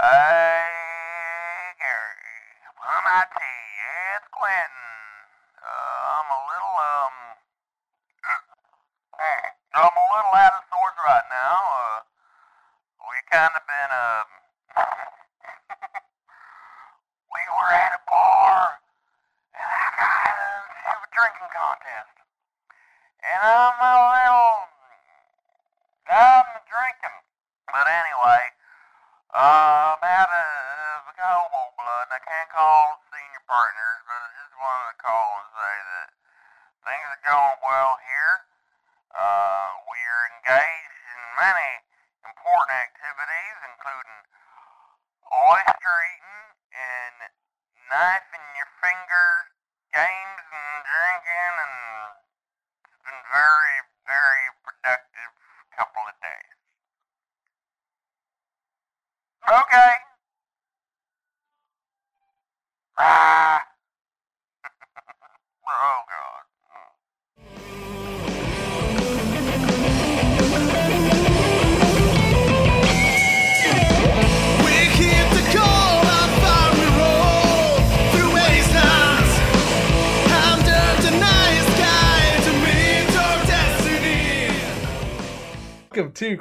[0.00, 0.47] Hey,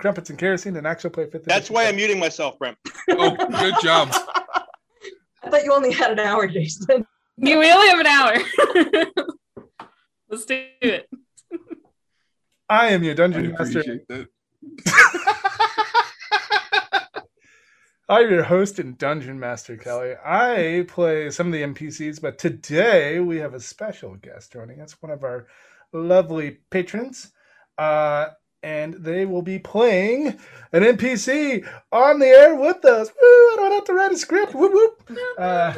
[0.07, 1.43] Crumpets and Kerosene, and actually play fifth.
[1.43, 1.87] That's edition why.
[1.89, 2.77] I'm muting myself, Brent.
[3.09, 4.07] Oh, good job.
[5.43, 7.05] I thought you only had an hour, Jason.
[7.35, 8.37] You we only have an hour.
[10.29, 11.09] Let's do it.
[12.69, 13.99] I am your I dungeon master.
[18.07, 20.13] I'm your host and dungeon master, Kelly.
[20.25, 24.95] I play some of the NPCs, but today we have a special guest joining us,
[25.01, 25.47] one of our
[25.91, 27.33] lovely patrons.
[27.77, 28.27] Uh,
[28.67, 30.27] and they will be playing
[30.73, 33.07] an NPC on the air with us.
[33.09, 34.53] Woo, I don't have to write a script.
[34.53, 35.09] Whoop, whoop.
[35.39, 35.71] Uh,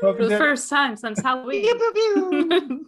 [0.00, 1.64] For the to- first time since Halloween.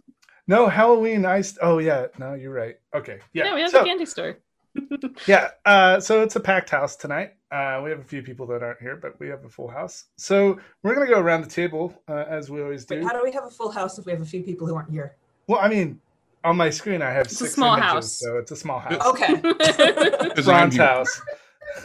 [0.49, 1.25] no, Halloween.
[1.25, 2.07] I, st- oh, yeah.
[2.19, 2.77] No, you're right.
[2.93, 3.21] Okay.
[3.33, 3.45] Yeah.
[3.45, 4.39] yeah, we have so- a candy store.
[5.29, 7.35] Yeah, uh, so it's a packed house tonight.
[7.53, 10.07] Uh, we have a few people that aren't here, but we have a full house.
[10.17, 12.97] So we're gonna go around the table uh, as we always do.
[12.97, 14.75] Wait, how do we have a full house if we have a few people who
[14.75, 15.15] aren't here?
[15.47, 16.01] well, I mean,
[16.45, 18.13] on my screen I have It's a six small images, house.
[18.21, 19.05] so it's a small house.
[19.07, 19.35] Okay.
[20.29, 21.23] Because I'm Bronze house.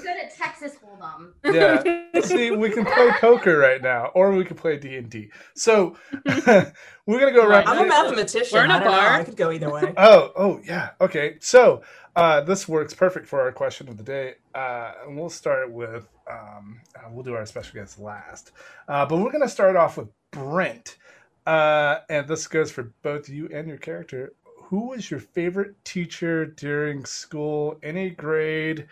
[0.01, 1.33] good at Texas Hold'em.
[1.43, 2.21] Yeah.
[2.21, 5.29] See, we can play poker right now, or we can play D and D.
[5.55, 7.67] So we're gonna go around.
[7.67, 8.57] I'm a mathematician.
[8.57, 8.97] We're in a I don't know.
[8.97, 9.09] bar.
[9.13, 9.93] I could go either way.
[9.97, 10.91] Oh, oh yeah.
[10.99, 11.37] Okay.
[11.39, 11.81] So
[12.15, 14.35] uh, this works perfect for our question of the day.
[14.55, 18.51] Uh, and we'll start with um, uh, we'll do our special guest last.
[18.87, 20.97] Uh, but we're gonna start off with Brent.
[21.45, 24.33] Uh, and this goes for both you and your character.
[24.69, 27.79] Who was your favorite teacher during school?
[27.81, 28.85] Any grade?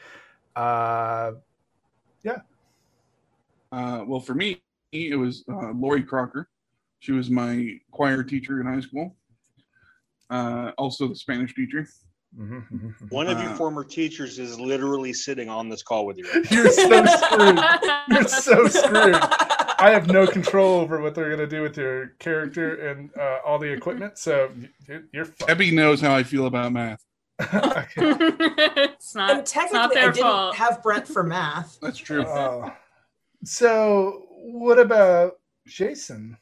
[0.56, 1.34] Uh,
[2.24, 2.40] yeah.
[3.72, 4.60] Uh, well, for me,
[4.92, 6.50] it was uh, Lori Crocker.
[6.98, 9.16] She was my choir teacher in high school.
[10.32, 11.88] Uh, also, the Spanish teacher.
[12.36, 13.12] mhm, mhm, mhm.
[13.12, 16.26] One of your Uh, former teachers is literally sitting on this call with you.
[16.34, 17.60] Right You're so screwed.
[18.10, 19.47] You're so screwed.
[19.80, 23.60] I have no control over what they're gonna do with your character and uh, all
[23.60, 24.18] the equipment.
[24.18, 24.50] So
[24.88, 25.48] y- you're fucked.
[25.48, 27.04] Debbie knows how I feel about math.
[27.40, 27.86] Okay.
[27.98, 30.56] it's not, and it's not technically, I their didn't fault.
[30.56, 31.78] have Brent for math.
[31.82, 32.26] That's true.
[32.26, 32.72] Oh.
[33.44, 35.34] so what about
[35.68, 36.38] Jason?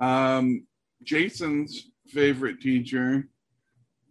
[0.00, 0.66] Um,
[1.02, 3.28] Jason's favorite teacher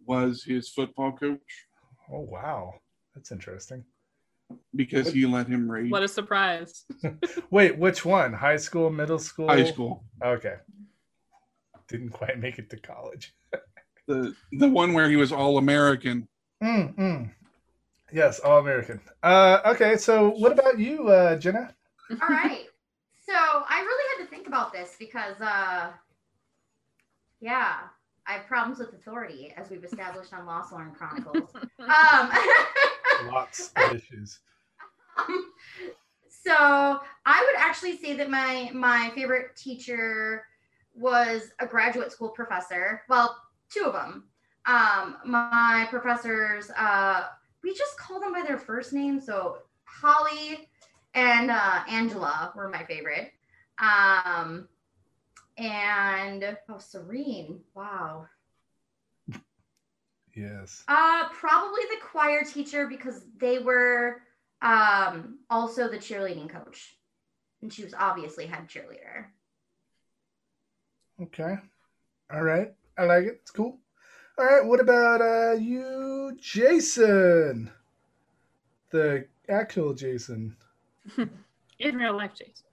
[0.06, 1.40] was his football coach
[2.12, 2.74] Oh wow,
[3.16, 3.84] that's interesting.
[4.74, 6.84] Because he let him rage what a surprise.
[7.50, 8.32] Wait, which one?
[8.32, 9.48] High school, middle school?
[9.48, 10.04] high school.
[10.22, 10.56] Okay.
[11.88, 13.34] Didn't quite make it to college.
[14.08, 16.28] The the one where he was all American.
[16.62, 17.30] Mm, mm.
[18.12, 19.00] Yes, all American.
[19.22, 21.74] Uh, okay, so what about you, uh, Jenna?
[22.10, 22.66] All right.
[23.18, 25.90] So I really had to think about this because, uh,
[27.40, 27.74] yeah,
[28.26, 31.50] I have problems with authority, as we've established on Lost Lauren Chronicles.
[31.80, 32.30] um,
[33.24, 34.40] Lots of issues.
[36.28, 40.44] so I would actually say that my my favorite teacher
[40.94, 43.02] was a graduate school professor.
[43.08, 43.36] Well,
[43.70, 44.24] two of them.
[44.66, 47.26] Um, my professors, uh,
[47.62, 49.20] we just call them by their first name.
[49.20, 50.68] So Holly
[51.14, 53.32] and uh, Angela were my favorite.
[53.78, 54.68] Um,
[55.58, 57.60] and oh, Serene.
[57.74, 58.26] Wow.
[60.36, 60.84] Yes.
[60.86, 64.20] Uh, probably the choir teacher because they were
[64.62, 66.96] um also the cheerleading coach,
[67.62, 69.24] and she was obviously head cheerleader.
[71.22, 71.56] Okay.
[72.32, 72.72] All right.
[72.98, 73.38] I like it.
[73.40, 73.78] It's cool.
[74.38, 74.64] All right.
[74.64, 77.70] What about uh you, Jason?
[78.90, 80.54] The actual Jason.
[81.78, 82.64] In real life, Jason.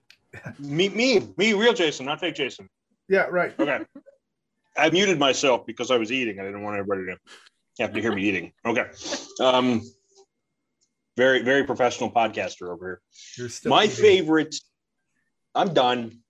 [0.58, 2.68] Me, me, me, real Jason, not fake Jason.
[3.08, 3.58] Yeah, right.
[3.58, 3.84] Okay.
[4.76, 6.40] I muted myself because I was eating.
[6.40, 7.16] I didn't want everybody to
[7.78, 8.52] have to hear me eating.
[8.64, 8.86] Okay.
[9.40, 9.82] Um,
[11.16, 13.00] very, very professional podcaster over here.
[13.36, 13.96] You're still My eating.
[13.96, 14.54] favorite.
[15.54, 16.20] I'm done.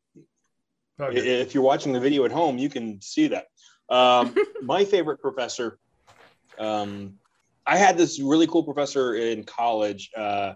[1.00, 1.41] Okay.
[1.41, 3.46] If you're watching the video at home, you can see that.
[3.88, 5.79] Um, my favorite professor.
[6.58, 7.14] Um,
[7.67, 10.11] I had this really cool professor in college.
[10.17, 10.55] Uh,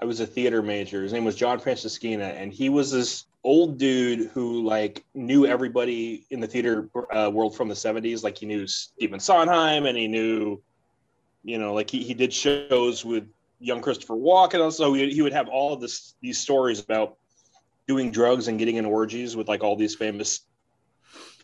[0.00, 1.02] I was a theater major.
[1.02, 6.26] His name was John Franciscina, and he was this old dude who like knew everybody
[6.30, 8.24] in the theater uh, world from the 70s.
[8.24, 10.60] Like he knew Stephen Sondheim, and he knew,
[11.44, 13.28] you know, like he, he did shows with
[13.60, 14.60] young Christopher Walken.
[14.60, 17.16] Also, he, he would have all of this these stories about
[17.86, 20.40] doing drugs and getting in orgies with like all these famous,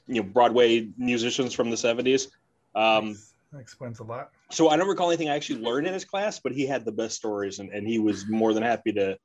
[0.06, 2.29] you know, Broadway musicians from the 70s.
[2.75, 3.19] Um,
[3.53, 4.31] that explains a lot.
[4.50, 6.93] so I don't recall anything I actually learned in his class, but he had the
[6.93, 9.19] best stories, and, and he was more than happy to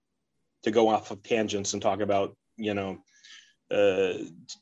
[0.63, 2.97] to go off of tangents and talk about you know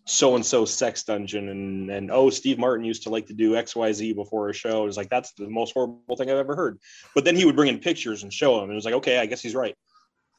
[0.05, 3.55] so and so sex dungeon and and oh Steve Martin used to like to do
[3.55, 4.83] X Y Z before a show.
[4.83, 6.79] It was like that's the most horrible thing I've ever heard.
[7.13, 9.19] But then he would bring in pictures and show them, and it was like okay,
[9.19, 9.75] I guess he's right.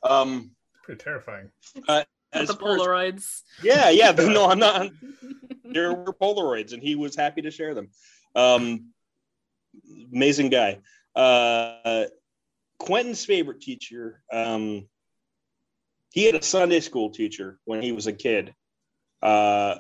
[0.03, 0.53] Um,
[0.83, 1.51] Pretty terrifying.
[1.75, 3.43] With as the far as- Polaroids.
[3.63, 4.91] yeah, yeah, no, I'm not.
[5.65, 7.89] there were Polaroids, and he was happy to share them.
[8.35, 8.89] Um,
[10.13, 10.81] amazing guy.
[11.15, 12.07] Uh,
[12.79, 14.23] Quentin's favorite teacher.
[14.33, 14.89] Um,
[16.15, 18.55] he had a Sunday school teacher when he was a kid,
[19.21, 19.75] uh,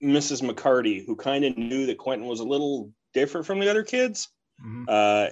[0.00, 0.40] Mrs.
[0.40, 4.28] McCarty, who kind of knew that Quentin was a little different from the other kids,
[4.64, 4.84] Mhm.
[4.88, 5.30] uh,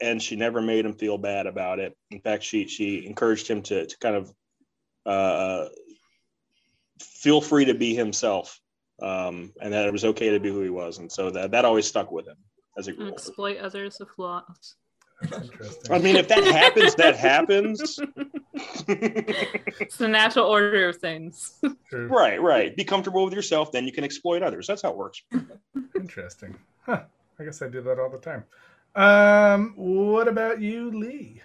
[0.00, 1.96] and she never made him feel bad about it.
[2.12, 4.32] In fact, she she encouraged him to to kind of
[5.04, 5.68] uh,
[7.00, 8.60] feel free to be himself,
[9.00, 11.64] um, and that it was okay to be who he was, and so that that
[11.64, 12.36] always stuck with him
[12.78, 13.08] as he grew.
[13.08, 14.76] Exploit others with flaws.
[15.90, 17.98] I mean, if that happens, that happens.
[18.54, 21.58] It's the natural order of things.
[21.90, 22.06] Sure.
[22.08, 22.76] right, right.
[22.76, 24.66] Be comfortable with yourself, then you can exploit others.
[24.66, 25.22] That's how it works.
[25.94, 26.56] Interesting.
[26.80, 27.02] Huh.
[27.38, 28.44] I guess I do that all the time.
[28.94, 31.42] Um, what about you, Lee?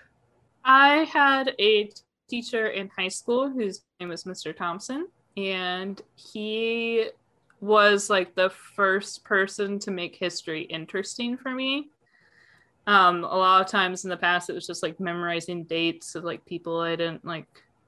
[0.64, 1.90] I had a
[2.28, 4.56] teacher in high school whose name was Mr.
[4.56, 5.08] Thompson,
[5.38, 7.10] and he
[7.62, 11.90] was like the first person to make history interesting for me.
[12.88, 16.24] Um, a lot of times in the past, it was just like memorizing dates of
[16.24, 17.48] like people I didn't like.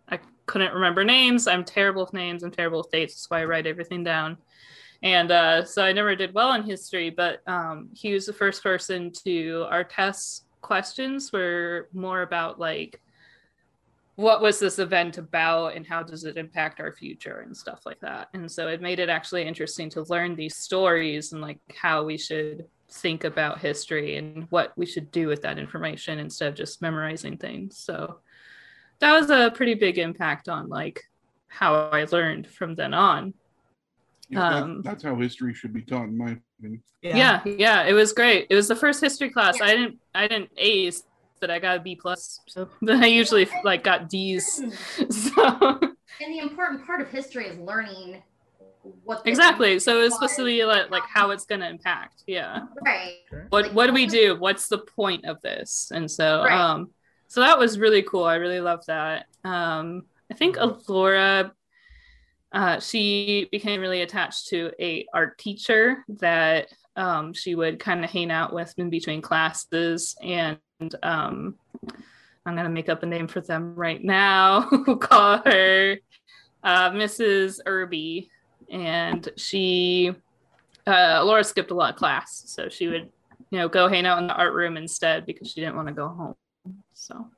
[0.09, 1.47] I couldn't remember names.
[1.47, 2.43] I'm terrible with names.
[2.43, 3.13] I'm terrible with dates.
[3.13, 4.37] That's why I write everything down.
[5.01, 8.61] And uh, so I never did well in history, but um, he was the first
[8.61, 13.01] person to our tests questions were more about like
[14.15, 17.99] what was this event about and how does it impact our future and stuff like
[18.01, 22.03] that and so it made it actually interesting to learn these stories and like how
[22.03, 26.55] we should think about history and what we should do with that information instead of
[26.55, 27.77] just memorizing things.
[27.77, 28.19] So
[28.99, 31.01] that was a pretty big impact on like
[31.47, 33.33] how i learned from then on.
[34.29, 36.83] Yeah, that- Um, that's how history should be taught, in my opinion.
[37.01, 37.41] yeah.
[37.45, 38.47] yeah it was great.
[38.49, 39.59] It was the first history class.
[39.61, 41.03] I didn't i didn't ace
[41.39, 44.61] but i got a b plus so then i usually like got d's.
[45.09, 45.79] So
[46.21, 48.21] And the important part of history is learning
[49.03, 49.79] what exactly.
[49.79, 52.23] so it's supposed to be like, like how it's going to impact.
[52.27, 52.61] Yeah.
[52.83, 53.17] Right.
[53.49, 54.35] what what do we do?
[54.39, 55.91] What's the point of this?
[55.93, 56.59] And so Right.
[56.59, 56.91] um
[57.27, 58.23] so that was really cool.
[58.23, 59.25] I really loved that.
[59.43, 61.51] Um i think alora
[62.51, 68.09] uh, she became really attached to a art teacher that um, she would kind of
[68.09, 70.57] hang out with in between classes and
[71.03, 71.55] um,
[72.45, 75.97] i'm going to make up a name for them right now we'll call her
[76.63, 78.29] uh, mrs irby
[78.71, 80.13] and she
[80.87, 83.09] uh, laura skipped a lot of class so she would
[83.51, 85.93] you know go hang out in the art room instead because she didn't want to
[85.93, 86.35] go home
[86.93, 87.29] so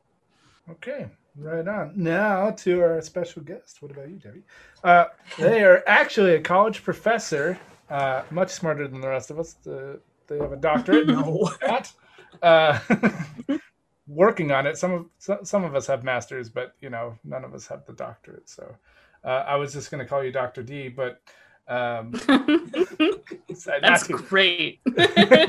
[0.70, 1.94] Okay, right on.
[1.96, 3.82] Now to our special guest.
[3.82, 4.44] What about you, Debbie?
[4.84, 5.06] Uh,
[5.38, 7.60] they are actually a college professor,
[7.90, 9.56] uh, much smarter than the rest of us.
[9.68, 9.98] Uh,
[10.28, 11.08] they have a doctorate.
[11.12, 11.50] No.
[11.62, 11.92] Not,
[12.42, 12.80] uh,
[14.08, 14.78] working on it.
[14.78, 17.86] Some of some, some of us have masters, but you know, none of us have
[17.86, 18.50] the doctorate.
[18.50, 18.76] So
[19.24, 21.22] uh, I was just going to call you Doctor D, but
[21.68, 22.12] um,
[23.82, 25.48] that's great I,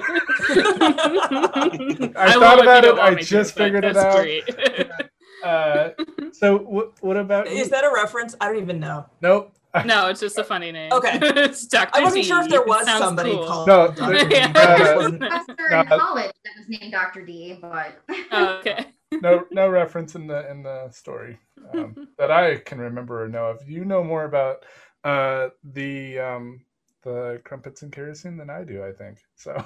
[2.34, 2.98] will thought about it.
[2.98, 4.26] I me to, just figured it out.
[5.42, 5.90] Uh,
[6.30, 6.92] so what?
[7.02, 7.48] What about?
[7.48, 8.36] Is that a reference?
[8.40, 9.06] I don't even know.
[9.20, 9.52] Nope.
[9.84, 11.18] no it's just a funny name Okay.
[11.20, 11.98] it's Dr.
[11.98, 12.28] I wasn't D.
[12.28, 13.46] sure if there was sounds somebody cool.
[13.46, 14.12] called No, Dr.
[14.18, 14.34] there- D.
[14.36, 14.52] Yeah.
[14.54, 14.60] I
[14.92, 17.24] Uh, wasn't- Professor in college that was named Dr.
[17.26, 17.98] D, but
[18.30, 18.86] Oh, okay
[19.20, 21.38] no no reference in the in the story
[21.74, 23.68] um, that I can remember or know of.
[23.68, 24.64] You know more about
[25.04, 26.64] uh, the um,
[27.02, 28.84] the crumpets and kerosene than I do.
[28.84, 29.64] I think so.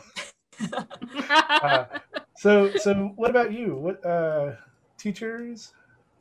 [2.38, 3.74] So so what about you?
[3.74, 4.52] What uh,
[4.98, 5.72] teachers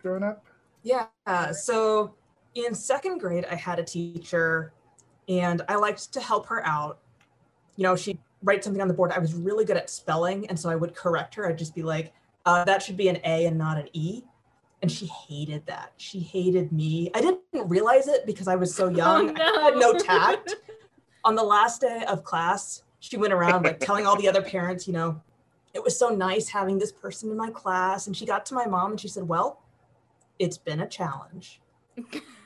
[0.02, 0.46] growing up?
[0.84, 1.08] Yeah.
[1.52, 2.16] So
[2.54, 4.72] in second grade, I had a teacher
[5.28, 7.00] and I liked to help her out.
[7.76, 9.12] You know, she'd write something on the board.
[9.12, 10.48] I was really good at spelling.
[10.48, 11.48] And so I would correct her.
[11.48, 12.14] I'd just be like,
[12.46, 14.24] uh, that should be an A and not an E.
[14.82, 15.94] And she hated that.
[15.98, 17.10] She hated me.
[17.16, 19.36] I didn't realize it because I was so young.
[19.40, 20.56] I had no tact.
[21.24, 24.86] On the last day of class, she went around like telling all the other parents,
[24.88, 25.22] you know,
[25.74, 28.06] it was so nice having this person in my class.
[28.06, 29.62] And she got to my mom and she said, Well,
[30.38, 31.62] it's been a challenge.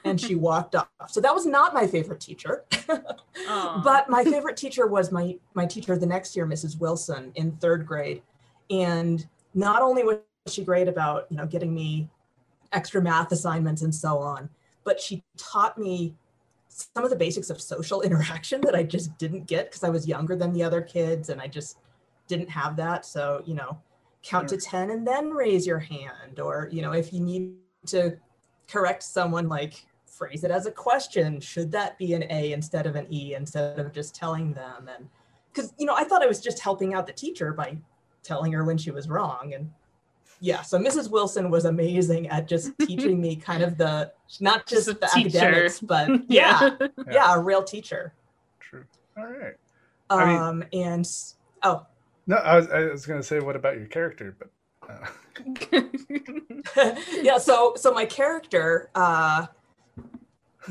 [0.06, 0.88] and she walked off.
[1.10, 2.64] So that was not my favorite teacher.
[2.88, 6.80] But my favorite teacher was my my teacher the next year, Mrs.
[6.80, 8.22] Wilson, in third grade.
[8.70, 12.10] And not only was she great about, you know, getting me
[12.72, 14.50] extra math assignments and so on,
[14.84, 16.16] but she taught me
[16.68, 20.08] some of the basics of social interaction that I just didn't get because I was
[20.08, 21.78] younger than the other kids and I just
[22.28, 23.06] didn't have that.
[23.06, 23.78] So, you know,
[24.24, 26.40] count to 10 and then raise your hand.
[26.40, 27.56] Or, you know, if you need
[27.88, 28.18] to
[28.68, 32.96] correct someone, like phrase it as a question should that be an A instead of
[32.96, 34.90] an E instead of just telling them?
[34.96, 35.10] And
[35.52, 37.78] because, you know, I thought I was just helping out the teacher by
[38.24, 39.54] telling her when she was wrong.
[39.54, 39.72] And
[40.42, 41.10] yeah, so Mrs.
[41.12, 45.38] Wilson was amazing at just teaching me kind of the, not just, Just the teacher.
[45.40, 46.88] academics, but yeah, Yeah.
[47.12, 48.14] yeah, a real teacher.
[48.60, 48.84] True.
[49.18, 49.56] All right.
[50.10, 51.10] I mean- Um, and
[51.64, 51.86] oh,
[52.28, 54.36] No, I was, I was going to say, what about your character?
[54.40, 54.50] But
[54.90, 55.06] uh,
[57.22, 59.46] yeah so so my character uh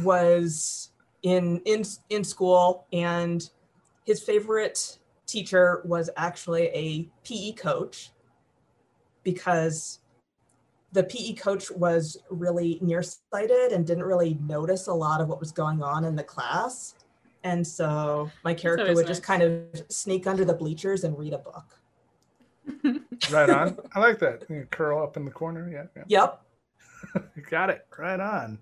[0.03, 0.91] was
[1.23, 3.49] in in in school and
[4.05, 8.11] his favorite teacher was actually a PE coach
[9.23, 10.01] because
[10.93, 15.53] the PE coach was really nearsighted and didn't really notice a lot of what was
[15.53, 16.95] going on in the class
[17.45, 21.33] and so my character always would just kind of sneak under the bleachers and read
[21.33, 21.79] a book
[23.31, 23.79] right on.
[23.95, 24.45] I like that.
[24.49, 25.71] You curl up in the corner.
[25.71, 25.85] Yeah.
[25.97, 26.03] yeah.
[26.07, 26.43] yep
[27.37, 27.87] You got it.
[27.99, 28.59] Right on.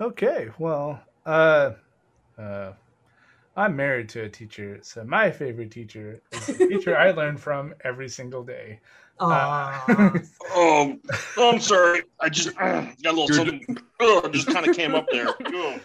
[0.00, 0.48] Okay.
[0.58, 1.72] Well, uh,
[2.38, 2.72] uh,
[3.58, 7.74] I'm married to a teacher, so my favorite teacher is the teacher I learn from
[7.84, 8.80] every single day.
[9.20, 9.50] Uh,
[10.50, 10.96] Oh,
[11.36, 12.02] I'm sorry.
[12.20, 13.66] I just uh, got a little something.
[14.00, 15.34] Oh, just kind of came up there.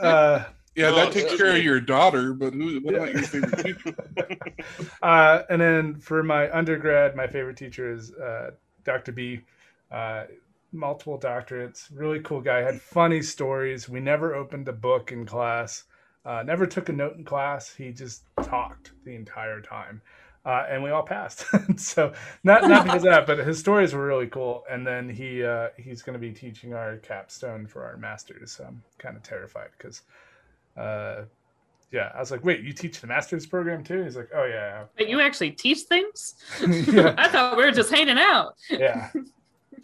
[0.00, 0.44] Uh,
[0.76, 1.58] Yeah, Oh, that takes excuse care me.
[1.60, 3.94] of your daughter, but who, what about your favorite teacher?
[5.02, 8.50] uh, and then for my undergrad, my favorite teacher is uh,
[8.84, 9.12] Dr.
[9.12, 9.40] B.
[9.90, 10.24] Uh,
[10.72, 12.60] multiple doctorates, really cool guy.
[12.62, 13.88] Had funny stories.
[13.88, 15.84] We never opened a book in class.
[16.24, 17.72] Uh, never took a note in class.
[17.74, 20.00] He just talked the entire time,
[20.46, 21.44] uh, and we all passed.
[21.78, 22.12] so
[22.44, 24.64] not not because of that, but his stories were really cool.
[24.70, 28.52] And then he uh, he's going to be teaching our capstone for our masters.
[28.52, 30.02] So I'm kind of terrified because.
[30.76, 31.24] Uh,
[31.92, 34.84] yeah, I was like, "Wait, you teach the master's program too?" He's like, "Oh yeah,
[34.96, 36.34] But you actually teach things?
[36.92, 37.14] Yeah.
[37.16, 38.54] I thought we were just hanging out.
[38.68, 39.10] yeah."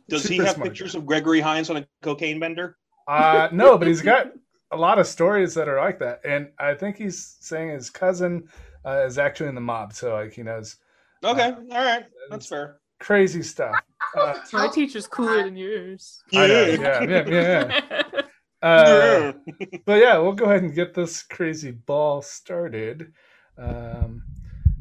[0.08, 0.98] Does he have pictures guy.
[0.98, 2.76] of Gregory Hines on a cocaine bender?
[3.06, 4.32] Uh, no, but he's got
[4.70, 8.48] a lot of stories that are like that, and I think he's saying his cousin
[8.84, 10.76] uh, is actually in the mob, so like he knows
[11.24, 12.78] Okay, all right, that's fair.
[12.98, 13.74] crazy stuff.
[14.12, 16.20] Uh, My teacher's cooler than yours.
[16.34, 17.80] I know, yeah, yeah, yeah.
[17.90, 18.22] yeah.
[18.62, 19.32] Uh,
[19.86, 23.12] but yeah, we'll go ahead and get this crazy ball started.
[23.56, 24.22] Um,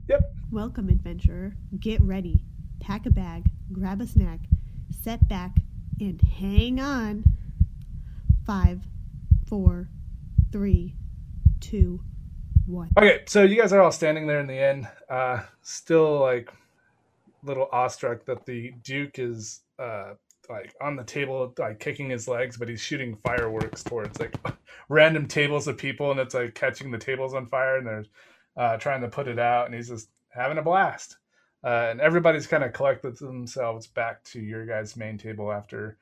[0.10, 0.22] yep.
[0.52, 1.54] Welcome, adventurer.
[1.80, 2.44] Get ready.
[2.82, 4.40] Pack a bag, grab a snack,
[5.04, 5.58] set back,
[6.00, 7.24] and hang on.
[8.46, 8.82] Five,
[9.50, 9.90] four,
[10.52, 10.96] three,
[11.60, 12.02] two,
[12.68, 12.90] one.
[12.98, 16.54] Okay, so you guys are all standing there in the inn, uh, still like
[17.44, 20.14] little awestruck that the Duke is uh,
[20.50, 24.36] like on the table, like kicking his legs, but he's shooting fireworks towards like
[24.90, 28.06] random tables of people, and it's like catching the tables on fire, and they're
[28.56, 31.18] uh, trying to put it out, and he's just having a blast.
[31.64, 35.98] Uh, and everybody's kind of collected themselves back to your guys' main table after,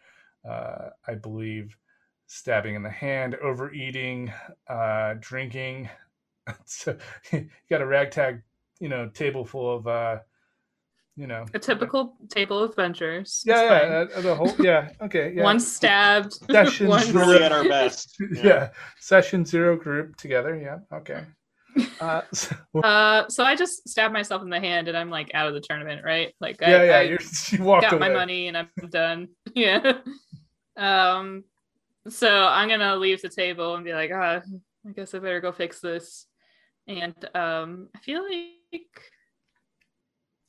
[0.47, 1.75] uh, I believe,
[2.27, 4.31] stabbing in the hand, overeating,
[4.69, 5.89] uh, drinking,
[6.65, 6.95] so
[7.31, 8.41] you got a ragtag,
[8.79, 10.17] you know, table full of, uh,
[11.15, 13.41] you know, A typical table of adventures.
[13.45, 16.33] yeah, It's yeah, uh, the whole, yeah, okay, yeah, One stabbed.
[16.51, 18.15] Sessions one Really at our best.
[18.43, 18.69] yeah.
[18.99, 21.23] session zero group together, yeah, okay.
[21.99, 25.47] Uh, so, Uh, so I just stabbed myself in the hand, and I'm like out
[25.47, 26.33] of the tournament, right?
[26.39, 27.19] Like, yeah, I, yeah, I you're,
[27.51, 28.09] you walked got away.
[28.09, 29.27] my money, and I'm done.
[29.55, 29.93] Yeah.
[30.75, 31.43] Um,
[32.09, 34.41] so I'm gonna leave the table and be like, ah,
[34.87, 36.25] I guess I better go fix this.
[36.87, 39.01] And um, I feel like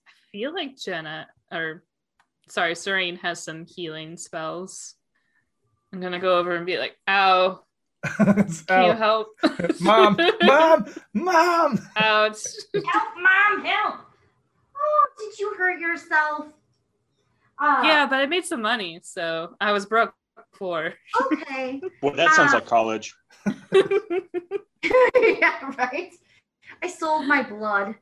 [0.06, 1.82] I feel like Jenna, or
[2.48, 4.94] sorry, Serene has some healing spells.
[5.92, 7.60] I'm gonna go over and be like, "Ow,
[8.20, 9.28] It's can you help,
[9.80, 11.78] mom, mom, mom.
[11.96, 12.44] Ouch!
[12.74, 13.96] Help, mom, help!
[14.76, 16.46] Oh, did you hurt yourself?
[17.58, 20.14] Uh, yeah, but I made some money, so I was broke
[20.52, 20.94] before.
[21.32, 21.80] Okay.
[22.02, 22.56] Boy, that sounds Ah.
[22.56, 23.14] like college.
[24.82, 26.12] yeah, right.
[26.82, 27.94] I sold my blood.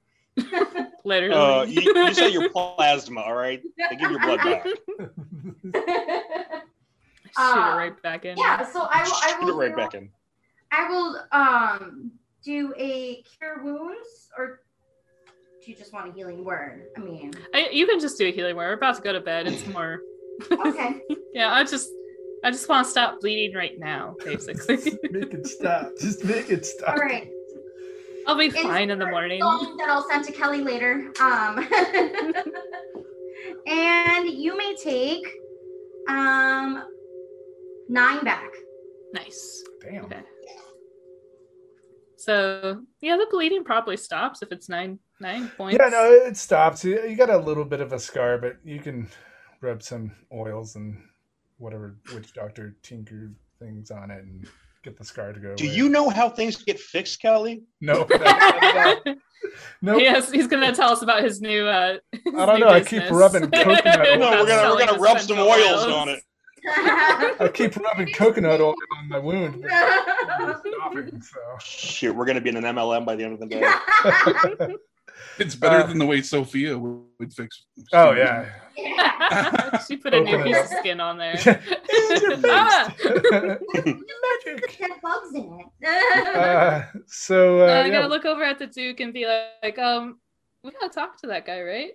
[1.05, 1.35] Literally.
[1.35, 3.63] Uh, you, you say your plasma, all right?
[3.91, 4.65] They give your blood back.
[4.67, 4.77] Shoot
[7.39, 8.37] Uh, it right back in.
[8.39, 9.13] yeah, so I will.
[9.23, 10.11] I will Shoot it right do- back in.
[10.73, 12.11] I will um
[12.45, 14.61] do a cure wounds, or
[15.65, 16.87] do you just want a healing word?
[16.97, 18.67] I mean, I, you can just do a healing word.
[18.69, 19.47] We're about to go to bed.
[19.49, 20.01] It's more.
[20.53, 21.01] okay.
[21.35, 21.89] yeah, I just,
[22.45, 24.77] I just want to stop bleeding right now, basically.
[25.11, 25.91] make it stop.
[26.01, 26.91] Just make it stop.
[26.91, 27.29] All right.
[28.27, 29.41] I'll be It's fine in the morning.
[29.41, 31.13] song that I'll send to Kelly later.
[31.21, 31.59] Um,
[33.67, 35.27] and you may take
[36.09, 36.85] um
[37.89, 38.51] nine back.
[39.13, 39.63] Nice.
[39.81, 40.05] Damn.
[40.07, 40.23] Okay.
[42.17, 45.79] So yeah, the bleeding probably stops if it's nine nine points.
[45.81, 46.85] Yeah, no, it stops.
[46.85, 49.09] You you got a little bit of a scar, but you can
[49.61, 50.97] rub some oils and
[51.59, 54.47] whatever witch doctor tinker things on it and
[54.83, 55.55] get the scar to go.
[55.55, 55.75] Do away.
[55.75, 57.65] you know how things get fixed, Kelly?
[57.81, 58.97] No, no,
[59.83, 59.99] no.
[59.99, 61.67] Yes, he's gonna tell us about his new.
[61.67, 64.19] Uh, his I don't new know, I keep rubbing coconut oil.
[64.19, 66.23] No, we're gonna we're gonna rub some essential oils on it.
[66.69, 71.21] I keep rubbing coconut oil on my wound, stopping.
[71.21, 74.77] So Shoot, we're gonna be in an MLM by the end of the day.
[75.39, 77.65] It's better Uh, than the way Sophia would would fix.
[77.93, 78.49] oh yeah.
[79.87, 81.33] she put a new piece of skin on there.
[81.47, 82.95] And you're Ah!
[82.95, 84.79] Magic.
[85.03, 86.37] Bugs in it.
[86.37, 89.79] uh, so uh, Uh, I yeah, gotta look over at the Duke and be like,
[89.79, 90.19] um,
[90.63, 91.93] we gotta talk to that guy, right?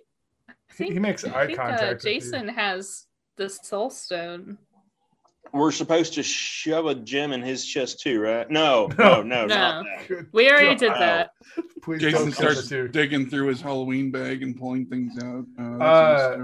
[0.48, 1.82] I he, he makes I eye think contact.
[1.82, 2.12] uh, with you.
[2.14, 4.58] Jason has the Soul Stone.
[5.52, 8.48] We're supposed to shove a gem in his chest too, right?
[8.50, 9.46] No, no, no, No.
[9.46, 10.26] not that.
[10.32, 11.32] We already did that.
[11.82, 12.92] Please Jason starts substitute.
[12.92, 15.44] digging through his Halloween bag and pulling things out.
[15.58, 16.38] Uh, Uh,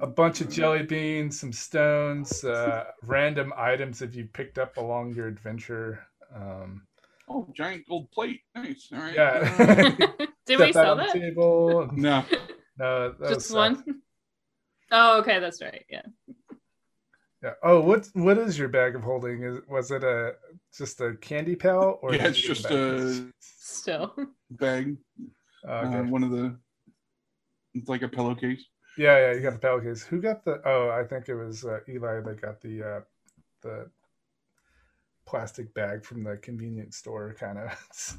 [0.00, 5.14] a bunch of jelly beans, some stones, uh, random items that you picked up along
[5.14, 6.06] your adventure.
[6.34, 6.82] Um,
[7.26, 8.42] Oh, giant gold plate.
[8.54, 8.90] Nice.
[8.92, 9.14] All right.
[9.14, 9.96] yeah.
[10.18, 11.12] Uh, Did we sell on that?
[11.14, 11.88] Table.
[11.94, 12.22] no.
[12.78, 13.56] No, that Just stuff.
[13.86, 14.02] one?
[14.90, 15.84] Oh, okay, that's right.
[15.88, 16.02] Yeah.
[17.44, 17.52] Yeah.
[17.62, 19.42] Oh, what what is your bag of holding?
[19.42, 20.36] Is was it a
[20.74, 22.72] just a candy pail or Yeah, it's just bag?
[22.72, 24.16] a Still.
[24.50, 24.96] bag.
[25.68, 25.98] Oh, okay.
[25.98, 26.56] Uh, one of the.
[27.74, 28.64] It's like a pillowcase.
[28.96, 29.32] yeah, yeah.
[29.34, 30.02] You got the pillowcase.
[30.04, 30.62] Who got the?
[30.64, 33.00] Oh, I think it was uh, Eli that got the uh,
[33.62, 33.90] the
[35.26, 38.16] plastic bag from the convenience store kind of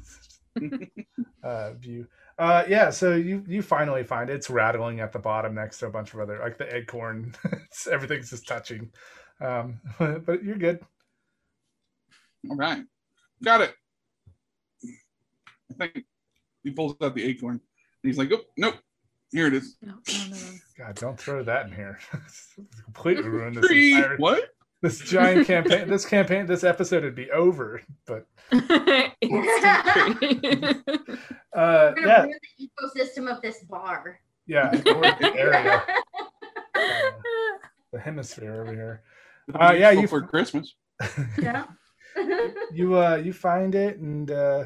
[1.42, 2.06] uh, view.
[2.38, 4.34] Uh, yeah, so you you finally find it.
[4.34, 7.34] It's rattling at the bottom next to a bunch of other like the acorn.
[7.44, 8.90] it's, everything's just touching.
[9.40, 10.80] Um, but you're good.
[12.50, 12.82] All right.
[13.42, 13.74] Got it.
[14.84, 16.04] I think
[16.62, 17.54] he pulls out the acorn.
[17.54, 17.60] And
[18.02, 18.76] he's like, oh, nope.
[19.32, 19.76] Here it is.
[19.82, 20.36] No, no, no,
[20.78, 21.98] God, don't throw that in here.
[22.84, 23.94] completely ruin this Tree.
[23.94, 24.50] entire What?
[24.82, 25.88] This giant campaign.
[25.88, 27.82] This campaign, this episode would be over.
[28.06, 28.58] But uh,
[31.52, 34.20] yeah, ruin the ecosystem of this bar.
[34.46, 35.82] yeah, the area,
[36.74, 36.80] uh,
[37.92, 39.02] the hemisphere over here.
[39.54, 40.74] Uh, yeah, you- for Christmas.
[41.42, 41.64] yeah.
[42.72, 44.64] you uh you find it and uh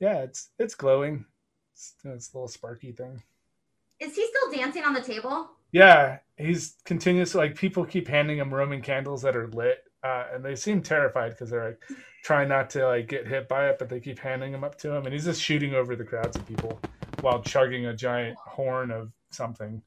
[0.00, 1.24] yeah it's it's glowing
[1.72, 3.22] it's, it's a little sparky thing
[4.00, 5.50] Is he still dancing on the table?
[5.74, 10.44] Yeah he's continuously like people keep handing him roman candles that are lit uh and
[10.44, 11.82] they seem terrified because they're like
[12.22, 14.94] trying not to like get hit by it but they keep handing them up to
[14.94, 16.80] him and he's just shooting over the crowds of people
[17.20, 19.82] while chugging a giant horn of something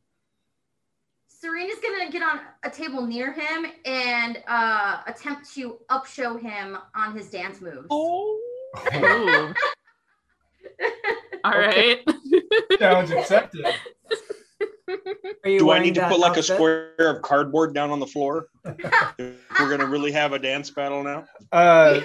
[1.28, 7.15] Serena's gonna get on a table near him and uh, attempt to upshow him on
[7.15, 7.86] his dance moves.
[7.91, 8.39] Oh.
[8.95, 9.54] Ooh.
[11.43, 12.00] All right.
[12.80, 13.71] challenge accepted Are
[14.12, 14.17] you
[15.43, 18.47] Do I need to put like a square of cardboard down on the floor?
[18.65, 19.36] We're
[19.69, 21.26] gonna really have a dance battle now.
[21.52, 22.02] uh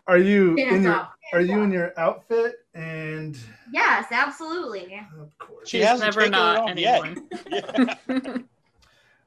[0.06, 1.08] are you Hands in your off.
[1.32, 3.38] are you in your outfit and
[3.72, 5.00] yes, absolutely.
[5.20, 7.04] of course She hasn't never taken it not off yet.
[7.04, 7.28] anyone.
[7.50, 8.36] Yeah.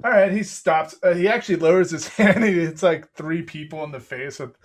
[0.04, 0.96] All right, he stops.
[1.04, 2.44] Uh, he actually lowers his hand.
[2.44, 4.56] He hits like three people in the face with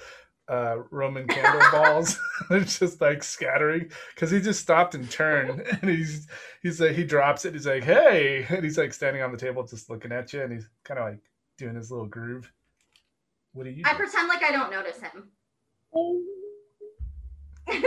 [0.48, 2.18] uh, Roman candle balls.
[2.48, 6.28] They're just like scattering because he just stopped and turned, and he's
[6.62, 7.54] he's like he drops it.
[7.54, 10.52] He's like, "Hey!" and he's like standing on the table, just looking at you, and
[10.52, 11.18] he's kind of like
[11.58, 12.50] doing his little groove.
[13.52, 13.82] What do you?
[13.84, 13.98] I do?
[13.98, 15.30] pretend like I don't notice him.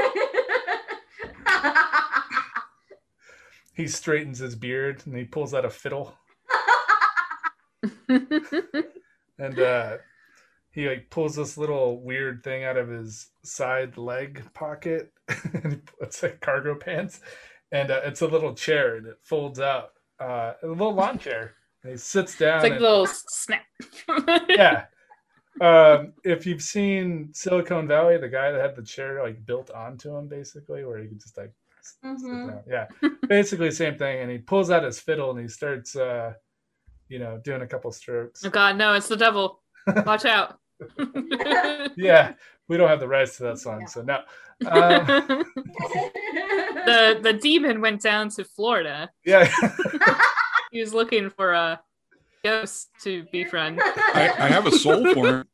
[3.75, 6.13] he straightens his beard and he pulls out a fiddle
[8.09, 9.97] and uh
[10.71, 15.11] he like pulls this little weird thing out of his side leg pocket
[15.53, 17.21] and he puts like cargo pants
[17.71, 21.53] and uh, it's a little chair and it folds out uh a little lawn chair
[21.83, 23.65] and he sits down It's like a little snap.
[24.49, 24.85] yeah
[25.61, 30.15] um, if you've seen Silicon Valley, the guy that had the chair like built onto
[30.15, 31.51] him, basically, where he could just like,
[32.05, 32.47] Mhm.
[32.47, 32.63] down.
[32.67, 32.87] yeah,
[33.27, 34.19] basically same thing.
[34.21, 36.33] And he pulls out his fiddle and he starts, uh,
[37.09, 38.45] you know, doing a couple strokes.
[38.45, 38.93] Oh God, no!
[38.93, 39.61] It's the devil.
[40.05, 40.57] Watch out.
[41.97, 42.33] Yeah,
[42.69, 44.19] we don't have the rights to that song, so no.
[44.65, 45.05] Um,
[46.85, 49.09] the the demon went down to Florida.
[49.25, 49.49] yeah,
[50.71, 51.81] He was looking for a
[52.43, 53.81] ghost to befriend.
[53.83, 55.45] I, I have a soul for him.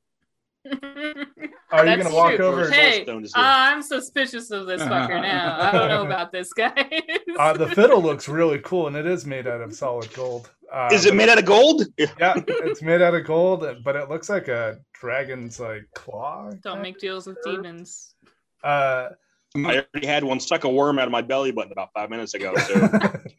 [1.71, 2.45] are you That's gonna walk true.
[2.45, 2.69] over?
[2.69, 3.47] Hey, Stone is uh, here.
[3.47, 5.57] I'm suspicious of this fucker now.
[5.59, 7.01] I don't know about this guy.
[7.39, 10.51] Uh, the fiddle looks really cool, and it is made out of solid gold.
[10.75, 11.83] Uh, Is it made out of gold?
[11.97, 16.51] Yeah, it's made out of gold, but it looks like a dragon's like claw.
[16.61, 18.15] don't make deals with demons.
[18.61, 19.09] Uh,
[19.55, 22.33] I already had one suck a worm out of my belly button about five minutes
[22.33, 22.89] ago, so too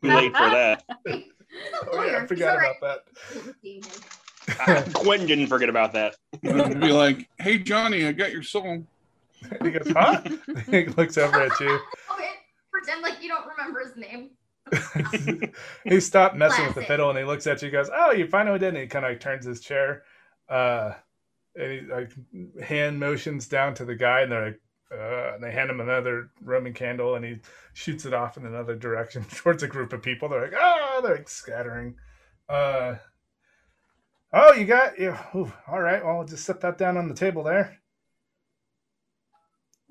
[0.03, 0.83] late for that.
[1.91, 2.19] Oh, yeah.
[2.23, 2.75] I forgot all right.
[2.77, 2.99] about
[3.63, 4.93] Demon.
[4.93, 6.15] Quentin didn't forget about that.
[6.45, 8.85] I'd be like, "Hey Johnny, I got your soul."
[9.43, 9.63] that.
[9.63, 10.21] he goes, huh?
[10.71, 11.81] he looks over at you.
[12.13, 12.31] Okay,
[12.71, 14.31] pretend like you don't remember his name.
[15.85, 17.71] He stopped messing with the fiddle and he looks at you.
[17.71, 20.03] Goes, "Oh, you finally did!" And he kind of like turns his chair,
[20.49, 20.93] uh,
[21.55, 22.13] and he like
[22.63, 24.61] hand motions down to the guy, and they're like,
[24.93, 27.39] uh, and they hand him another Roman candle, and he
[27.75, 30.29] shoots it off in another direction towards a group of people.
[30.29, 31.97] They're like, "Ah!" They're like scattering.
[32.49, 32.97] Uh,
[34.33, 35.17] oh, you got you.
[35.35, 37.79] Ooh, all right, well, just set that down on the table there.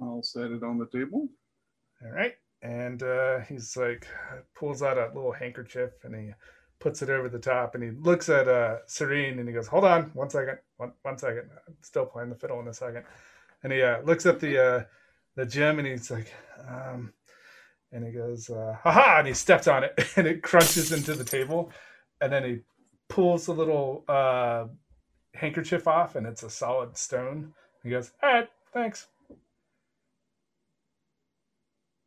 [0.02, 1.30] I'll set it on the table.
[2.04, 2.34] All right.
[2.65, 4.08] And uh, he's like,
[4.56, 6.32] pulls out a little handkerchief and he
[6.80, 9.86] puts it over the top and he looks at uh, Serene and he goes, Hold
[9.86, 11.47] on, one second, one, one second.
[11.67, 13.04] I'm still playing the fiddle in a second.
[13.62, 14.84] And he uh, looks at the uh,
[15.36, 16.34] the gem and he's like,
[16.67, 17.13] um,
[17.91, 21.23] and he goes, uh, haha, and he steps on it and it crunches into the
[21.23, 21.71] table.
[22.19, 22.60] And then he
[23.10, 24.65] pulls the little uh,
[25.36, 27.54] handkerchief off and it's a solid stone.
[27.84, 29.06] He goes, All right, thanks.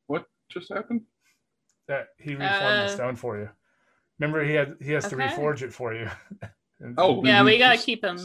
[0.08, 1.02] What just happened?
[1.86, 3.48] that he reformed the Uh, stone for you.
[4.18, 6.08] Remember, he had he has to reforge it for you.
[6.96, 8.18] Oh, Yeah, we gotta just- keep them.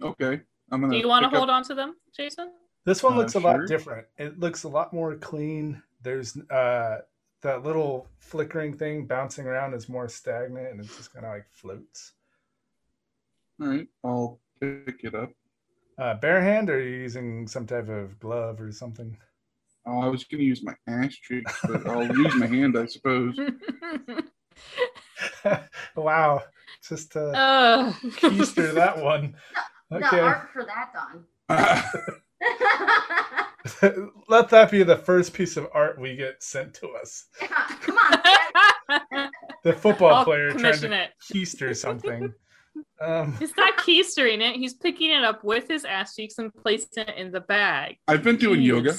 [0.00, 0.92] Okay, I'm gonna.
[0.92, 2.52] Do you want to pick up- hold on to them, Jason?
[2.84, 4.06] this one Uh, looks a lot different.
[4.16, 5.82] It looks a lot more clean.
[6.02, 7.00] There's uh
[7.42, 11.46] that little flickering thing bouncing around is more stagnant and it just kind of like
[11.50, 12.14] floats.
[13.60, 15.32] All right, I'll pick it up.
[15.98, 19.18] Uh, bare hand, or are you using some type of glove or something?
[19.86, 23.38] Oh, I was gonna use my ass cheeks, but I'll use my hand, I suppose.
[25.96, 26.42] wow,
[26.86, 29.34] just uh, uh, keister that one.
[29.90, 31.24] The Okay, art for that, Don.
[34.28, 37.24] let that be the first piece of art we get sent to us.
[37.40, 37.48] Yeah,
[37.80, 39.30] come on.
[39.64, 41.10] The football I'll player trying to it.
[41.32, 42.32] keister something.
[43.00, 44.56] Um, He's not keistering it.
[44.56, 47.96] He's picking it up with his ass cheeks and placing it in the bag.
[48.06, 48.94] I've been doing yoga.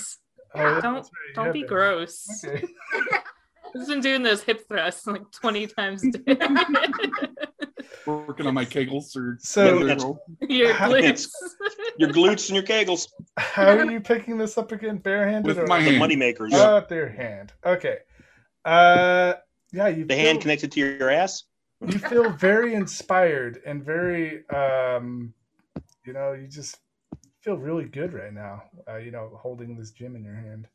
[0.55, 0.77] Jeez.
[0.77, 1.03] oh, Don't- right,
[1.35, 1.69] Don't have be been.
[1.69, 2.43] gross.
[2.45, 2.65] Okay.
[3.73, 6.35] He's been doing those hip thrusts like 20 times a day.
[8.05, 10.13] Working on my kegels or So- whatever.
[10.41, 11.27] Your glutes.
[11.97, 14.97] Your glutes and your kegels, How are you picking this up again?
[14.97, 15.99] Barehanded With or my the hand.
[15.99, 16.51] money makers.
[16.55, 17.51] Oh, with their hand.
[17.65, 17.97] Okay.
[18.63, 19.33] Uh,
[19.73, 21.43] yeah, you The feel, hand connected to your ass.
[21.85, 25.33] you feel very inspired and very um,
[26.05, 26.77] you know, you just
[27.49, 28.61] feel really good right now.
[28.87, 30.67] Uh, you know, holding this gem in your hand.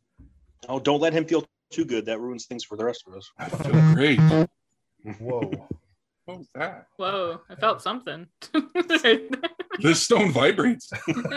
[0.69, 2.05] Oh, don't let him feel too good.
[2.07, 3.31] That ruins things for the rest of us.
[3.39, 4.19] I feel great.
[5.21, 5.69] Whoa.
[6.27, 6.87] What was that?
[6.97, 8.27] Whoa, I felt something.
[9.83, 10.91] This stone vibrates.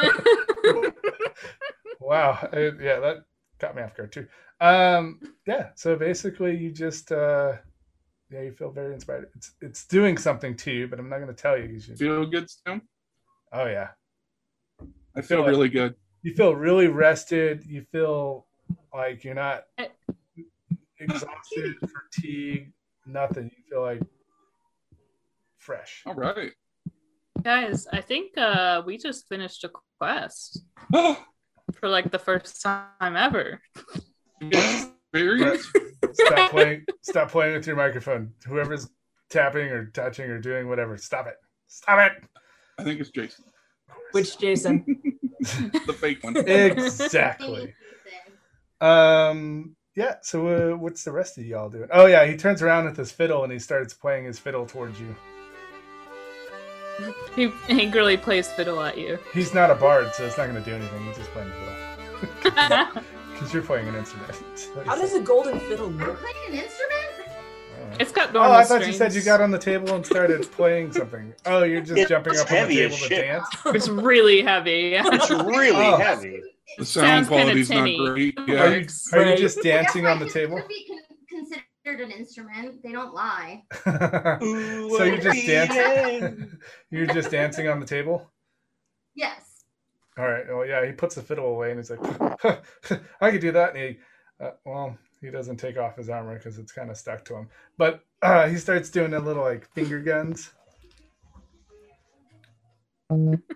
[2.00, 2.38] wow.
[2.54, 3.18] Uh, yeah, that
[3.60, 4.28] got me off guard too.
[4.62, 5.72] Um, yeah.
[5.76, 7.54] So basically, you just uh,
[8.32, 9.30] yeah, you feel very inspired.
[9.36, 11.68] It's it's doing something to you, but I'm not going to tell you.
[11.68, 12.82] 'cause you Feel good, Stone?
[13.52, 13.90] oh yeah.
[15.18, 15.96] I feel like- really good.
[16.22, 17.64] you feel really rested.
[17.66, 18.46] You feel
[18.94, 19.64] like you're not
[21.00, 22.74] exhausted, fatigued,
[23.06, 23.46] nothing.
[23.46, 24.02] You feel like
[25.58, 26.04] fresh.
[26.06, 26.52] All right.
[27.44, 33.62] Guys, I think uh, we just finished a quest for like the first time ever.
[34.42, 35.72] experience.
[36.14, 36.86] Stop playing.
[37.02, 38.32] Stop playing with your microphone.
[38.46, 38.90] Whoever's
[39.30, 41.36] tapping or touching or doing whatever, stop it.
[41.68, 42.24] Stop it.
[42.80, 43.46] I think it's Jason,
[44.12, 44.86] Which Jason?
[45.42, 46.36] the fake one.
[46.48, 47.74] Exactly.
[48.82, 49.76] Um.
[49.96, 50.16] Yeah.
[50.22, 51.90] So, uh, what's the rest of y'all doing?
[51.92, 55.00] Oh yeah, he turns around with his fiddle and he starts playing his fiddle towards
[55.00, 55.16] you.
[57.36, 59.20] He angrily plays fiddle at you.
[59.34, 61.06] He's not a bard, so it's not going to do anything.
[61.06, 64.32] He's just playing the fiddle because you're playing an instrument.
[64.86, 66.20] How does a golden fiddle I'm work?
[66.20, 67.07] playing an instrument?
[67.92, 70.50] Like, It's got Oh, I thought you said you got on the table and started
[70.52, 71.34] playing something.
[71.46, 73.48] Oh, you're just It's jumping up on the heavy as table to dance.
[73.68, 74.90] It's really heavy.
[74.94, 75.04] Yeah.
[75.06, 75.98] It's really Oh.
[75.98, 76.42] heavy.
[76.78, 77.98] The sound kinda quality's not tinny.
[77.98, 78.38] great.
[78.40, 80.58] Are you, are you just dancing on the why it table?
[80.58, 81.50] could be con-
[81.86, 82.84] considered an instrument.
[82.84, 83.64] They don't lie.
[83.84, 86.58] so you're just dancing.
[86.92, 88.30] You're just dancing on the table.
[89.16, 89.64] Yes.
[90.18, 90.46] All right.
[90.48, 90.86] Well, yeah.
[90.86, 92.00] He puts the fiddle away and he's like,
[93.22, 93.98] "I could do that." And he,
[94.44, 97.50] uh, well, he doesn't take off his armor because it's kind of stuck to him.
[97.78, 100.52] But uh, he starts doing a little like finger guns.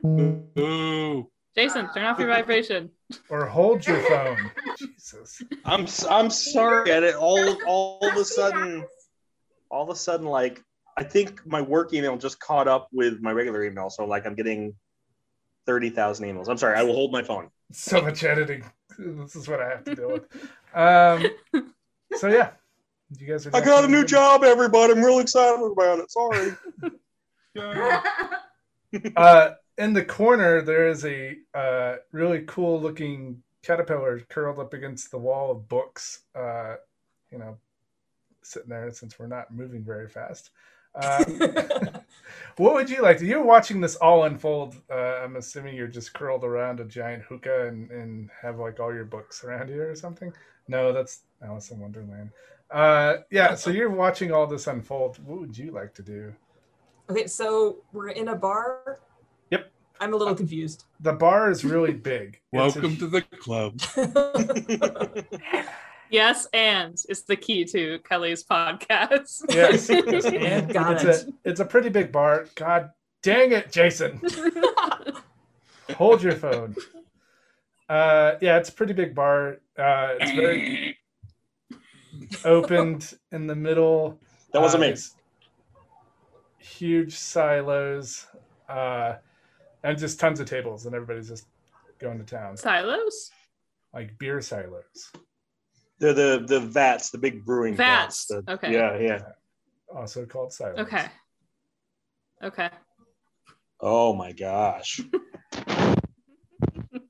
[0.06, 1.30] Ooh.
[1.56, 2.89] Jason, turn off your vibration.
[3.30, 4.50] Or hold your phone.
[4.78, 5.41] Jesus.
[5.65, 6.91] I'm s- I'm sorry.
[6.91, 8.86] And it all all of a sudden,
[9.69, 10.62] all of a sudden, like
[10.97, 13.89] I think my work email just caught up with my regular email.
[13.89, 14.76] So like I'm getting
[15.65, 16.47] thirty thousand emails.
[16.47, 16.78] I'm sorry.
[16.78, 17.50] I will hold my phone.
[17.71, 18.63] So much editing.
[18.97, 20.25] This is what I have to deal with.
[20.73, 21.27] Um.
[22.17, 22.51] So yeah,
[23.17, 23.56] you guys are.
[23.56, 24.93] I got a new job, everybody.
[24.93, 26.12] I'm real excited about it.
[26.12, 26.56] Sorry.
[29.15, 35.12] Uh, in the corner, there is a uh, really cool looking caterpillar curled up against
[35.12, 36.23] the wall of books.
[36.36, 36.75] Uh,
[37.32, 37.58] you know,
[38.41, 40.49] sitting there since we're not moving very fast.
[40.95, 41.23] Uh,
[42.58, 43.25] what would you like to?
[43.25, 44.75] You're watching this all unfold.
[44.89, 48.93] Uh, I'm assuming you're just curled around a giant hookah and, and have like all
[48.93, 50.34] your books around you or something.
[50.67, 52.32] No, that's Alice in Wonderland.
[52.69, 55.19] Uh, yeah, so you're watching all this unfold.
[55.25, 56.34] What would you like to do?
[57.10, 58.99] okay, so we're in a bar.
[59.51, 59.71] Yep.
[59.99, 60.86] I'm a little confused.
[61.01, 62.39] The bar is really big.
[62.54, 63.80] It's a Welcome to the club.
[66.12, 69.43] Yes, and is the key to Kelly's podcast.
[69.50, 71.30] Yes, yes, and Got it's it.
[71.30, 72.45] a it's a pretty big bar.
[72.56, 72.91] God
[73.24, 74.21] dang it, Jason!
[75.95, 76.76] Hold your phone.
[77.89, 79.58] Uh, yeah, it's a pretty big bar.
[79.78, 80.97] Uh, it's very
[82.45, 84.19] opened in the middle.
[84.54, 84.95] That wasn't Uh, me.
[86.60, 88.28] Huge silos,
[88.69, 89.15] uh,
[89.84, 91.47] and just tons of tables, and everybody's just
[92.00, 93.32] going to town, Silos?
[93.93, 95.12] like beer silos.
[96.02, 98.44] The the the vats, the big brewing Vats, vats.
[98.46, 98.74] the- okay.
[98.74, 99.22] Yeah, yeah.
[99.96, 100.80] also called silos.
[100.80, 101.06] Okay.
[102.44, 102.70] Okay.
[103.80, 105.00] Oh my gosh.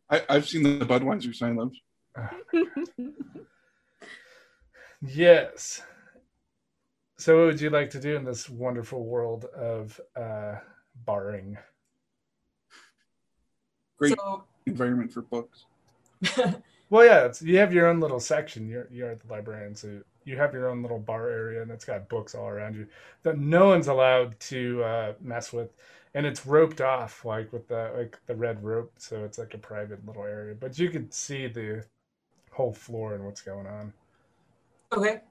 [0.10, 1.80] I, I've seen the Budweiser silos.
[5.04, 5.82] Yes.
[7.18, 10.56] So, what would you like to do in this wonderful world of uh,
[11.08, 11.58] barring?
[13.98, 15.66] Great So, environment for books.
[16.92, 18.68] Well, yeah, it's, you have your own little section.
[18.68, 21.86] You're you're at the librarian, so you have your own little bar area, and it's
[21.86, 22.86] got books all around you
[23.24, 25.74] that no one's allowed to uh, mess with,
[26.14, 29.58] and it's roped off like with the like the red rope, so it's like a
[29.58, 30.54] private little area.
[30.54, 31.86] But you can see the
[32.52, 33.94] whole floor and what's going on.
[34.92, 35.22] okay.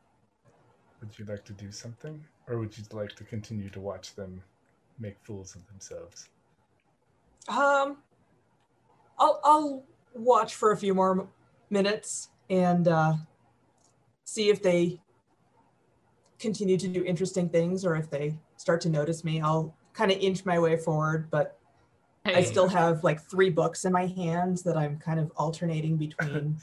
[1.01, 4.43] Would you like to do something, or would you like to continue to watch them
[4.99, 6.31] make fools of themselves?
[7.49, 7.99] Um,
[9.19, 11.29] I'll I'll watch for a few more
[11.71, 13.15] minutes and uh,
[14.25, 15.01] see if they
[16.39, 19.41] continue to do interesting things or if they start to notice me.
[19.41, 21.59] I'll kind of inch my way forward, but
[22.25, 26.57] I still have like three books in my hands that I'm kind of alternating between.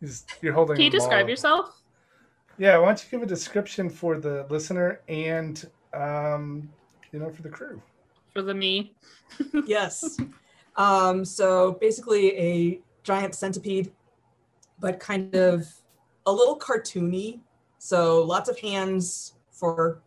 [0.42, 0.76] You're holding.
[0.76, 1.28] can you them all describe up.
[1.28, 1.82] yourself?
[2.58, 6.68] Yeah, why don't you give a description for the listener and, um,
[7.12, 7.80] you know, for the crew?
[8.32, 8.94] For the me.
[9.66, 10.18] yes.
[10.76, 13.92] Um, so basically, a giant centipede,
[14.80, 15.66] but kind of
[16.26, 17.40] a little cartoony.
[17.78, 20.02] So lots of hands for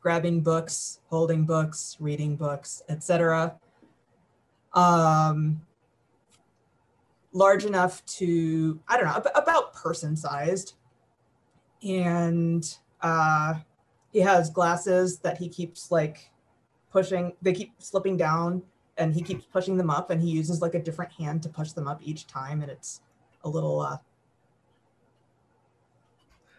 [0.00, 3.58] grabbing books, holding books, reading books, etc.
[4.74, 5.62] Um,
[7.32, 10.74] large enough to I don't know about person sized,
[11.82, 12.64] and
[13.00, 13.54] uh,
[14.12, 16.30] he has glasses that he keeps like
[16.90, 17.32] pushing.
[17.42, 18.62] They keep slipping down,
[18.96, 21.72] and he keeps pushing them up, and he uses like a different hand to push
[21.72, 23.00] them up each time, and it's
[23.44, 23.98] a little uh,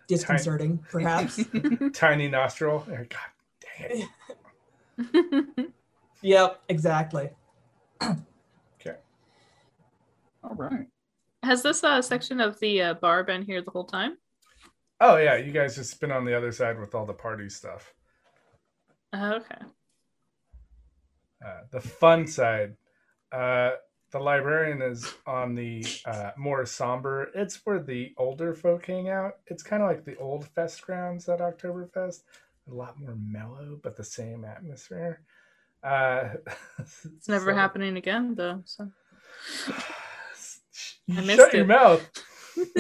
[0.07, 1.39] disconcerting, perhaps.
[1.93, 2.85] Tiny nostril.
[2.87, 3.09] Oh, God
[3.79, 4.07] dang
[4.97, 5.69] it.
[6.21, 7.29] yep, exactly.
[8.79, 8.97] Okay.
[10.43, 10.85] All right.
[11.41, 14.17] Has this uh, section of the uh, bar been here the whole time?
[15.01, 17.93] Oh, yeah, you guys just been on the other side with all the party stuff.
[19.11, 19.65] Uh, okay.
[21.43, 22.75] Uh, the fun side.
[23.31, 23.71] Uh,
[24.15, 27.31] the librarian is on the uh, more somber.
[27.35, 29.39] It's where the older folk hang out.
[29.47, 32.21] It's kind of like the old fest grounds at Oktoberfest.
[32.71, 35.19] A lot more mellow, but the same atmosphere.
[35.83, 36.29] Uh,
[36.79, 38.61] It's never happening again, though.
[38.63, 38.89] So
[39.67, 42.09] I missed shut your mouth.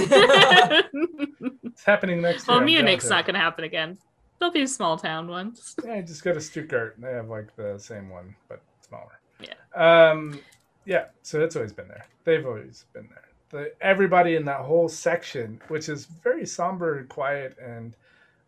[1.65, 2.55] It's happening next year.
[2.57, 3.97] well, Munich's not going to happen again.
[4.39, 5.75] There'll be a small town ones.
[5.83, 6.95] Yeah, just go to Stuttgart.
[6.97, 9.19] They have like the same one, but smaller.
[9.41, 9.55] Yeah.
[9.75, 10.39] Um,
[10.85, 11.05] yeah.
[11.23, 12.05] So it's always been there.
[12.23, 13.21] They've always been there.
[13.49, 17.95] The, everybody in that whole section, which is very somber and quiet and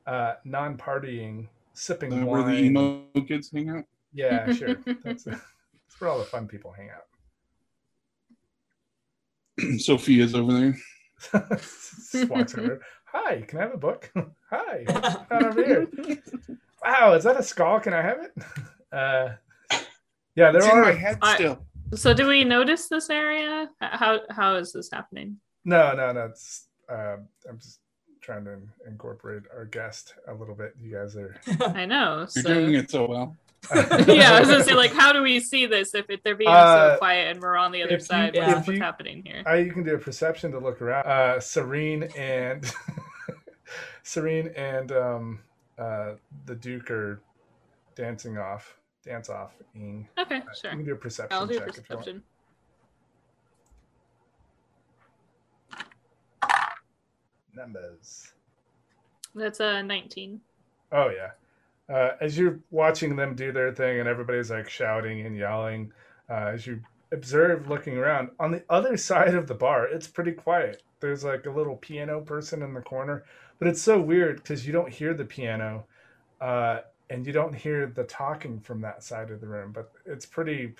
[0.06, 3.84] uh, non-partying, sipping Uh, where the emo kids hang out.
[4.13, 4.76] Yeah, sure.
[5.04, 5.41] That's, that's
[6.00, 7.06] where all the fun people hang out.
[9.80, 10.78] Sophia's over there.
[12.12, 12.82] Just walks over.
[13.06, 14.12] Hi, can I have a book?
[14.52, 15.88] Hi, not over here.
[16.84, 17.80] Wow, is that a skull?
[17.80, 18.34] Can I have it?
[18.91, 19.30] Uh,
[20.36, 20.82] yeah, there It's in are.
[20.84, 21.60] my head I- still.
[21.95, 23.69] So, do we notice this area?
[23.80, 25.38] How how is this happening?
[25.65, 26.26] No, no, no.
[26.26, 27.17] It's, uh,
[27.50, 27.80] I'm just
[28.21, 30.73] trying to incorporate our guest a little bit.
[30.82, 31.36] You guys are.
[31.76, 32.28] I know.
[32.36, 33.36] You're doing it so well.
[34.08, 36.50] yeah, I was gonna say, like, how do we see this if it, they're being
[36.50, 38.36] Uh, so quiet and we're on the other if you- side?
[38.36, 39.43] if What's, what's you- happening here?
[39.47, 41.06] Uh, you can do a perception to look around.
[41.06, 42.69] Uh, Serene and
[44.04, 45.39] Serene and um,
[45.78, 46.13] uh,
[46.45, 47.21] the Duke are
[47.95, 48.77] dancing off,
[49.08, 49.52] dance off.
[49.76, 50.08] Ing.
[50.20, 50.72] Okay, You sure.
[50.72, 51.76] can do a perception I'll do check you want.
[51.88, 52.24] perception.
[57.56, 58.34] Numbers.
[59.34, 60.41] That's a 19.
[60.91, 61.32] Oh yeah.
[61.93, 65.91] Uh, as you're watching them do their thing and everybody's like shouting and yelling,
[66.30, 66.82] uh, as you
[67.13, 70.84] observe looking around on the other side of the bar, it's pretty quiet.
[71.00, 73.24] There's like a little piano person in the corner,
[73.60, 75.86] but it's so weird because you don't hear the piano,
[76.41, 79.72] uh, and you don't hear the talking from that side of the room.
[79.72, 80.74] But it's pretty,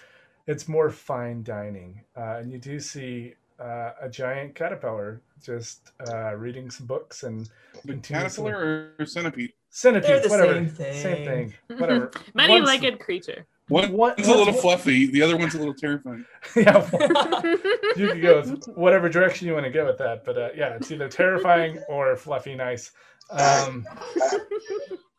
[0.48, 6.36] it's more fine dining, uh, and you do see uh, a giant caterpillar just uh,
[6.36, 7.50] reading some books and
[8.04, 9.54] caterpillar or centipede?
[9.70, 11.02] centipede, the whatever, same thing.
[11.02, 12.12] same thing, whatever.
[12.34, 13.46] many-legged creature.
[13.70, 16.26] One, What- one's a little what's- fluffy, the other one's a little terrifying.
[16.56, 16.90] yeah,
[17.98, 18.42] you can go
[18.76, 22.16] whatever direction you want to go with that, but uh, yeah, it's either terrifying or
[22.16, 22.92] fluffy nice.
[23.30, 23.86] Um,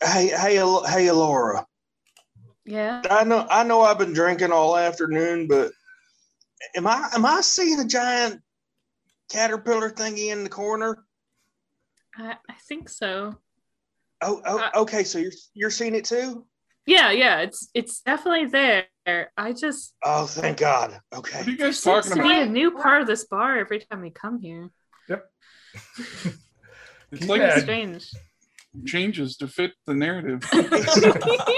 [0.03, 0.55] Hey, hey,
[0.89, 1.67] hey, Laura.
[2.65, 3.03] yeah.
[3.11, 5.73] I know, I know, I've been drinking all afternoon, but
[6.77, 8.41] am I, am I seeing a giant
[9.29, 11.05] caterpillar thingy in the corner?
[12.17, 13.35] I, I think so.
[14.23, 15.03] Oh, oh, okay.
[15.05, 16.47] So you're, you're seeing it too?
[16.89, 17.41] Yeah, yeah.
[17.41, 18.87] It's it's definitely there.
[19.37, 20.99] I just Oh, thank God.
[21.15, 21.39] Okay.
[21.39, 22.29] What are you guys seems talking to about?
[22.29, 24.71] be a new part of this bar every time we come here.
[25.09, 25.31] Yep,
[27.13, 27.59] it's like Yeah.
[27.59, 28.11] Strange.
[28.87, 30.43] changes to fit the narrative.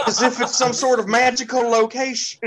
[0.06, 2.40] As if it's some sort of magical location.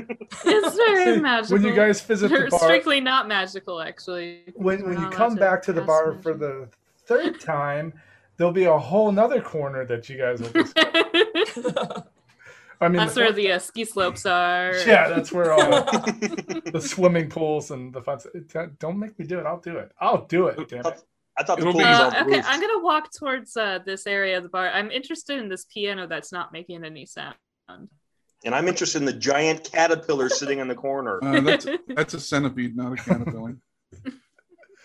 [0.46, 1.56] It's very magical.
[1.58, 4.42] when you guys visit the They're bar, strictly not magical, actually.
[4.56, 6.24] when, when you come back to the bar magic.
[6.24, 6.68] for the
[7.08, 7.94] third time,
[8.38, 12.04] there'll be a whole nother corner that you guys will.
[12.74, 14.74] Just, I mean, That's the- where the uh, ski slopes are.
[14.88, 18.20] yeah, that's where all the, the swimming pools and the fun.
[18.20, 19.46] stuff- Don't make me do it.
[19.46, 19.92] I'll do it.
[20.00, 20.68] I'll do it.
[20.70, 21.02] Damn it.
[21.38, 22.46] I thought the It'll pool be- was Uh, okay, roof.
[22.48, 24.70] I'm gonna walk towards uh, this area of the bar.
[24.70, 27.36] I'm interested in this piano that's not making any sound.
[28.46, 31.20] And I'm interested in the giant caterpillar sitting in the corner.
[31.24, 33.56] Uh, that's that's a centipede, not a caterpillar.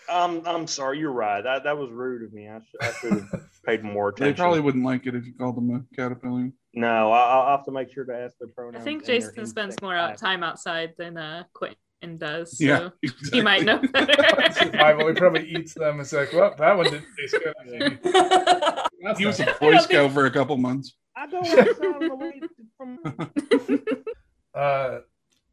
[0.09, 1.43] Um, I'm sorry, you're right.
[1.43, 2.47] That that was rude of me.
[2.49, 4.33] I, sh- I should have paid more attention.
[4.33, 6.51] They probably wouldn't like it if you called them a caterpillar.
[6.73, 8.81] No, I, I'll have to make sure to ask their pronouns.
[8.81, 12.57] I think Jason spends more out time outside than uh, Quentin does.
[12.57, 12.89] So Yeah,
[13.31, 14.53] he might know better.
[14.53, 15.07] Survival.
[15.07, 15.99] He probably eats them.
[15.99, 17.99] It's like, well, that one didn't taste good.
[19.01, 20.95] That's He was a Boy Scout for a couple months.
[21.15, 22.41] I go outside on the way
[22.77, 22.99] from.
[24.51, 24.99] Uh,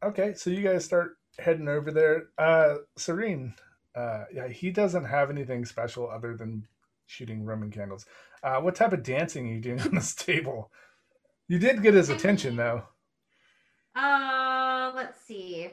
[0.03, 2.29] okay, so you guys start heading over there.
[2.37, 3.53] Uh, Serene,
[3.95, 6.67] uh, yeah, he doesn't have anything special other than
[7.05, 8.05] shooting Roman candles.
[8.43, 10.71] Uh, what type of dancing are you doing on this table?
[11.47, 12.83] You did get his attention, though.
[13.95, 15.69] Uh, let's see.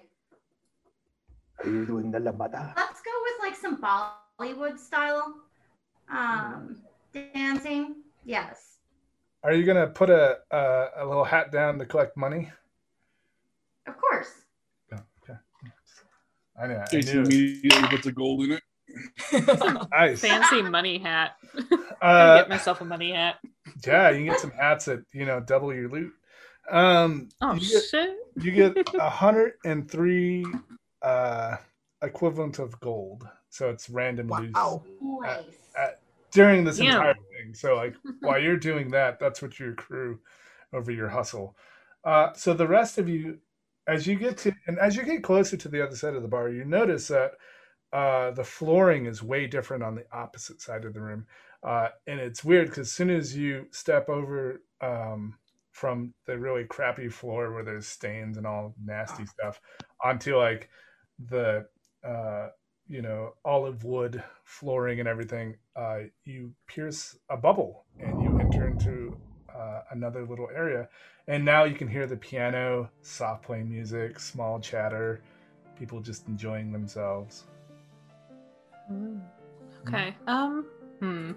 [1.63, 2.73] Are you doing the lambada?
[2.77, 5.35] Let's go with like some Bollywood style
[6.11, 6.79] um
[7.13, 7.97] dancing.
[8.25, 8.79] Yes.
[9.43, 12.51] Are you gonna put a a, a little hat down to collect money?
[13.87, 14.33] Of course.
[14.93, 15.39] Oh, okay.
[16.61, 16.81] I know.
[16.81, 17.33] I Jason knew it.
[17.33, 18.63] immediately puts a gold in it.
[19.91, 20.21] Nice.
[20.21, 21.33] Fancy money hat.
[22.03, 23.37] Uh, get myself a money hat.
[23.87, 26.13] yeah, you can get some hats that you know double your loot.
[26.71, 28.17] Um, Oh you get, shit!
[28.37, 30.45] you get a hundred and three
[31.03, 31.57] uh
[32.03, 33.27] equivalent of gold.
[33.51, 34.83] So it's random loot Wow.
[35.23, 35.43] Nice.
[35.79, 35.91] uh,
[36.33, 36.97] during this Yeah.
[36.97, 37.55] entire thing.
[37.55, 40.19] So like while you're doing that, that's what you accrue
[40.73, 41.57] over your hustle.
[42.05, 43.39] Uh, so the rest of you,
[43.87, 46.29] as you get to and as you get closer to the other side of the
[46.29, 47.33] bar, you notice that
[47.95, 51.27] uh, the flooring is way different on the opposite side of the room,
[51.63, 55.39] uh, and it's weird because as soon as you step over um,
[55.71, 59.61] from the really crappy floor where there's stains and all nasty stuff
[60.03, 60.69] onto like
[61.29, 61.65] the
[62.05, 62.49] uh,
[62.89, 68.67] you know olive wood flooring and everything, uh, you pierce a bubble and you enter
[68.67, 69.17] into
[69.55, 70.89] uh, another little area.
[71.29, 75.23] And now you can hear the piano, soft playing music, small chatter,
[75.79, 77.45] people just enjoying themselves.
[79.87, 80.15] Okay.
[80.27, 80.67] Um.
[81.01, 81.33] Hmm.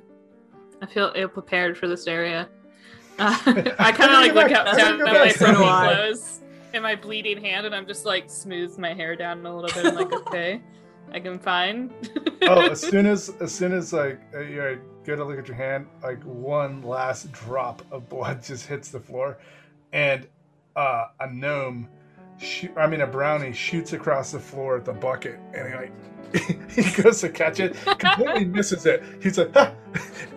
[0.82, 2.50] I feel ill prepared for this area.
[3.20, 3.36] Uh,
[3.80, 5.40] I kind of like look up down at my answer.
[5.40, 5.92] broken So do I.
[5.92, 6.42] clothes
[6.76, 9.88] and my bleeding hand, and I'm just like smooth my hair down a little bit.
[9.88, 10.62] I'm like, okay,
[11.12, 11.92] I can fine.
[12.44, 15.58] oh, as soon as as soon as like uh, you go to look at your
[15.58, 19.40] hand, like one last drop of blood just hits the floor,
[19.94, 20.28] and
[20.76, 21.90] uh, a gnome,
[22.76, 25.92] I mean a brownie, shoots across the floor at the bucket, and he like
[26.72, 29.04] he goes to catch it, completely misses it.
[29.22, 29.74] He's like, "Ah!"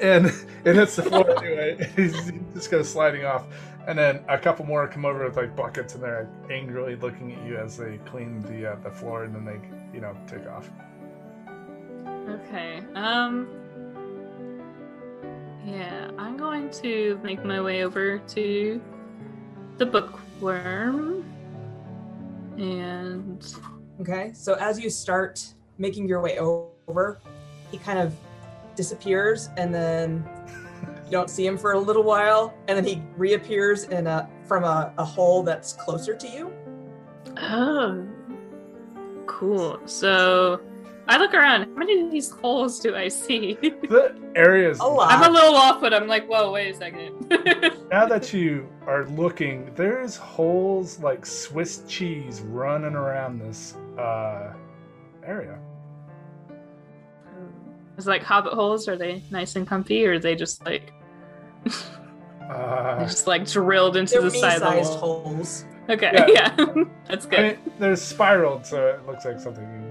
[0.00, 0.26] and
[0.64, 1.90] it hits the floor anyway.
[1.96, 3.46] He's, he just goes sliding off.
[3.88, 7.44] And then a couple more come over with like buckets, and they're angrily looking at
[7.44, 9.60] you as they clean the uh, the floor, and then they,
[9.92, 10.70] you know, take off.
[12.28, 12.82] Okay.
[12.94, 13.48] Um.
[15.66, 18.80] Yeah, I'm going to make my way over to
[19.76, 21.24] the bookworm,
[22.58, 23.44] and
[24.00, 25.44] Okay, so as you start
[25.76, 27.20] making your way over,
[27.70, 28.14] he kind of
[28.74, 30.26] disappears, and then
[31.04, 34.64] you don't see him for a little while, and then he reappears in a from
[34.64, 36.50] a, a hole that's closer to you.
[37.36, 38.08] oh,
[39.26, 39.78] cool.
[39.84, 40.62] So
[41.10, 41.62] I look around.
[41.62, 43.58] How many of these holes do I see?
[43.90, 45.10] The area is A lot.
[45.12, 47.28] I'm a little off, but I'm like, whoa, wait a second.
[47.90, 54.52] now that you are looking, there's holes like Swiss cheese running around this uh,
[55.26, 55.58] area.
[57.98, 58.86] It's like hobbit holes.
[58.86, 60.92] Are they nice and comfy, or are they just like
[62.50, 65.22] Uh, they're just like drilled into the side of the me-sized wall?
[65.24, 65.64] holes.
[65.88, 66.54] Okay, Yeah.
[66.56, 67.40] yeah, that's I good.
[67.40, 69.89] mean, they're spiraled, so it looks like something you go into.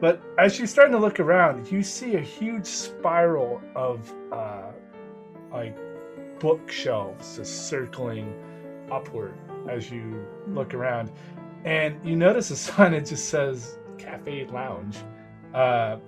[0.00, 4.72] But as you're starting to look around, you see a huge spiral of uh,
[5.52, 5.76] like
[6.38, 8.32] bookshelves just circling
[8.90, 9.34] upward
[9.68, 11.12] as you look around,
[11.64, 14.96] and you notice a sign that just says "Cafe Lounge,"
[15.54, 15.98] uh,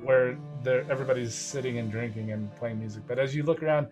[0.00, 3.02] where everybody's sitting and drinking and playing music.
[3.08, 3.88] But as you look around,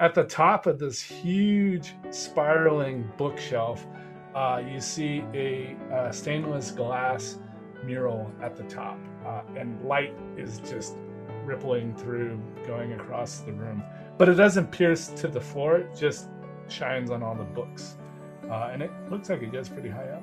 [0.00, 3.86] at the top of this huge spiraling bookshelf,
[4.34, 7.38] uh, you see a uh, stainless glass
[7.84, 10.96] mural at the top, uh, and light is just
[11.44, 13.82] rippling through, going across the room.
[14.18, 16.28] But it doesn't pierce to the floor; it just
[16.68, 17.96] shines on all the books,
[18.50, 20.22] uh, and it looks like it goes pretty high up.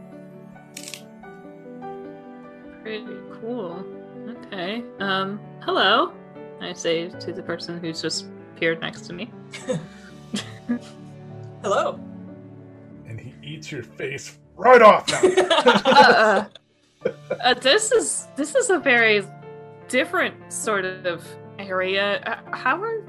[2.84, 3.86] Pretty cool.
[4.28, 4.84] Okay.
[5.00, 6.14] Um, hello.
[6.62, 9.32] I say to the person who's just appeared next to me.
[11.62, 12.00] Hello.
[13.08, 15.22] And he eats your face right off now.
[15.86, 16.46] uh,
[17.44, 19.24] uh, this is this is a very
[19.88, 21.26] different sort of
[21.60, 22.22] area.
[22.26, 23.02] Uh, how are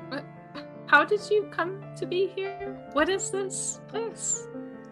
[0.86, 2.78] how did you come to be here?
[2.92, 4.46] What is this place?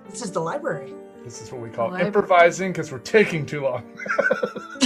[0.08, 0.94] this is the library.
[1.22, 2.06] this is what we call Library.
[2.06, 3.84] improvising because we're taking too long.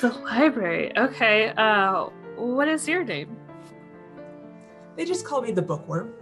[0.00, 0.96] the library.
[0.96, 1.52] Okay.
[1.56, 2.04] Uh,
[2.36, 3.36] what is your name?
[4.96, 6.12] They just call me the bookworm.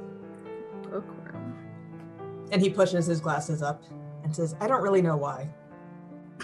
[0.84, 1.54] Bookworm.
[2.52, 3.82] And he pushes his glasses up
[4.22, 5.50] and says, I don't really know why.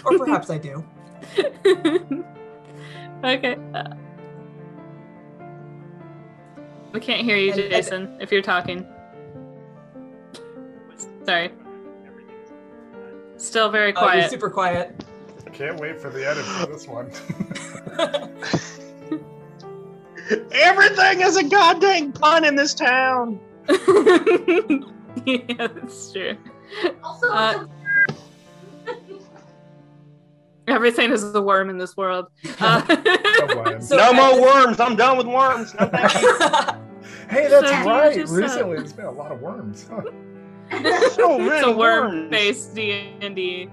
[0.05, 0.83] Or perhaps I do.
[3.23, 3.57] okay.
[3.73, 3.83] Uh,
[6.93, 8.85] we can't hear you, And- and- Jason, if you're talking.
[11.25, 11.51] Sorry.
[13.37, 14.29] Still very Oh, you're quiet.
[14.31, 15.05] super quiet.
[15.53, 17.11] Can't wait for the edit for this one.
[20.51, 23.39] Everything is a goddamn pun in this town.
[25.25, 26.35] yeah, that's true.
[27.03, 27.65] Also, Uh,
[30.67, 32.27] Everything is a worm in this world.
[32.59, 32.81] Uh,
[33.79, 34.79] So no more worms.
[34.79, 35.73] I'm done with worms.
[35.79, 35.89] No.
[37.29, 38.15] Hey, that's So right.
[38.15, 39.85] just, uh, Recently, there's been a lot of worms.
[39.89, 40.01] Huh?
[41.11, 43.69] so it's many a worm-based D and D.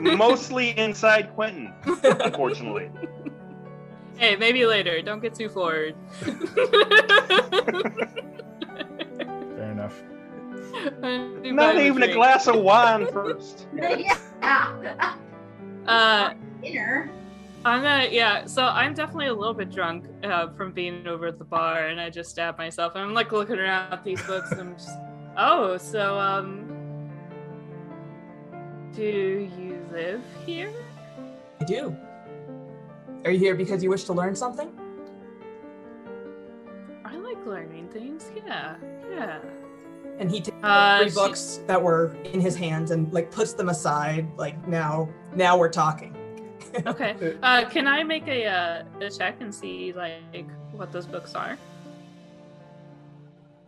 [0.00, 1.72] Mostly inside Quentin,
[2.04, 2.90] unfortunately.
[4.16, 5.00] Hey, maybe later.
[5.02, 5.94] Don't get too forward.
[6.20, 6.34] Fair
[9.72, 10.02] enough.
[11.42, 13.66] Not even a glass of wine first.
[13.74, 15.14] yeah.
[15.86, 17.10] Uh, Dinner.
[17.64, 18.46] I'm gonna, yeah.
[18.46, 22.00] So I'm definitely a little bit drunk uh, from being over at the bar, and
[22.00, 22.94] I just stabbed myself.
[22.94, 24.50] And I'm like looking around at these books.
[24.52, 24.90] And I'm just,
[25.36, 26.66] oh, so um,
[28.94, 30.72] do you live here?
[31.60, 31.94] I do.
[33.24, 34.70] Are you here because you wish to learn something?
[37.04, 38.30] I like learning things.
[38.34, 38.76] Yeah,
[39.10, 39.38] yeah.
[40.20, 43.54] And he takes Uh, three she- books that were in his hands and like puts
[43.54, 44.28] them aside.
[44.36, 46.14] Like now, now we're talking.
[46.86, 47.36] Okay.
[47.42, 51.58] Uh, can I make a uh, a check and see like what those books are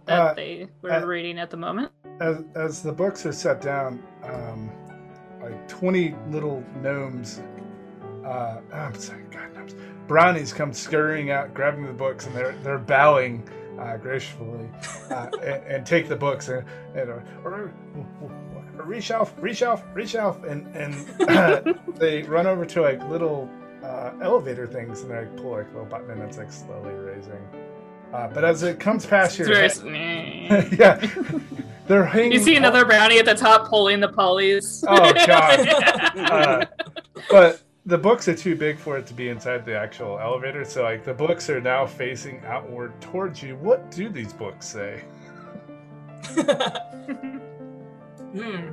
[0.06, 1.90] that Uh, they were uh, reading at the moment?
[2.20, 4.70] as as the books are set down, um,
[5.42, 7.40] like twenty little gnomes,
[8.24, 9.74] uh, I'm sorry, God gnomes,
[10.06, 13.48] brownies come scurrying out, grabbing the books, and they're they're bowing
[13.82, 14.68] uh, gracefully,
[15.10, 16.64] uh, and, and take the books and,
[16.94, 17.68] and uh,
[18.84, 20.94] reach out, reach out, reach out, and and
[21.96, 23.50] they run over to like little
[23.82, 26.94] uh, elevator things, and they like, pull like a little button, and it's like slowly
[26.94, 27.42] raising.
[28.12, 29.72] Uh, but as it comes past your head,
[30.78, 31.04] yeah,
[31.86, 32.32] they're hanging.
[32.32, 34.84] you see another brownie at the top pulling the pulleys.
[34.86, 35.68] Oh, God.
[36.14, 36.66] Uh,
[37.30, 40.64] but the books are too big for it to be inside the actual elevator.
[40.64, 43.56] So, like, the books are now facing outward towards you.
[43.56, 45.04] What do these books say?
[48.32, 48.68] Hmm.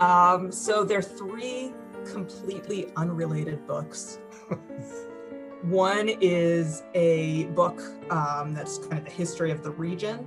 [0.00, 1.72] Um, so they're three
[2.04, 4.18] completely unrelated books.
[5.62, 7.80] One is a book
[8.10, 10.26] um, that's kind of the history of the region.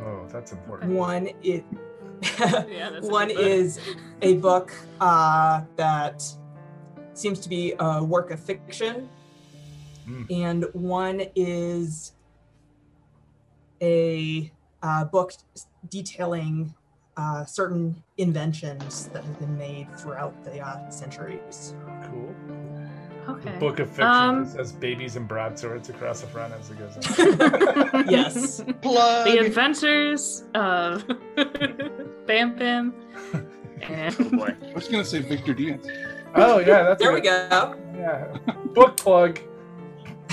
[0.00, 0.92] Oh, that's important.
[0.92, 1.64] One it
[2.38, 3.80] Yeah, that's a one good is
[4.20, 6.22] a book uh, that
[7.18, 9.08] seems to be a work of fiction,
[10.08, 10.26] Mm.
[10.30, 12.12] and one is
[13.82, 14.52] a
[14.82, 15.32] uh, book
[15.90, 16.72] detailing
[17.16, 21.74] uh, certain inventions that have been made throughout the uh, centuries.
[22.04, 22.34] Cool.
[23.28, 23.52] Okay.
[23.54, 26.96] The book of fiction Um, says babies and broadswords across the front as it goes
[26.96, 28.06] on.
[28.08, 28.62] Yes.
[28.82, 29.26] Plug.
[29.26, 31.04] the adventures of
[32.26, 32.94] Bam Bam
[33.82, 34.54] and Boy.
[34.70, 35.80] I was gonna say Victor Diaz.
[36.36, 37.74] Oh, yeah, that's There a we good- go.
[37.96, 38.36] Yeah.
[38.74, 39.40] Book plug.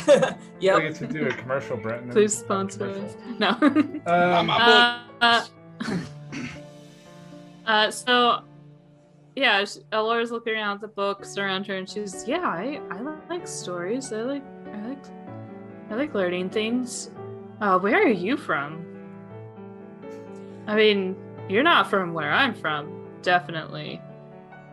[0.07, 0.81] I yep.
[0.81, 2.11] get to do a commercial, Brent.
[2.11, 3.15] please sponsor us.
[3.39, 3.51] No.
[4.05, 5.45] Um, My uh,
[5.85, 5.95] uh,
[7.65, 8.41] uh, so
[9.35, 13.01] yeah, she- Laura's looking around at the books around her, and she's yeah, I, I
[13.29, 14.11] like stories.
[14.11, 14.43] I like
[14.73, 15.05] I like
[15.89, 17.09] I like learning things.
[17.61, 18.85] Uh, where are you from?
[20.67, 21.15] I mean,
[21.47, 24.01] you're not from where I'm from, definitely.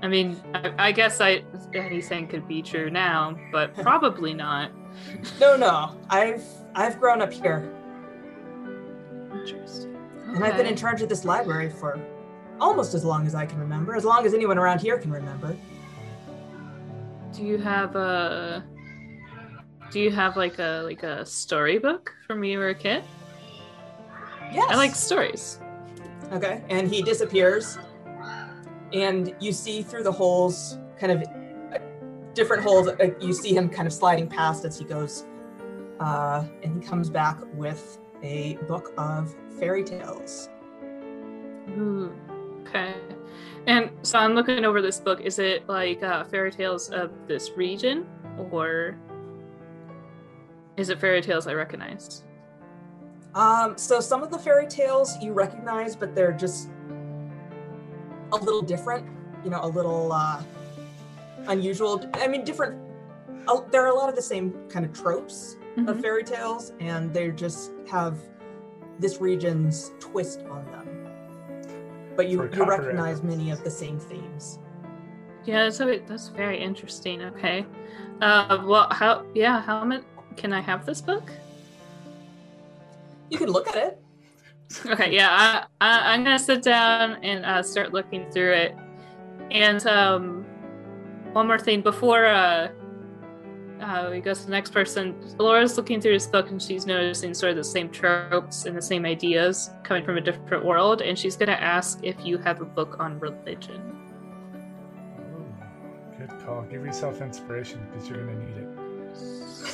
[0.03, 1.42] I mean, I, I guess I
[1.74, 4.70] anything could be true now, but probably not.
[5.38, 5.96] No, no.
[6.09, 6.44] I've
[6.74, 7.70] I've grown up here,
[9.32, 9.96] Interesting.
[10.28, 12.01] and I've been in charge of this library for
[12.61, 15.57] almost as long as I can remember, as long as anyone around here can remember.
[17.32, 18.64] Do you have a
[19.90, 23.05] Do you have like a like a storybook from when you were a kid?
[24.53, 24.66] Yes.
[24.70, 25.61] I like stories.
[26.32, 27.78] Okay, and he disappears,
[28.93, 31.78] and you see through the holes, kind of uh,
[32.34, 32.88] different holes.
[32.88, 35.26] Uh, you see him kind of sliding past as he goes,
[36.01, 40.49] uh, and he comes back with a book of fairy tales.
[41.70, 42.12] Ooh,
[42.62, 42.95] okay.
[43.66, 45.20] And so I'm looking over this book.
[45.20, 48.07] Is it like uh, fairy tales of this region,
[48.51, 48.99] or
[50.76, 52.24] is it fairy tales I recognize?
[53.34, 56.70] Um, so some of the fairy tales you recognize, but they're just
[58.33, 59.07] a little different.
[59.45, 60.43] You know, a little uh,
[61.49, 62.05] unusual.
[62.14, 62.78] I mean, different.
[63.49, 66.03] Uh, there are a lot of the same kind of tropes of Mhm.
[66.03, 68.18] fairy tales, and they just have
[68.99, 70.87] this region's twist on them.
[72.16, 74.59] But you, you recognize many of the same themes.
[75.45, 77.22] Yeah, so a, that's very interesting.
[77.22, 77.64] Okay.
[78.20, 79.24] Uh, well, how?
[79.35, 80.03] Yeah, how much
[80.37, 81.31] can I have this book?
[83.31, 83.99] You can look at it.
[84.87, 88.77] Okay, yeah, I, I, I'm gonna sit down and uh, start looking through it.
[89.51, 90.45] And um,
[91.33, 92.68] one more thing before uh,
[93.81, 97.35] uh, we go to the next person, Laura's looking through this book and she's noticing
[97.35, 101.03] sort of the same tropes and the same ideas coming from a different world.
[101.03, 103.83] And she's gonna ask if you have a book on religion.
[105.18, 105.45] oh,
[106.16, 106.62] good call.
[106.62, 108.68] Give yourself inspiration because you're going to need it.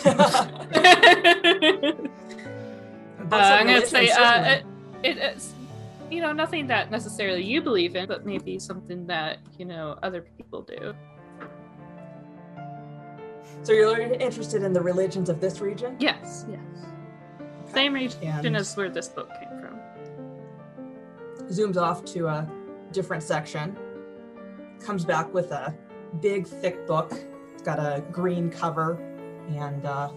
[3.30, 4.62] uh, I'm gonna say uh, certainly.
[5.06, 5.52] It, it, it's
[6.10, 10.22] you know nothing that necessarily you believe in, but maybe something that you know other
[10.36, 10.94] people do.
[13.62, 15.96] so you're interested in the religions of this region?
[15.98, 16.60] Yes, yes.
[17.72, 19.80] Same region And- as where this book came from.
[21.48, 22.48] zooms off to a
[22.92, 23.76] different section,
[24.80, 25.74] comes back with a
[26.20, 27.12] big, thick book.
[27.54, 28.98] It's got a green cover
[29.48, 30.10] and uh,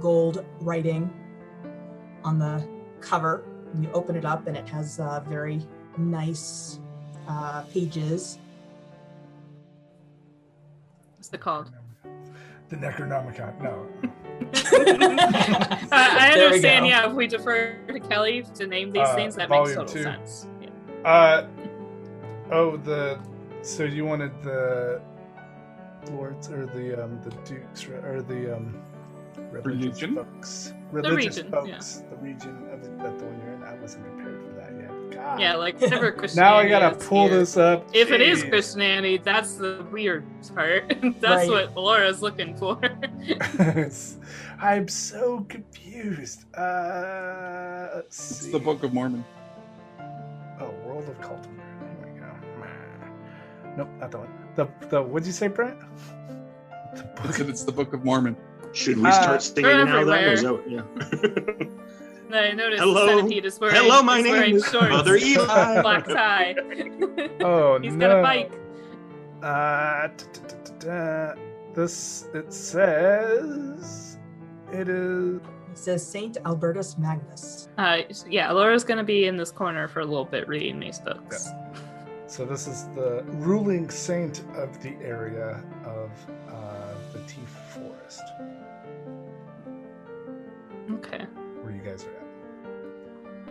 [0.00, 1.10] gold writing
[2.24, 2.66] on the
[3.00, 3.44] cover.
[3.74, 5.60] And you open it up, and it has uh, very
[5.96, 6.78] nice
[7.28, 8.38] uh, pages.
[11.16, 11.70] What's it called?
[12.68, 13.60] The Necronomicon.
[13.62, 13.86] No.
[15.90, 16.86] Uh, I understand.
[16.86, 19.94] Yeah, if we defer to Kelly to name these Uh, things, that makes volume total
[19.94, 20.02] two.
[20.02, 20.46] sense.
[20.60, 20.68] Yeah.
[21.04, 21.46] Uh,
[22.52, 23.18] oh, the.
[23.62, 25.00] So you wanted the
[26.12, 28.78] lords or the um, the dukes or the um,
[29.50, 30.14] religious Religion?
[30.14, 33.57] folks, religious region, folks, the region of it, that the one you're in.
[33.88, 35.10] I wasn't prepared for that yet.
[35.22, 35.40] God.
[35.40, 37.38] Yeah, like whatever now I gotta pull here.
[37.38, 37.88] this up.
[37.94, 38.48] If it is Jeez.
[38.50, 40.24] Christianity, that's the weird
[40.54, 40.88] part.
[41.20, 41.70] that's Right.
[41.70, 42.78] what Laura's looking for.
[44.60, 46.44] I'm so confused.
[46.54, 48.52] Uh, let's It's see.
[48.52, 49.24] the Book of Mormon.
[50.60, 51.42] Oh, World of Cult.
[51.44, 52.26] There we go.
[53.76, 54.28] Nope, not the one.
[54.56, 55.78] The the what'd you say, Brent?
[56.96, 57.32] The book.
[57.32, 58.36] said it's the Book of Mormon.
[58.72, 60.04] Should we Uh, start singing now?
[60.04, 60.24] Then?
[60.24, 60.32] everywhere.
[60.32, 61.66] Is that, yeah.
[62.28, 63.06] And I noticed Hello.
[63.06, 65.82] the centipede is wearing, Hello, my is name wearing is shorts, Mother Eli.
[65.82, 66.54] black tie.
[67.40, 68.08] Oh He's no.
[68.08, 68.52] got a bike.
[69.42, 70.08] Uh,
[71.74, 74.18] this it says
[74.72, 75.36] it is.
[75.70, 77.68] It says Saint Albertus Magnus.
[77.78, 77.98] Uh,
[78.28, 81.48] yeah, Laura's gonna be in this corner for a little bit reading these books.
[82.26, 86.10] So this is the ruling saint of the area of
[86.52, 87.40] uh, the Tea
[87.72, 88.22] Forest,
[90.90, 91.24] Okay.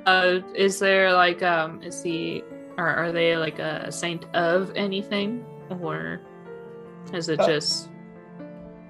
[0.08, 2.41] Uh, is there like um, is he,
[2.78, 6.22] or are they like a saint of anything, or
[7.14, 7.89] is it Uh, just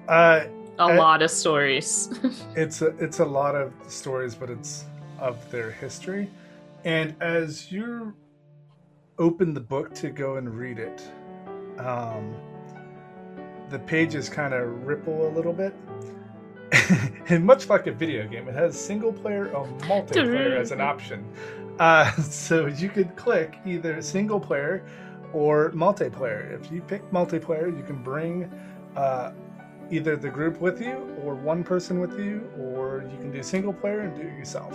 [0.08, 0.46] Uh,
[0.78, 2.08] a uh, lot of stories?
[2.56, 4.84] it's a it's a lot of stories, but it's
[5.18, 6.30] of their history.
[6.84, 8.14] And as you
[9.18, 11.02] open the book to go and read it,
[11.78, 12.34] um,
[13.70, 15.74] the pages kind of ripple a little bit.
[17.28, 21.24] and much like a video game, it has single player or multiplayer as an option.
[21.78, 24.84] Uh, so you could click either single player
[25.32, 26.52] or multiplayer.
[26.52, 28.50] If you pick multiplayer, you can bring
[28.96, 29.32] uh,
[29.90, 33.72] either the group with you or one person with you, or you can do single
[33.72, 34.74] player and do it yourself.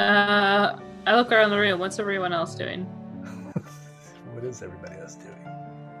[0.00, 1.78] uh, I look around the room.
[1.78, 2.84] What's everyone else doing?
[4.32, 5.41] what is everybody else doing?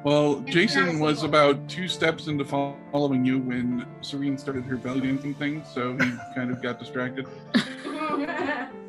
[0.04, 5.34] Well, Jason was about two steps into following you when Serene started her belly dancing
[5.34, 7.26] thing, so he kind of got distracted.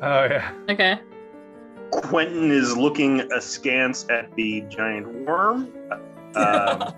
[0.02, 0.52] Oh yeah.
[0.68, 0.98] Okay.
[1.90, 5.72] Quentin is looking askance at the giant worm
[6.34, 6.92] um,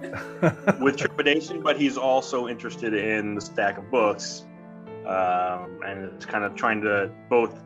[0.80, 4.44] with trepidation, but he's also interested in the stack of books,
[5.06, 7.56] um, and is kind of trying to both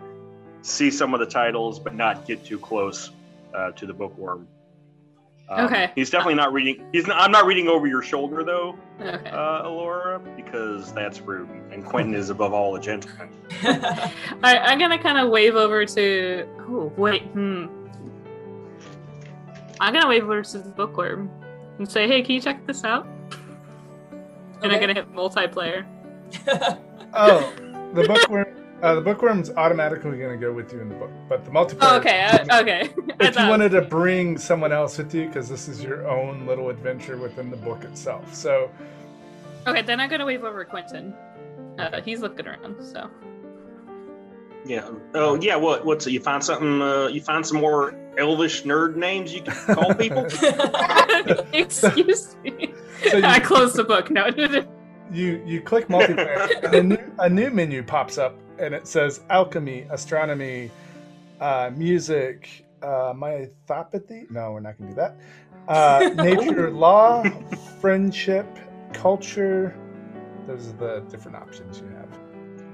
[0.63, 3.11] see some of the titles but not get too close
[3.55, 4.47] uh, to the bookworm.
[5.51, 5.91] Um, Okay.
[5.97, 6.87] He's definitely not reading.
[6.93, 7.07] He's.
[7.09, 9.31] Not, I'm not reading over your shoulder though, Okay.
[9.31, 11.49] uh, Alora, because that's rude.
[11.73, 13.31] And Quentin is above all a gentleman.
[13.65, 14.13] I,
[14.45, 16.47] I'm gonna kind of wave over to.
[16.69, 17.23] Oh wait.
[17.25, 17.67] Hmm.
[19.81, 21.29] I'm gonna wave over to the bookworm
[21.79, 23.07] and say, "Hey, can you check this out?"
[24.63, 25.85] And I'm gonna hit multiplayer.
[27.15, 27.53] oh,
[27.95, 28.47] the bookworm.
[28.83, 31.79] Uh, the bookworm's automatically going to go with you in the book, but the multiplayer.
[31.83, 32.21] Oh, okay.
[32.23, 32.91] Uh, okay.
[33.21, 36.71] If you wanted to bring someone else with you, because this is your own little
[36.71, 38.35] adventure within the book itself.
[38.35, 38.71] So,
[39.67, 41.13] Okay, then I'm gonna wave over Quentin.
[41.79, 43.11] Uh, he's looking around, so.
[44.65, 44.89] Yeah.
[45.15, 45.57] Oh, yeah.
[45.57, 45.85] What?
[45.85, 46.13] What's it?
[46.13, 46.81] You find something?
[46.81, 50.25] Uh, you find some more elvish nerd names you can call people?
[51.53, 52.73] Excuse me.
[53.11, 54.11] So you- I closed the book.
[54.11, 54.27] No.
[55.13, 59.21] you you click multiplayer, and a new, a new menu pops up, and it says
[59.31, 60.71] alchemy, astronomy,
[61.41, 64.31] uh, music, uh, mythopathy.
[64.31, 65.17] No, we're not going to do that.
[65.69, 67.23] Uh, nature, law,
[67.81, 68.47] friendship,
[68.93, 69.77] culture.
[70.47, 72.09] Those are the different options you have.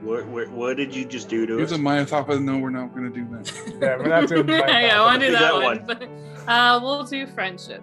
[0.03, 0.49] what, what?
[0.51, 1.78] What did you just do to Here's us?
[1.78, 2.41] a Mythapa.
[2.43, 3.53] No, we're not going to do that.
[3.80, 4.49] Yeah, we're not doing.
[4.49, 5.84] yeah, I want to do Do that, that one.
[5.87, 7.82] but, uh, we'll do friendship.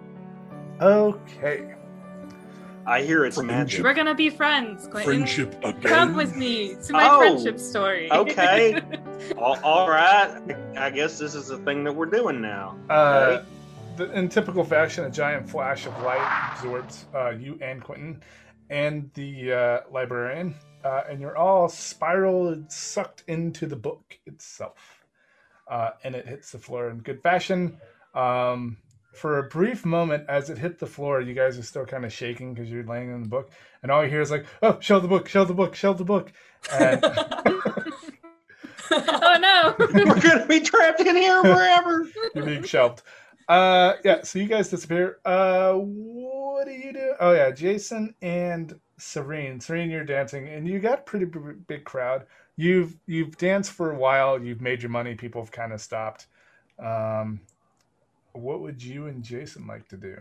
[0.80, 1.73] Okay.
[2.86, 3.82] I hear it's magic.
[3.82, 5.14] We're gonna be friends, Quentin.
[5.14, 5.80] Friendship again.
[5.82, 8.10] Come with me to my Oh, friendship story.
[8.12, 8.80] okay.
[9.38, 10.38] all, all right.
[10.76, 12.76] I guess this is the thing that we're doing now.
[12.90, 13.42] Uh,
[13.96, 18.22] the, in typical fashion, a giant flash of light absorbs uh, you and Quentin
[18.70, 20.54] and the uh, librarian,
[20.84, 25.04] uh, and you're all spiraled, sucked into the book itself.
[25.68, 27.78] Uh, and it hits the floor in good fashion.
[28.14, 28.76] Um,
[29.14, 32.12] for a brief moment, as it hit the floor, you guys are still kind of
[32.12, 33.50] shaking because you're laying in the book,
[33.82, 36.04] and all you hear is like, "Oh, show the book, show the book, show the
[36.04, 36.32] book."
[36.72, 37.00] And
[38.90, 39.74] oh no!
[39.78, 42.08] we're gonna be trapped in here forever.
[42.34, 43.02] You're being shelved.
[43.48, 44.22] Uh, yeah.
[44.22, 45.18] So you guys disappear.
[45.24, 47.14] Uh, what do you do?
[47.20, 49.60] Oh yeah, Jason and Serene.
[49.60, 52.24] Serene, you're dancing, and you got a pretty b- big crowd.
[52.56, 54.42] You've you've danced for a while.
[54.42, 55.14] You've made your money.
[55.14, 56.26] People have kind of stopped.
[56.78, 57.40] Um,
[58.34, 60.16] what would you and Jason like to do?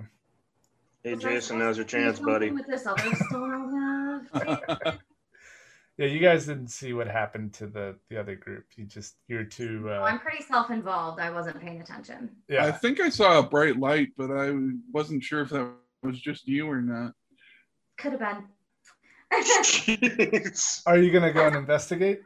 [1.04, 2.52] Hey, Was I Jason, now's your chance, to do something buddy.
[2.52, 3.56] With this other store
[4.34, 5.00] I have.
[5.96, 8.66] Yeah, you guys didn't see what happened to the the other group.
[8.76, 9.86] You just you're too.
[9.92, 11.20] Oh, Uh, I'm pretty self-involved.
[11.20, 12.32] I wasn't paying attention.
[12.50, 14.56] Yeah, I think I saw a bright light, but I
[14.92, 17.14] wasn't sure if that was just you or not.
[18.00, 18.44] Could have been.
[20.88, 22.24] Are you gonna go and investigate?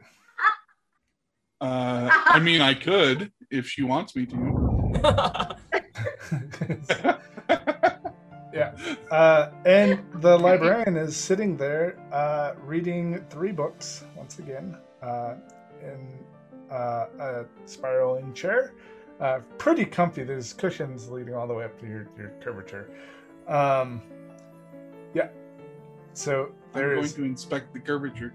[1.60, 5.56] Uh, I mean, I could if she wants me to.
[8.52, 8.72] yeah.
[9.10, 15.34] Uh, and the librarian is sitting there uh, reading three books once again uh,
[15.82, 16.18] in
[16.70, 18.74] uh, a spiraling chair.
[19.20, 20.22] Uh, pretty comfy.
[20.22, 22.90] There's cushions leading all the way up to your, your curvature.
[23.48, 24.02] Um,
[25.14, 25.28] yeah.
[26.12, 28.32] So I'm there going is to inspect the curvature.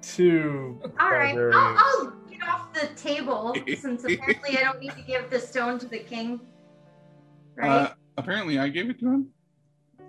[0.00, 1.52] two All right, I'll.
[1.52, 5.86] I'll get off the table since apparently I don't need to give the stone to
[5.86, 6.40] the king.
[7.60, 7.70] Right?
[7.70, 9.28] Uh, apparently, I gave it to him.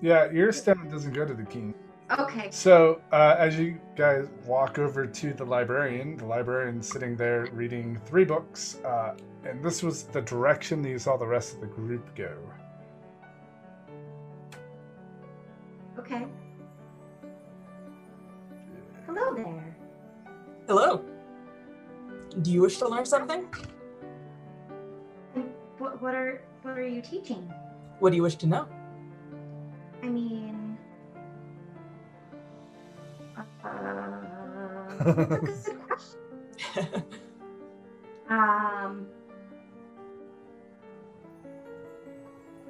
[0.01, 1.73] Yeah, your stone doesn't go to the king.
[2.17, 2.49] okay.
[2.49, 7.99] So, uh, as you guys walk over to the librarian, the librarian's sitting there reading
[8.05, 11.67] three books, uh, and this was the direction that you saw the rest of the
[11.67, 12.37] group go.
[15.99, 16.25] Okay.
[19.05, 19.75] Hello there.
[20.67, 21.03] Hello.
[22.41, 23.45] Do you wish to learn something?
[25.77, 27.51] What, what are what are you teaching?
[27.99, 28.67] What do you wish to know?
[30.03, 30.77] I mean,
[33.37, 33.43] uh,
[34.99, 37.03] that's a good question.
[38.29, 39.07] Um,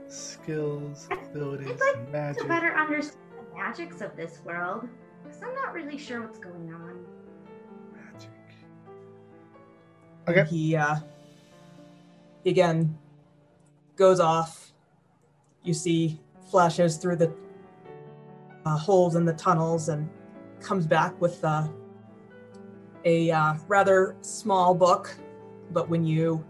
[0.08, 2.42] Skills, abilities, I'd like magic.
[2.42, 4.88] to better understand the magics of this world,
[5.24, 7.06] because I'm not really sure what's going on.
[7.94, 8.30] magic.
[10.28, 10.44] Okay.
[10.50, 10.96] He uh
[12.44, 12.98] he again
[14.02, 14.74] goes off.
[15.64, 17.32] You see flashes through the
[18.66, 20.10] uh, holes in the tunnels and
[20.60, 21.68] comes back with uh,
[23.06, 25.16] a uh, rather small book.
[25.70, 26.44] But when you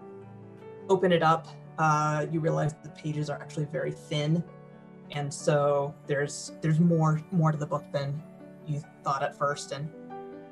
[0.87, 1.45] open it up,
[1.77, 4.41] uh, you realize the pages are actually very thin,
[5.11, 8.23] and so there's there's more more to the book than
[8.65, 9.73] you thought at first.
[9.73, 9.89] And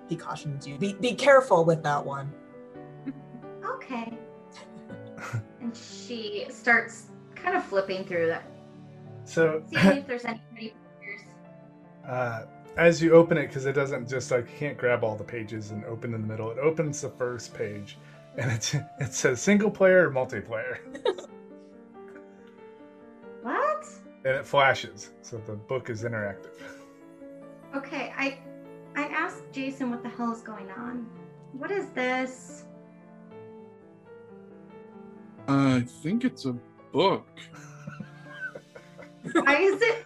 [0.10, 2.34] he cautions you: be be careful with that one.
[3.64, 4.12] Okay.
[5.62, 8.44] and she starts kind of flipping through that,
[9.26, 11.22] So, seeing if there's any pretty pictures.
[12.08, 12.46] uh,
[12.78, 15.72] as you open it, because it doesn't just like you can't grab all the pages
[15.72, 16.52] and open in the middle.
[16.52, 17.98] It opens the first page,
[18.38, 20.78] and it it says single player or multiplayer,
[23.42, 23.86] What?
[24.26, 25.12] and it flashes.
[25.22, 26.52] So the book is interactive.
[27.76, 28.40] Okay, I
[28.96, 31.08] I asked Jason what the hell is going on.
[31.54, 32.66] What is this?
[35.52, 36.54] I think it's a
[36.92, 37.26] book.
[39.34, 40.06] Why is it?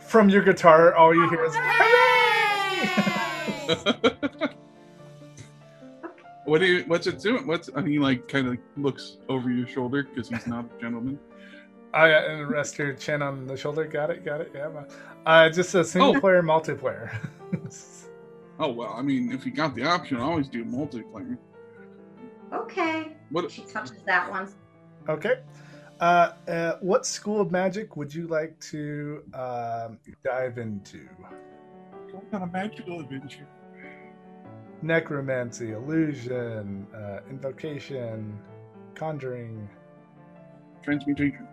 [0.00, 1.54] From your guitar, all you hear is
[6.44, 6.84] what do you?
[6.86, 7.46] What's it doing?
[7.46, 7.68] What's?
[7.74, 11.18] I mean, like kind of looks over your shoulder because he's not a gentleman.
[11.94, 13.84] I yeah, and rest your chin on the shoulder.
[13.84, 14.52] Got it, got it.
[14.54, 14.68] Yeah.
[14.68, 14.84] ma-
[15.26, 16.20] Uh, just a single Oh.
[16.20, 17.10] player, multiplayer.
[18.60, 21.38] Oh well, I mean, if you got the option, I always do multiplayer.
[22.52, 23.16] Okay.
[23.30, 23.50] What?
[23.50, 24.52] She touches that one.
[25.08, 25.40] okay.
[26.00, 31.08] Uh, uh, what school of magic would you like to um, dive into?
[32.12, 33.48] What kind of magical adventure?
[34.80, 38.38] Necromancy, illusion, uh, invocation,
[38.94, 39.68] conjuring.
[40.84, 41.46] Transmutation,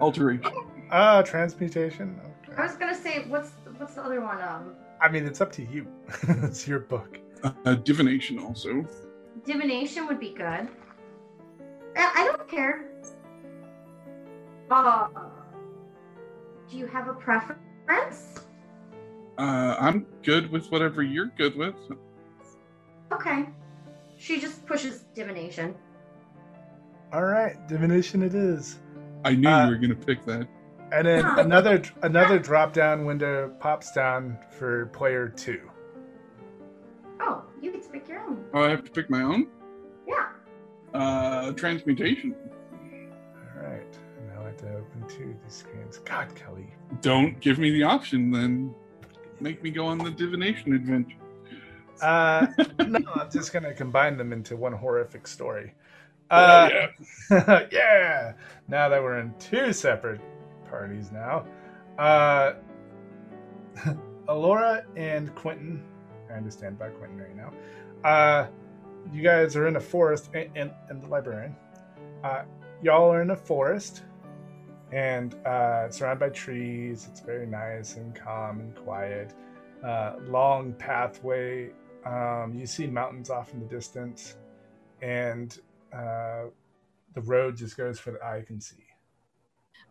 [0.00, 0.52] alteration.
[0.90, 2.20] Ah, transmutation.
[2.44, 2.54] Okay.
[2.56, 4.40] I was gonna say, what's what's the other one?
[4.42, 5.86] Um, I mean, it's up to you.
[6.28, 7.18] it's your book.
[7.64, 8.86] Uh, divination also.
[9.44, 10.68] Divination would be good.
[11.96, 12.84] I, I don't care.
[14.70, 15.08] Uh,
[16.70, 18.40] do you have a preference?
[19.38, 21.74] Uh, I'm good with whatever you're good with.
[23.12, 23.46] Okay.
[24.18, 25.74] She just pushes divination.
[27.12, 28.78] All right, divination it is.
[29.24, 30.46] I knew Uh, you were gonna pick that.
[30.92, 35.70] And then another another drop down window pops down for player two.
[37.20, 38.44] Oh, you can pick your own.
[38.54, 39.48] Oh, I have to pick my own.
[40.06, 40.28] Yeah.
[40.94, 42.34] Uh, transmutation.
[42.72, 43.98] All right,
[44.28, 45.98] now I have to open two of these screens.
[45.98, 46.66] God, Kelly.
[47.02, 48.74] Don't give me the option, then
[49.40, 51.16] make me go on the divination adventure.
[52.00, 52.46] Uh,
[52.86, 55.74] no, I'm just gonna combine them into one horrific story.
[56.30, 56.88] Oh, Uh,
[57.30, 57.66] yeah.
[57.72, 58.32] yeah.
[58.68, 60.20] Now that we're in two separate
[60.70, 61.46] parties now,
[61.98, 62.54] uh,
[64.28, 65.82] Alora and Quentin.
[66.30, 67.52] I understand by Quentin right now.
[68.04, 68.46] Uh,
[69.12, 71.54] you guys are in a forest, and, and, and the librarian.
[72.22, 72.42] Uh,
[72.82, 74.02] y'all are in a forest,
[74.92, 77.06] and uh, surrounded by trees.
[77.10, 79.34] It's very nice and calm and quiet.
[79.84, 81.70] Uh, long pathway.
[82.04, 84.36] Um, you see mountains off in the distance,
[85.02, 85.58] and
[85.92, 86.44] uh,
[87.14, 88.76] the road just goes for the eye can see.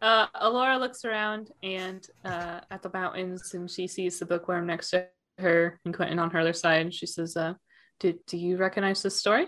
[0.01, 4.91] Uh, Alora looks around and uh, at the mountains, and she sees the bookworm next
[4.91, 5.07] to
[5.38, 6.81] her and Quentin on her other side.
[6.81, 7.53] And she says, uh,
[7.99, 9.47] "Do do you recognize this story?"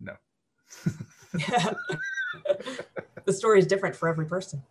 [0.00, 0.14] No.
[3.24, 4.62] the story is different for every person.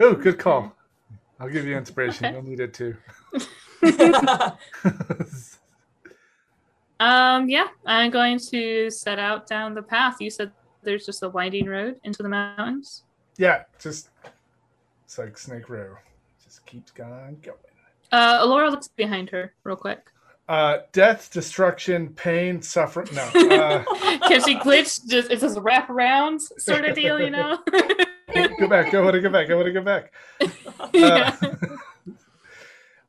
[0.00, 0.74] Oh, good call.
[1.40, 2.26] I'll give you inspiration.
[2.26, 2.34] Okay.
[2.34, 2.96] You'll need it too.
[7.00, 10.16] Um, yeah, I'm going to set out down the path.
[10.20, 10.50] You said
[10.82, 13.04] there's just a winding road into the mountains.
[13.36, 14.10] yeah, just
[15.04, 15.96] it's like Snake Row.
[16.42, 17.56] Just keeps going going.
[18.10, 20.10] Uh, Alora looks behind her real quick.
[20.48, 23.08] Uh, death, destruction, pain, suffering.
[23.12, 23.28] No.
[23.98, 25.06] Uh, Can she glitch?
[25.06, 27.58] Just it's just a wraparound sort of deal, you know?
[27.66, 28.92] go back.
[28.94, 29.50] I want to go back.
[29.50, 30.12] I want to go back.
[30.94, 31.36] yeah.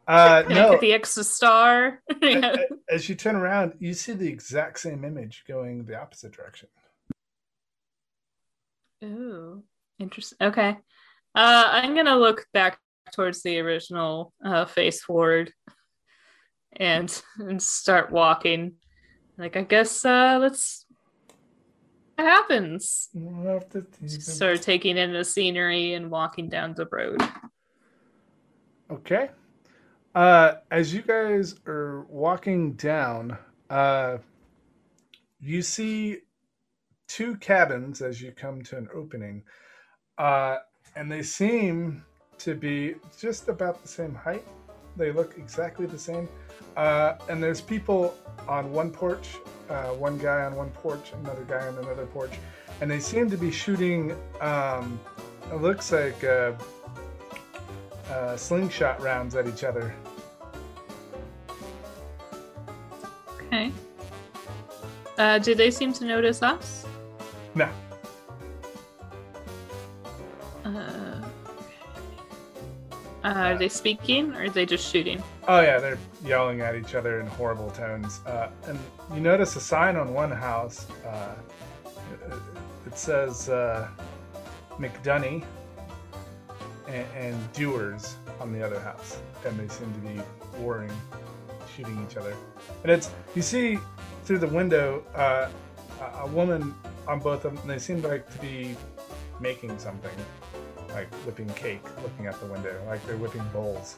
[0.08, 0.72] Uh, no.
[0.72, 2.02] get the extra star?
[2.22, 2.56] yeah.
[2.90, 6.70] As you turn around, you see the exact same image going the opposite direction.
[9.04, 9.64] Ooh,
[10.00, 10.38] interesting.
[10.42, 10.78] Okay.
[11.36, 12.80] Uh, I'm gonna look back
[13.14, 15.52] towards the original uh, face forward
[16.74, 18.74] and and start walking.
[19.38, 20.86] Like I guess uh, let's.
[22.16, 23.10] What happens?
[24.06, 27.22] Start taking in the scenery and walking down the road.
[28.92, 29.30] Okay.
[30.16, 33.38] Uh, as you guys are walking down,
[33.70, 34.18] uh,
[35.40, 36.18] you see
[37.08, 39.44] two cabins as you come to an opening,
[40.18, 40.58] uh,
[40.96, 42.04] and they seem
[42.40, 44.46] to be just about the same height.
[44.98, 46.28] They look exactly the same.
[46.76, 48.16] Uh, and there's people
[48.48, 49.36] on one porch,
[49.70, 52.34] uh, one guy on one porch, another guy on another porch,
[52.82, 54.16] and they seem to be shooting.
[54.42, 55.00] Um,
[55.52, 56.24] it looks like.
[56.24, 56.54] Uh,
[58.10, 59.94] uh, slingshot rounds at each other.
[63.36, 63.72] Okay.
[65.18, 66.86] Uh, do they seem to notice us?
[67.56, 67.70] No,
[73.46, 75.22] are they speaking or are they just shooting?
[75.48, 78.20] oh yeah, they're yelling at each other in horrible tones.
[78.26, 78.78] Uh, and
[79.14, 80.88] you notice a sign on one house.
[81.06, 81.36] Uh,
[82.86, 83.88] it- says uh,
[86.88, 90.22] and, and Dewars on the other house, and they seem to be
[90.60, 90.92] warring,
[91.76, 92.34] shooting each other.
[92.84, 93.78] And it's you see
[94.24, 95.50] through the window uh,
[96.24, 96.74] a- woman
[97.08, 97.68] on both of them.
[97.68, 98.76] They seem like to be
[99.40, 100.12] making something,
[101.00, 103.98] like whipping cake, looking out the window, like they're whipping bowls.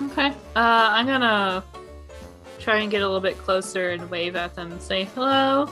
[0.00, 0.28] Okay.
[0.28, 1.64] Uh, I'm gonna
[2.60, 5.68] try and get a little bit closer and wave at them and say hello,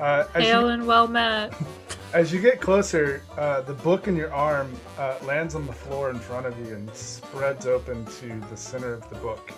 [0.00, 1.54] Uh, as, hail you, and well met.
[2.12, 6.10] as you get closer, uh, the book in your arm uh, lands on the floor
[6.10, 9.52] in front of you and spreads open to the center of the book.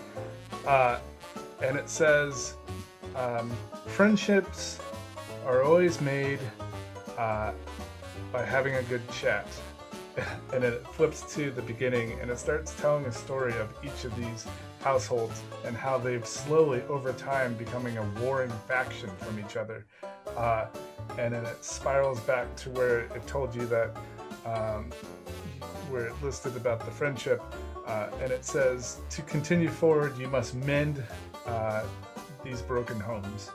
[0.67, 0.99] Uh,
[1.63, 2.55] and it says,
[3.15, 3.51] um,
[3.87, 4.79] Friendships
[5.47, 6.39] are always made
[7.17, 7.51] uh,
[8.31, 9.47] by having a good chat.
[10.53, 14.15] and it flips to the beginning and it starts telling a story of each of
[14.15, 14.47] these
[14.81, 19.85] households and how they've slowly over time becoming a warring faction from each other
[20.35, 20.67] uh,
[21.17, 23.95] and then it spirals back to where it told you that
[24.45, 24.91] um,
[25.89, 27.41] where it listed about the friendship
[27.85, 31.03] uh, and it says to continue forward you must mend
[31.45, 31.83] uh,
[32.43, 33.51] these broken homes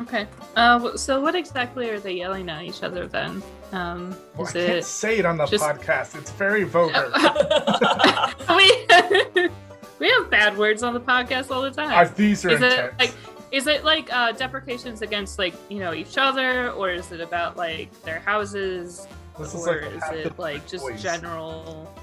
[0.00, 0.26] Okay.
[0.56, 3.42] Uh, so what exactly are they yelling at each other then?
[3.72, 4.84] Um, well, is i can't it?
[4.84, 7.10] say it on the just- podcast it's very vulgar
[8.48, 9.48] we
[9.98, 11.90] we have bad words on the podcast all the time.
[11.90, 13.14] Uh, these are is intense it like
[13.50, 17.56] is it like uh, deprecations against like you know each other, or is it about
[17.56, 19.06] like their houses,
[19.38, 21.00] this is or like is it like just McCoys.
[21.00, 21.94] general?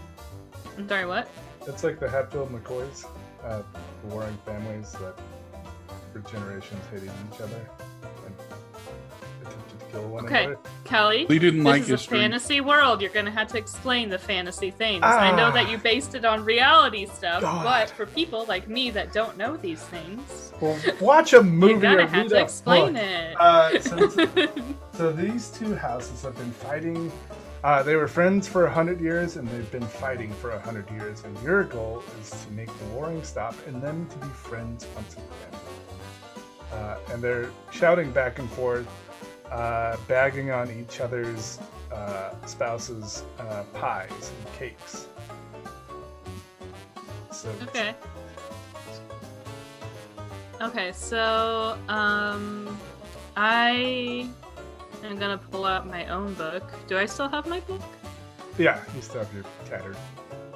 [0.77, 1.29] I'm sorry, what?
[1.67, 3.05] It's like the Hatfield McCoys,
[3.43, 3.61] uh,
[4.01, 5.17] the warring families that
[6.12, 7.70] for generations hated each other
[8.26, 8.36] and
[9.47, 10.43] attempted to kill one Okay.
[10.45, 10.59] another.
[10.84, 13.01] Kelly, we didn't this like is a fantasy world.
[13.01, 15.03] You're gonna have to explain the fantasy things.
[15.03, 15.70] I know that Ah.
[15.72, 17.64] you based it on reality stuff, God.
[17.64, 21.82] but for people like me that don't know these things, Well, watch a movie you're
[21.82, 23.01] gonna or have read to a explain book.
[23.03, 23.36] it.
[23.39, 24.09] Uh, so,
[24.93, 27.12] so these two houses have been fighting.
[27.64, 30.89] Uh, they were friends for a hundred years, and they've been fighting for a hundred
[30.91, 31.24] years.
[31.24, 35.14] And your goal is to make the warring stop, and them to be friends once
[35.14, 35.59] again.
[36.74, 38.88] Uh, and they're shouting back and forth,
[39.51, 41.59] uh, bagging on each other's
[41.93, 45.07] uh, spouses' uh, pies and cakes.
[47.32, 47.93] So Okay.
[50.62, 52.80] Okay, so um
[53.36, 54.30] I
[55.03, 56.63] am gonna pull out my own book.
[56.87, 57.81] Do I still have my book?
[58.57, 59.95] Yeah, you still have your tattered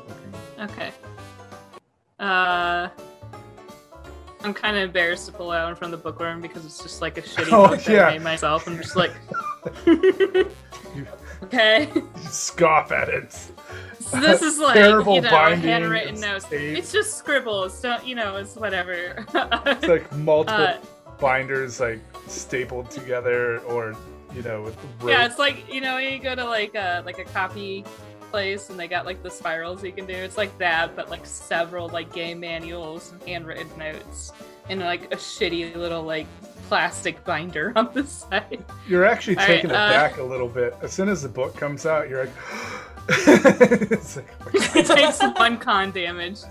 [0.08, 0.70] looking.
[0.72, 0.92] Okay.
[2.20, 2.90] Uh,
[4.44, 7.02] I'm kind of embarrassed to pull out in front of the bookworm because it's just
[7.02, 8.06] like a shitty Oh, book that yeah.
[8.08, 8.68] I made myself.
[8.68, 9.12] I'm just like,
[9.86, 11.06] You,
[11.44, 11.90] okay.
[11.94, 13.34] you scoff at it.
[14.00, 16.46] So this is like Terrible you know binding handwritten and note.
[16.52, 17.82] It's just scribbles.
[17.82, 18.38] Don't you know?
[18.38, 19.26] It's whatever.
[19.34, 20.78] It's like multiple Uh,
[21.20, 23.96] binders like stapled together, or
[24.36, 25.10] you know, with rope.
[25.10, 27.84] yeah, it's like you know you go to like a like a copy
[28.32, 30.14] place and they got like the spirals you can do.
[30.14, 34.34] It's like that, but like several like game manuals and handwritten notes
[34.70, 36.28] and like a shitty little like
[36.68, 38.64] plastic binder on the side.
[38.88, 40.76] You're actually All right, taking it uh, back a little bit.
[40.82, 42.34] As soon as the book comes out, you're like,
[43.10, 46.40] it's like it takes one con damage.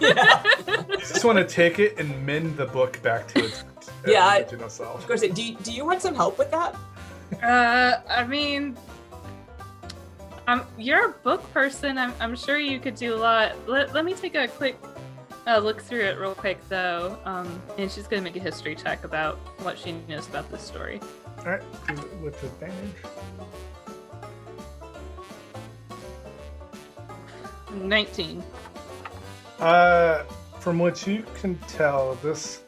[0.00, 0.42] Yeah.
[0.88, 4.26] you just want to take it and mend the book back to its uh, Yeah,
[4.26, 5.00] I- original self.
[5.00, 6.74] Of course, do you, do you want some help with that?
[7.42, 8.76] Uh, I mean,
[10.46, 11.98] um, you're a book person.
[11.98, 13.68] I'm, I'm sure you could do a lot.
[13.68, 14.78] Let, let me take a quick
[15.46, 17.18] uh, look through it real quick, though.
[17.24, 21.00] Um, and she's gonna make a history check about what she knows about this story.
[21.40, 22.96] All right, do it with advantage.
[27.74, 28.42] 19.
[29.58, 30.24] Uh,
[30.60, 32.62] from what you can tell, this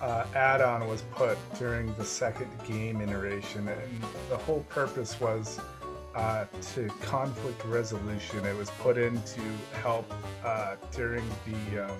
[0.00, 5.60] uh, add-on was put during the second game iteration, and the whole purpose was
[6.14, 6.44] uh,
[6.74, 8.44] to conflict resolution.
[8.44, 9.40] It was put in to
[9.82, 10.12] help
[10.44, 11.98] uh, during the um,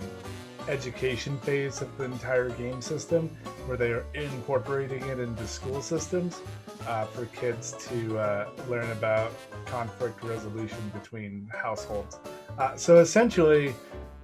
[0.68, 3.28] education phase of the entire game system,
[3.66, 6.40] where they are incorporating it into school systems
[6.86, 9.32] uh, for kids to uh, learn about
[9.66, 12.18] conflict resolution between households.
[12.59, 13.74] Uh, so essentially,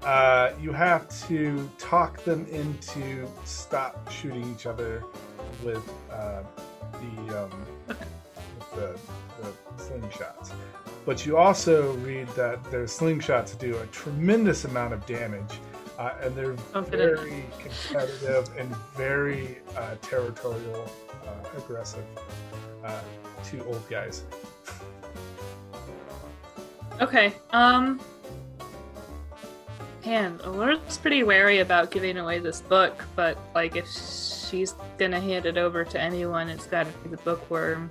[0.05, 5.03] uh, you have to talk them into stop shooting each other
[5.65, 6.43] with uh,
[6.93, 8.99] the, um, with the
[9.43, 10.53] the slingshots.
[11.07, 15.59] But you also read that their slingshots do a tremendous amount of damage,
[15.99, 17.19] uh, and they're Confident.
[17.21, 20.89] very competitive and very uh, territorial,
[21.27, 22.05] uh, aggressive.
[22.83, 23.01] Uh,
[23.45, 24.25] two old guys.
[27.01, 27.35] Okay.
[27.51, 28.01] Um.
[30.05, 35.47] Man, Laura's pretty wary about giving away this book, but like if she's gonna hand
[35.47, 37.91] it over to anyone, it's gotta be the bookworm.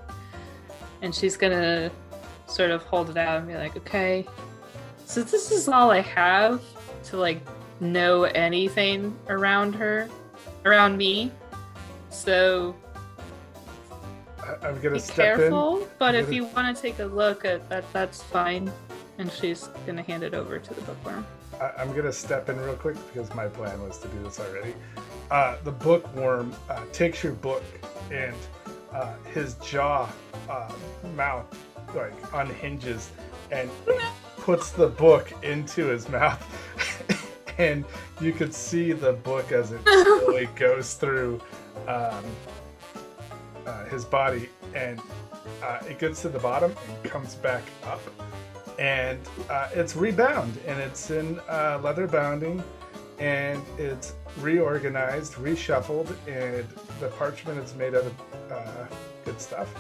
[1.02, 1.90] And she's gonna
[2.46, 4.28] sort of hold it out and be like, okay,
[5.06, 6.62] so this is all I have
[7.06, 7.42] to like
[7.80, 10.08] know anything around her,
[10.66, 11.32] around me.
[12.12, 12.76] So
[14.62, 17.44] I'm gonna be step careful, but I'm if gonna- you want to take a look
[17.44, 18.72] at that, that's fine.
[19.18, 21.26] And she's gonna hand it over to the bookworm.
[21.64, 24.74] I- I'm gonna step in real quick because my plan was to do this already.
[25.32, 27.64] Uh, the bookworm uh, takes your book
[28.12, 28.36] and
[28.92, 30.10] uh, his jaw,
[30.50, 30.72] uh,
[31.16, 31.46] mouth,
[31.96, 33.10] like unhinges
[33.52, 33.70] and
[34.38, 36.44] puts the book into his mouth,
[37.58, 37.86] and
[38.20, 41.42] you could see the book as it slowly goes through
[41.88, 42.24] um,
[43.66, 45.00] uh, his body, and
[45.64, 48.02] uh, it gets to the bottom and comes back up,
[48.80, 49.20] and
[49.50, 52.64] uh, it's rebound, and it's in uh, leather bounding,
[53.20, 56.68] and it's reorganized, reshuffled, and
[57.00, 58.14] the parchment is made out of
[58.52, 58.64] uh,
[59.26, 59.74] good stuff,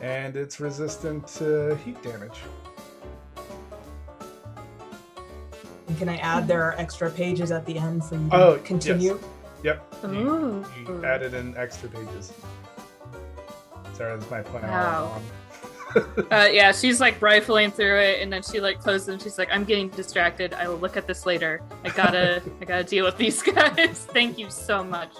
[0.00, 2.38] and it's resistant to heat damage.
[5.88, 8.58] And can I add there are extra pages at the end for you to Oh,
[8.64, 9.18] continue?
[9.62, 9.94] Yep.
[10.04, 12.32] You, you added in extra pages.
[13.92, 14.64] Sorry, that's my plan.
[14.64, 15.22] all Wow.
[16.30, 19.18] Uh, yeah, she's like rifling through it, and then she like closes them.
[19.18, 20.54] She's like, "I'm getting distracted.
[20.54, 21.60] I will look at this later.
[21.84, 24.06] I gotta, I gotta deal with these guys.
[24.12, 25.12] Thank you so much."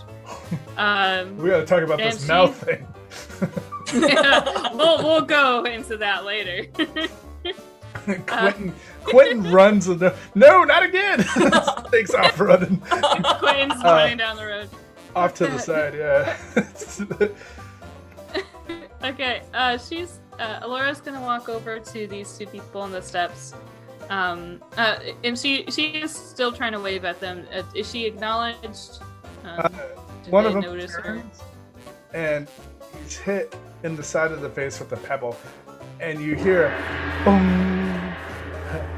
[0.76, 2.86] Um, We gotta talk about this she- mouth thing.
[4.08, 6.66] yeah, we'll we'll go into that later.
[8.26, 8.72] Quentin,
[9.04, 9.88] Quentin runs.
[9.88, 11.18] with the- No, not again!
[11.90, 14.68] Takes off running Quentin's Uh, running down the road.
[15.16, 15.94] off to the side.
[15.94, 16.36] Yeah.
[19.02, 23.54] Okay, uh, she's uh, Alora's gonna walk over to these two people on the steps,
[24.08, 27.46] um, uh, and she she is still trying to wave at them.
[27.54, 28.98] Uh, is she acknowledged?
[29.44, 29.68] Um, Uh,
[30.30, 31.22] One of them notice her?
[32.12, 32.48] and
[33.02, 35.36] he's hit in the side of the face with a pebble,
[36.00, 36.68] and you hear,
[37.24, 38.12] boom,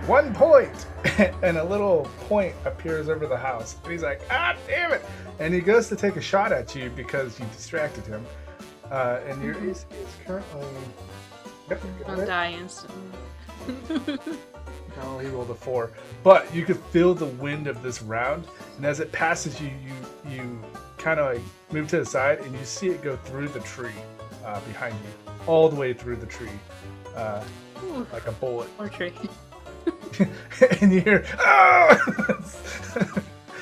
[0.07, 0.86] one point,
[1.43, 5.05] and a little point appears over the house, and he's like, ah, damn it,
[5.38, 8.24] and he goes to take a shot at you because you distracted him,
[8.90, 9.86] uh, and your AC is
[10.26, 10.66] currently.
[11.71, 14.19] Yep, I'll die instantly.
[14.97, 15.91] No, he rolled a four.
[16.23, 18.47] But you could feel the wind of this round,
[18.77, 20.63] and as it passes you, you you
[20.99, 21.43] kind of like
[21.73, 23.91] move to the side, and you see it go through the tree
[24.45, 26.49] uh, behind you, all the way through the tree,
[27.17, 27.43] uh,
[28.13, 28.69] like a bullet.
[28.79, 29.13] Or tree.
[30.81, 31.99] and you hear, ah!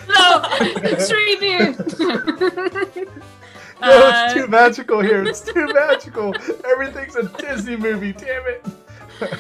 [0.08, 0.42] No,
[1.06, 1.72] tree deer.
[3.86, 5.24] no, it's Uh, too magical here.
[5.24, 6.34] It's too magical.
[6.70, 8.12] Everything's a Disney movie.
[8.12, 8.66] Damn it.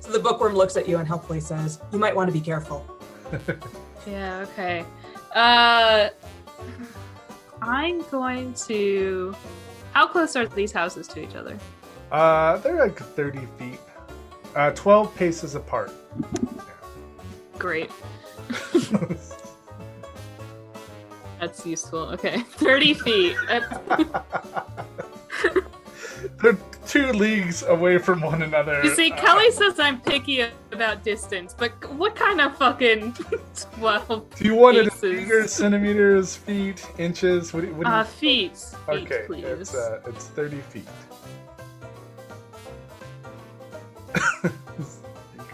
[0.00, 2.86] So the bookworm looks at you and helpfully says, "You might want to be careful."
[4.06, 4.86] Yeah, okay.
[5.34, 6.08] Uh
[7.60, 9.36] I'm going to
[9.92, 11.58] How close are these houses to each other?
[12.10, 13.80] Uh, they're like 30 feet,
[14.56, 15.92] uh, 12 paces apart.
[17.58, 17.90] Great.
[21.40, 22.10] That's useful.
[22.14, 22.38] Okay.
[22.42, 23.36] 30 feet.
[26.42, 28.80] They're two leagues away from one another.
[28.82, 33.14] You see, Uh, Kelly says I'm picky about distance, but what kind of fucking
[33.78, 37.52] 12 do you want it in meters, centimeters, feet, inches?
[37.54, 38.56] What do you, what do Uh, feet.
[38.56, 39.44] Feet, Okay, please.
[39.44, 40.88] it's uh, it's thirty feet.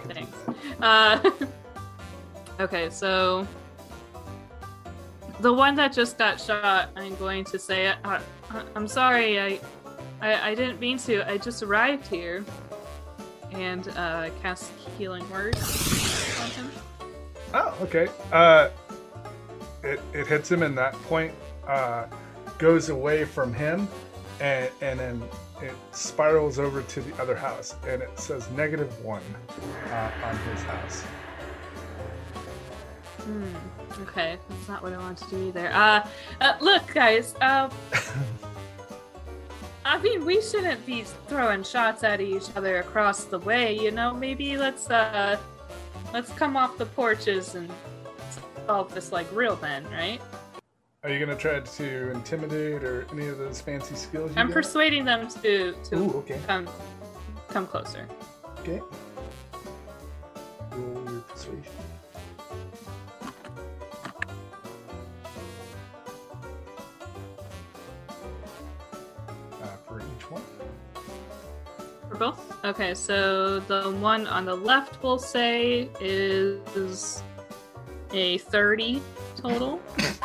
[0.09, 0.33] Thanks.
[0.81, 1.31] Uh,
[2.61, 3.47] okay, so
[5.45, 8.21] the one that just got shot, I'm going to say, uh, uh,
[8.75, 9.61] I'm sorry, I,
[10.23, 11.31] I, I didn't mean to.
[11.31, 12.43] I just arrived here,
[13.53, 15.55] and uh, cast healing word.
[17.53, 18.09] Oh, okay.
[18.33, 18.71] Uh,
[19.83, 21.35] it it hits him, and that point
[21.69, 22.07] uh,
[22.57, 23.87] goes away from him,
[24.41, 25.23] and and then
[25.61, 29.23] it spirals over to the other house, and it says negative one
[29.91, 31.05] uh, on his house.
[33.25, 34.03] Hmm.
[34.03, 35.71] Okay, that's not what I wanted to do either.
[35.73, 36.07] Uh,
[36.41, 37.35] uh look, guys.
[37.41, 37.71] Uh,
[39.87, 43.79] I mean, we shouldn't be throwing shots at each other across the way.
[43.79, 45.39] You know, maybe let's uh,
[46.13, 47.71] let's come off the porches and
[48.67, 50.21] solve this like real men, right?
[51.03, 54.35] Are you gonna try to intimidate or any of those fancy skills?
[54.35, 54.55] You I'm got?
[54.55, 56.41] persuading them to to Ooh, okay.
[56.47, 56.67] come
[57.49, 58.09] come closer.
[58.61, 58.81] Okay.
[60.73, 61.84] Roll your persuasion.
[72.25, 72.65] For both?
[72.65, 77.23] Okay, so the one on the left we'll say is
[78.13, 79.03] a 30
[79.37, 79.81] total.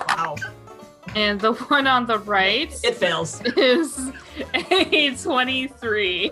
[0.07, 0.35] Wow.
[1.15, 3.41] And the one on the right It fails.
[3.57, 4.11] is
[4.53, 6.31] a 23.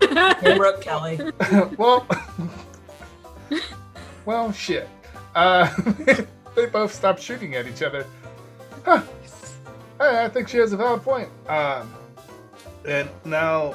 [0.00, 1.20] Camera up, Kelly.
[1.76, 2.06] well,
[4.24, 4.88] well, shit.
[5.34, 5.72] Uh,
[6.54, 8.06] they both stopped shooting at each other.
[8.84, 9.02] Huh.
[10.00, 11.28] Hey, I think she has a valid point.
[11.48, 11.92] Um,
[12.84, 13.74] and now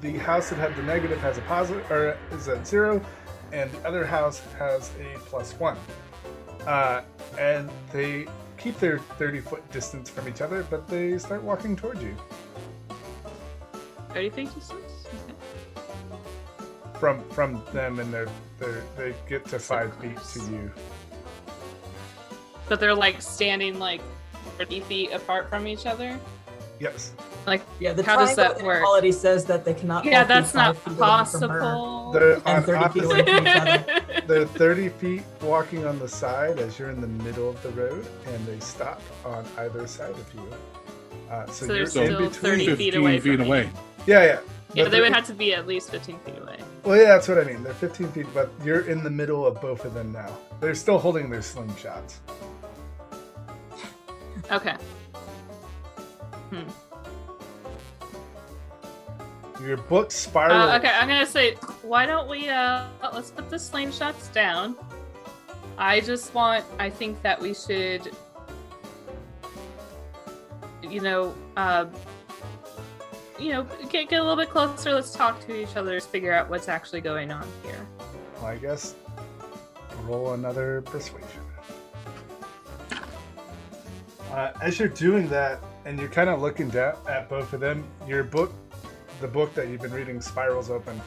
[0.00, 3.04] the house that had the negative has a positive, or is at zero,
[3.52, 5.76] and the other house has a plus one.
[6.66, 7.02] Uh,
[7.38, 8.26] and they
[8.58, 12.14] keep their 30 foot distance from each other, but they start walking towards you.
[14.10, 15.06] 30 feet distance?
[16.98, 18.28] From from them, and they're,
[18.58, 20.72] they're they get to five feet to you.
[22.68, 24.02] But they're like standing like
[24.58, 26.18] 30 feet apart from each other?
[26.80, 27.12] Yes.
[27.46, 28.76] Like, Yeah, the How does that work?
[28.78, 30.04] inequality says that they cannot.
[30.04, 30.96] yeah, both be that's not five feet away
[31.40, 31.60] from her.
[31.60, 32.12] possible.
[32.12, 34.24] They're on 30 feet opposite from.
[34.28, 38.06] They're 30 feet walking on the side as you're in the middle of the road,
[38.26, 40.42] and they stop on either side of you.
[41.30, 42.30] Uh, so, So you're they're in between.
[42.30, 43.46] 30 feet 15 away feet from me.
[43.46, 43.70] away.
[44.06, 44.38] Yeah, yeah.
[44.74, 46.58] yeah, But they would have to be at least 15 feet away.
[46.84, 47.62] Well, yeah, that's what I mean.
[47.62, 50.36] They're 15 feet, but you're in the middle of both of them now.
[50.60, 52.14] They're still holding their slingshots.
[54.50, 54.76] Okay.
[56.50, 56.68] Hmm.
[59.64, 60.56] Your book spiral.
[60.56, 64.76] Uh, okay, I'm gonna say, why don't we, uh, let's put the slingshots down.
[65.76, 68.10] I just want, I think that we should,
[70.82, 71.86] you know, uh,
[73.38, 74.92] you know, get, get a little bit closer.
[74.94, 77.86] Let's talk to each other, figure out what's actually going on here.
[78.36, 78.94] Well, I guess
[80.04, 81.28] roll another persuasion.
[84.30, 87.82] Uh, as you're doing that, and you're kind of looking down at both of them,
[88.06, 88.52] your book,
[89.22, 91.00] the book that you've been reading, spirals open,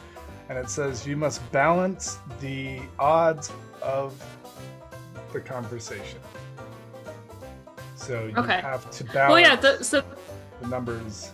[0.48, 4.12] and it says you must balance the odds of
[5.32, 6.18] the conversation.
[7.94, 8.60] So you Okay.
[8.60, 10.02] have to balance Well, yeah, the, so
[10.60, 11.30] the numbers.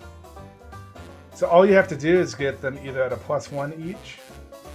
[1.35, 4.19] So all you have to do is get them either at a plus one each.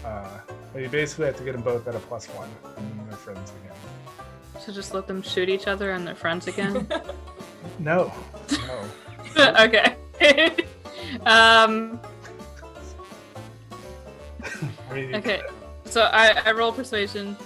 [0.04, 0.28] Uh,
[0.74, 3.18] or you basically have to get them both at a plus one, and then they're
[3.18, 4.64] friends again.
[4.66, 6.88] to just let them shoot each other and their friends again.
[7.80, 8.12] No.
[9.60, 9.96] okay.
[11.26, 12.00] um.
[14.90, 15.42] I mean, you- Okay.
[15.86, 17.38] So I, I roll persuasion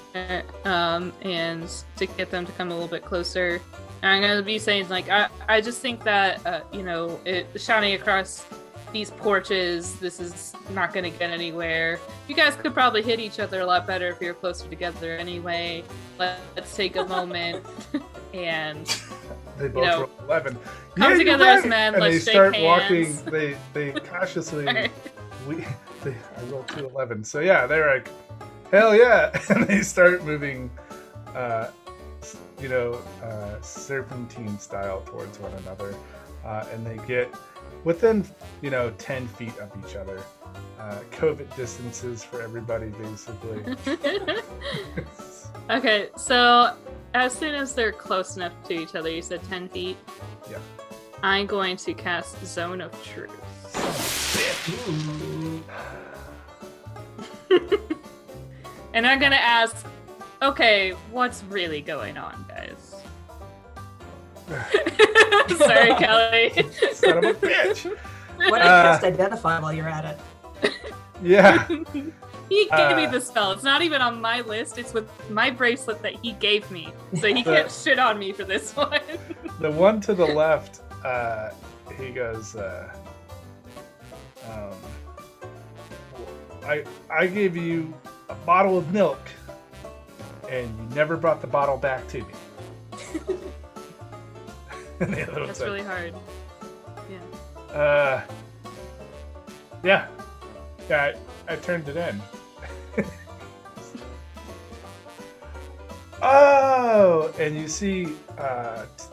[0.64, 3.60] um, and to get them to come a little bit closer.
[4.02, 7.48] And I'm gonna be saying like I, I just think that uh, you know it,
[7.58, 8.46] shouting across
[8.94, 12.00] these porches this is not gonna get anywhere.
[12.30, 15.84] You guys could probably hit each other a lot better if you're closer together anyway.
[16.18, 17.66] Let, let's take a moment
[18.34, 18.86] and
[19.58, 20.58] They both know, roll eleven.
[20.96, 22.66] come you're together as men, And they start hands.
[23.24, 23.26] walking.
[23.32, 24.66] They they cautiously.
[25.48, 25.66] We
[26.04, 27.24] they, I rolled two eleven.
[27.24, 28.10] So yeah, they're like,
[28.72, 30.70] hell yeah, and they start moving,
[31.36, 31.72] uh,
[32.62, 35.96] you know, uh, serpentine style towards one another,
[36.46, 37.34] uh, and they get
[37.84, 38.24] within
[38.62, 40.22] you know ten feet of each other.
[40.80, 43.76] Uh, COVID distances for everybody, basically.
[45.70, 46.76] okay, so
[47.14, 49.98] as soon as they're close enough to each other, you said 10 feet?
[50.50, 50.60] Yeah.
[51.24, 53.32] I'm going to cast Zone of Truth.
[58.94, 59.86] and I'm going to ask,
[60.42, 62.96] okay, what's really going on, guys?
[65.58, 66.52] Sorry, Kelly.
[66.94, 67.98] Son of a bitch.
[68.38, 70.06] What Uh, I just identify while you're at
[70.64, 70.72] it.
[71.22, 71.68] Yeah.
[72.50, 73.52] He gave me Uh, the spell.
[73.52, 74.78] It's not even on my list.
[74.78, 76.94] It's with my bracelet that he gave me.
[77.20, 79.00] So he The- can't shit on me for this one.
[79.60, 81.50] The one to the left, uh,
[82.00, 82.94] he goes, uh,
[84.48, 84.76] um,
[86.64, 87.92] I, I gave you
[88.30, 89.20] a bottle of milk,
[90.48, 92.34] and you never brought the bottle back to me.
[95.00, 96.14] That's like, really hard.
[97.10, 97.76] Yeah.
[97.76, 98.22] uh,
[99.84, 100.08] yeah,
[100.90, 101.14] yeah,
[101.48, 102.22] I, I turned it in.
[106.22, 108.08] oh, and you see
[108.38, 109.04] uh, t-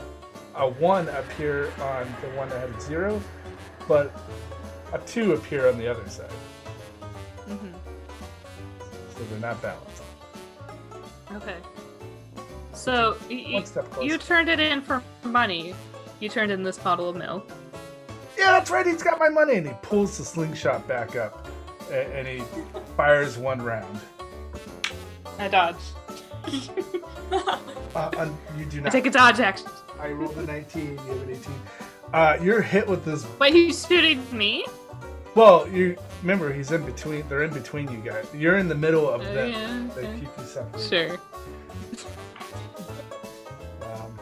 [0.56, 3.20] a one appear on the one that had a zero,
[3.88, 4.12] but
[4.92, 6.30] a two appear on the other side,
[7.46, 7.72] hmm
[9.16, 10.02] so they're not balanced.
[11.32, 11.56] Okay.
[12.72, 14.06] So y- y- One step closer.
[14.08, 15.74] you turned it in for money.
[16.20, 17.48] You turned in this bottle of milk.
[18.36, 18.84] Yeah, that's right.
[18.84, 21.46] He's got my money, and he pulls the slingshot back up,
[21.90, 22.42] and, and he
[22.96, 24.00] fires one round.
[25.38, 25.76] I dodge.
[27.96, 28.92] Uh, un- you do I not.
[28.92, 29.68] take a dodge action.
[30.00, 30.82] I rolled a 19.
[30.90, 31.54] You have an 18.
[32.12, 33.24] Uh, you're hit with this.
[33.38, 34.66] Wait, he's shooting me?
[35.36, 37.28] Well, you remember he's in between.
[37.28, 38.26] They're in between you guys.
[38.34, 39.50] You're in the middle of Oh, them.
[39.50, 40.20] yeah, They okay.
[40.20, 40.88] keep you separated.
[41.08, 41.20] Sure.
[43.82, 44.18] Um,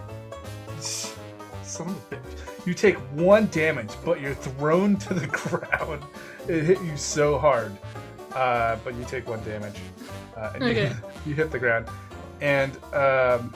[1.62, 2.66] son of a bitch.
[2.66, 6.02] You take one damage, but you're thrown to the ground.
[6.48, 7.73] It hit you so hard,
[8.35, 9.77] uh, but you take one damage,
[10.36, 10.89] uh, and Okay.
[10.89, 10.97] you,
[11.31, 11.86] you hit the ground,
[12.40, 13.55] and um,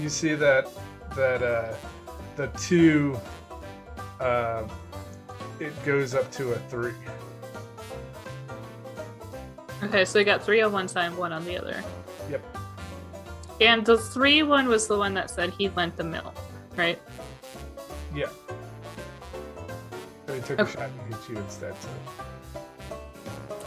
[0.00, 0.68] you see that
[1.14, 1.74] that uh,
[2.36, 3.18] the two,
[4.20, 4.64] uh,
[5.60, 6.92] it goes up to a three.
[9.84, 11.82] Okay, so I got three on one side, one on the other.
[12.30, 12.44] Yep.
[13.60, 16.34] And the three one was the one that said he lent the mill,
[16.76, 17.00] right?
[18.14, 18.26] Yeah.
[20.40, 20.70] So took Okay.
[20.70, 21.74] a shot and hit you instead.
[21.80, 21.88] So.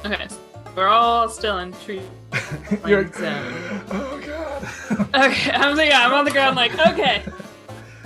[0.05, 0.27] Okay.
[0.29, 0.37] so
[0.75, 2.01] We're all still in tree.
[2.87, 3.53] You're, zone.
[3.91, 5.07] oh god.
[5.25, 7.23] Okay, I'm yeah, I'm on the ground like, okay.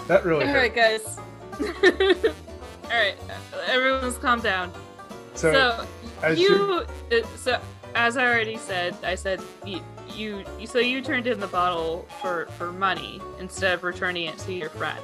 [0.07, 0.57] that really All hurt.
[0.57, 1.19] right, guys.
[1.59, 3.15] all right,
[3.67, 4.71] everyone's calm down.
[5.35, 5.87] So, So,
[6.23, 7.61] as you, uh, so
[7.93, 12.07] as I already said, I said you, you, you, so you turned in the bottle
[12.21, 14.99] for for money instead of returning it to your friend.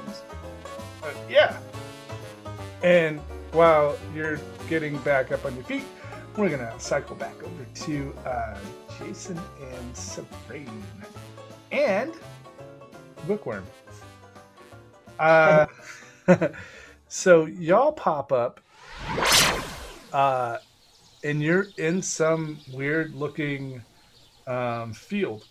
[1.02, 1.56] Uh, yeah.
[2.82, 3.20] And
[3.52, 5.84] while you're getting back up on your feet,
[6.36, 8.58] we're gonna cycle back over to uh,
[8.98, 10.82] Jason and Sabrine
[11.70, 12.12] and
[13.26, 13.64] Bookworm.
[15.18, 15.66] Uh,
[17.08, 18.60] so y'all pop up,
[20.12, 20.58] uh,
[21.22, 23.82] and you're in some weird looking
[24.46, 25.44] um, field,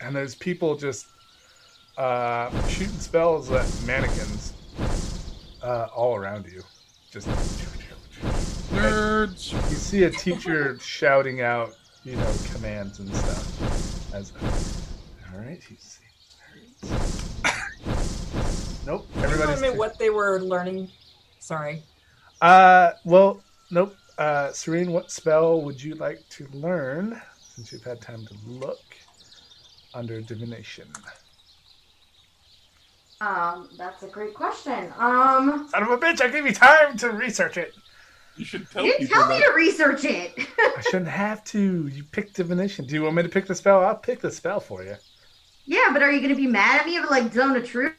[0.00, 1.06] and there's people just
[1.96, 4.54] uh, shooting spells at mannequins
[5.62, 6.62] uh, all around you.
[7.10, 7.28] Just
[8.70, 9.52] Nerds.
[9.52, 11.74] you see a teacher shouting out,
[12.04, 14.14] you know, commands and stuff.
[14.14, 14.32] As
[15.32, 16.00] all right, he's.
[18.86, 19.06] Nope.
[19.12, 19.56] Can you Everybody's.
[19.56, 20.90] remind me what they were learning?
[21.40, 21.82] Sorry.
[22.42, 23.96] Uh, well, nope.
[24.18, 28.80] Uh, Serene, what spell would you like to learn since you've had time to look
[29.94, 30.88] under divination?
[33.20, 34.92] Um, that's a great question.
[34.96, 36.20] Um, Son of a bitch!
[36.20, 37.74] I gave you time to research it.
[38.36, 39.46] You should tell you didn't tell me that.
[39.46, 40.38] to research it.
[40.58, 41.88] I shouldn't have to.
[41.88, 42.86] You picked divination.
[42.86, 43.84] Do you want me to pick the spell?
[43.84, 44.96] I'll pick the spell for you.
[45.66, 47.94] yeah, but are you gonna be mad at me if like zone of truth?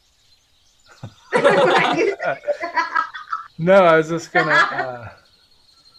[3.62, 4.52] No, I was just gonna.
[4.54, 5.10] Uh,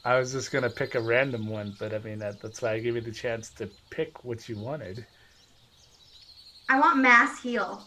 [0.02, 2.78] I was just gonna pick a random one, but I mean that, that's why I
[2.80, 5.06] gave you the chance to pick what you wanted.
[6.70, 7.84] I want mass heal.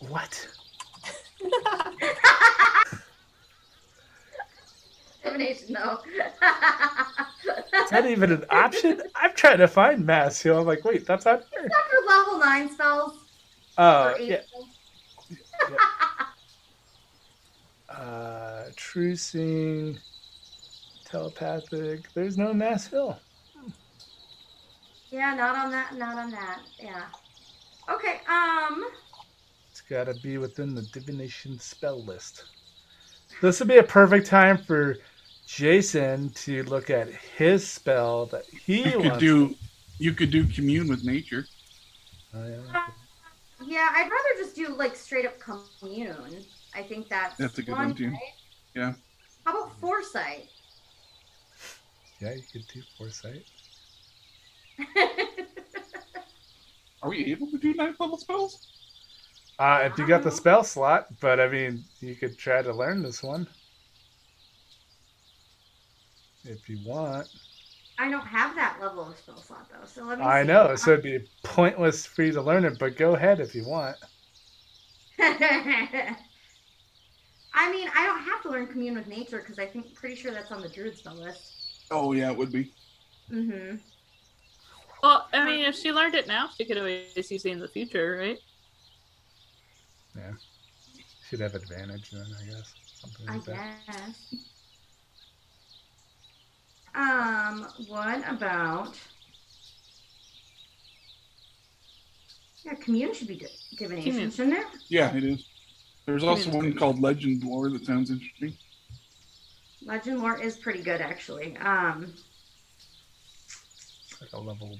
[0.00, 0.46] What?
[5.68, 5.98] No.
[7.84, 9.02] Is that even an option?
[9.14, 10.58] I'm trying to find mass heal.
[10.58, 11.64] I'm like, wait, that's not here.
[11.66, 13.18] After level nine spells.
[13.76, 14.40] Oh, or eight yeah.
[17.88, 19.98] Uh, true seeing,
[21.04, 22.12] telepathic.
[22.14, 23.18] There's no mass heal.
[25.10, 25.96] Yeah, not on that.
[25.96, 26.60] Not on that.
[26.78, 27.06] Yeah.
[27.90, 28.20] Okay.
[28.28, 28.86] Um.
[29.88, 32.44] It's got to be within the divination spell list.
[33.40, 34.98] This would be a perfect time for
[35.46, 39.18] Jason to look at his spell that he You could wants.
[39.20, 39.54] do
[39.98, 41.46] you could do commune with nature.
[42.34, 42.56] Oh, yeah.
[42.78, 42.90] Uh,
[43.66, 46.44] yeah, I'd rather just do like straight up commune.
[46.74, 48.10] I think that's That's a good one, one, too.
[48.10, 48.18] right?
[48.74, 48.92] Yeah.
[49.46, 50.50] How about foresight?
[52.20, 53.46] yeah, you could do foresight.
[57.02, 58.66] Are we able to do ninth level spells?
[59.58, 63.02] Uh, if you got the spell slot, but I mean, you could try to learn
[63.02, 63.48] this one
[66.44, 67.28] if you want.
[67.98, 70.24] I don't have that level of spell slot though, so let me.
[70.24, 73.54] I know, so it'd be pointless for you to learn it, but go ahead if
[73.54, 73.96] you want.
[75.18, 76.14] I
[77.72, 80.52] mean, I don't have to learn commune with nature because I think pretty sure that's
[80.52, 81.54] on the druid spell list.
[81.90, 82.72] Oh yeah, it would be.
[83.32, 83.76] Mm-hmm.
[85.02, 87.68] Well, I mean, if she learned it now, she could always use it in the
[87.68, 88.38] future, right?
[90.18, 90.32] Yeah.
[91.28, 92.72] Should have advantage then, I guess.
[93.00, 93.76] Something I like that.
[93.86, 94.34] guess.
[96.94, 98.98] Um, what about?
[102.64, 103.46] Yeah, commune should be di-
[103.76, 104.30] divination, Commune.
[104.30, 104.66] shouldn't it?
[104.88, 105.46] Yeah, it is.
[106.06, 106.78] There's also Commune's one good.
[106.78, 108.56] called Legend Lore that sounds interesting.
[109.84, 111.56] Legend lore is pretty good actually.
[111.58, 112.12] Um,
[114.20, 114.78] like a level.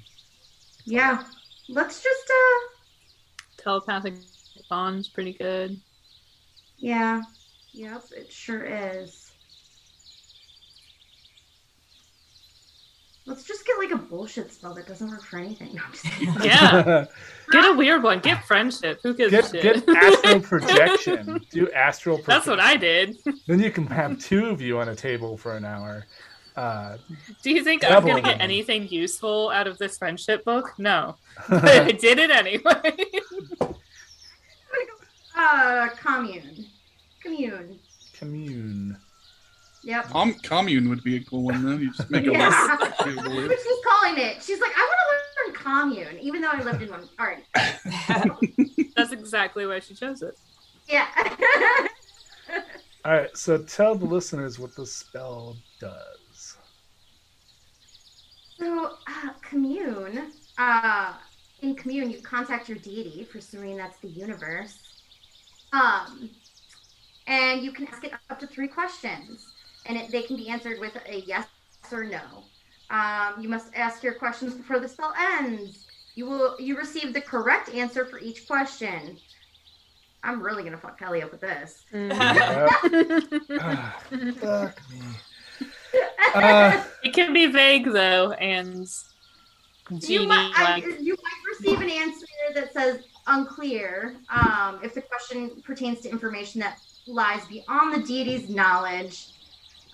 [0.85, 1.23] yeah.
[1.69, 4.15] Let's just uh, Telepathic
[4.69, 5.79] bond's pretty good.
[6.77, 7.21] yeah,
[7.71, 9.25] yep, it sure is.
[13.25, 15.69] Let's just get like a bullshit spell that doesn't work for anything.
[15.75, 16.33] No, I'm just kidding.
[16.43, 17.05] Yeah.
[17.51, 18.19] Get a weird one.
[18.19, 18.99] Get friendship.
[19.03, 19.85] Who gives get a shit?
[19.85, 21.45] get astral projection.
[21.51, 22.35] Do astral projection.
[22.35, 23.17] That's what I did.
[23.47, 26.05] Then you can have two of you on a table for an hour.
[26.55, 26.97] Uh,
[27.41, 30.73] Do you think I'm gonna get anything useful out of this friendship book?
[30.77, 31.15] No.
[31.49, 32.95] But I did it anyway.
[35.41, 36.65] Uh, commune,
[37.23, 37.79] commune.
[38.13, 38.97] commune.
[39.83, 40.05] Yep.
[40.09, 41.77] Com- commune would be a cool one though.
[41.77, 42.49] You just make a Yeah.
[42.49, 42.81] list.
[42.99, 43.47] of people to.
[43.47, 44.43] But she's calling it.
[44.43, 47.07] She's like, I want to learn commune, even though I lived in one.
[47.17, 47.45] All right.
[48.97, 50.37] That's exactly why she chose it.
[50.89, 51.07] Yeah.
[53.05, 56.57] All right, so tell the listeners what the spell does.
[58.59, 60.31] so, uh, commune.
[60.57, 61.13] Uh,
[61.61, 64.77] in commune, you contact your deity, presuming that's the universe.
[65.73, 66.29] Um,
[67.27, 69.45] and you can ask it up to three questions,
[69.85, 71.47] and it, they can be answered with a yes
[71.91, 72.43] or no.
[72.89, 75.85] Um, you must ask your questions before the spell ends.
[76.15, 79.17] You will you receive the correct answer for each question.
[80.23, 81.85] I'm really gonna fuck Kelly up with this.
[82.11, 84.99] Ah, fuck me.
[86.33, 88.87] Uh, it can be vague though, and
[89.89, 95.61] you might, I, you might receive an answer that says unclear um, if the question
[95.63, 99.29] pertains to information that lies beyond the deity's knowledge.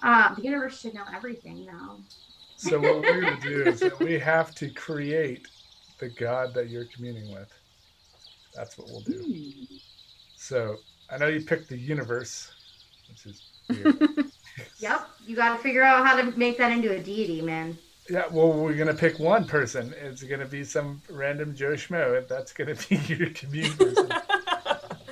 [0.02, 2.00] Uh, the universe should know everything now.
[2.56, 5.48] so what we're gonna do is that we have to create
[6.00, 7.52] the god that you're communing with.
[8.54, 9.68] That's what we'll do.
[10.36, 10.80] So
[11.10, 12.52] I know you picked the universe,
[13.08, 14.02] which is weird.
[14.80, 17.78] Yep, you got to figure out how to make that into a deity, man.
[18.10, 18.26] Yeah.
[18.32, 19.94] Well, we're gonna pick one person.
[20.00, 24.10] It's gonna be some random Joe Schmo, and that's gonna be your commune person.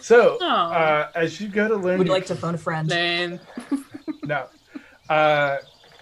[0.01, 2.89] So uh, as you go to learn, Would your- like to phone a friend.
[2.89, 3.39] Name.
[4.23, 4.47] no,
[5.09, 5.57] uh,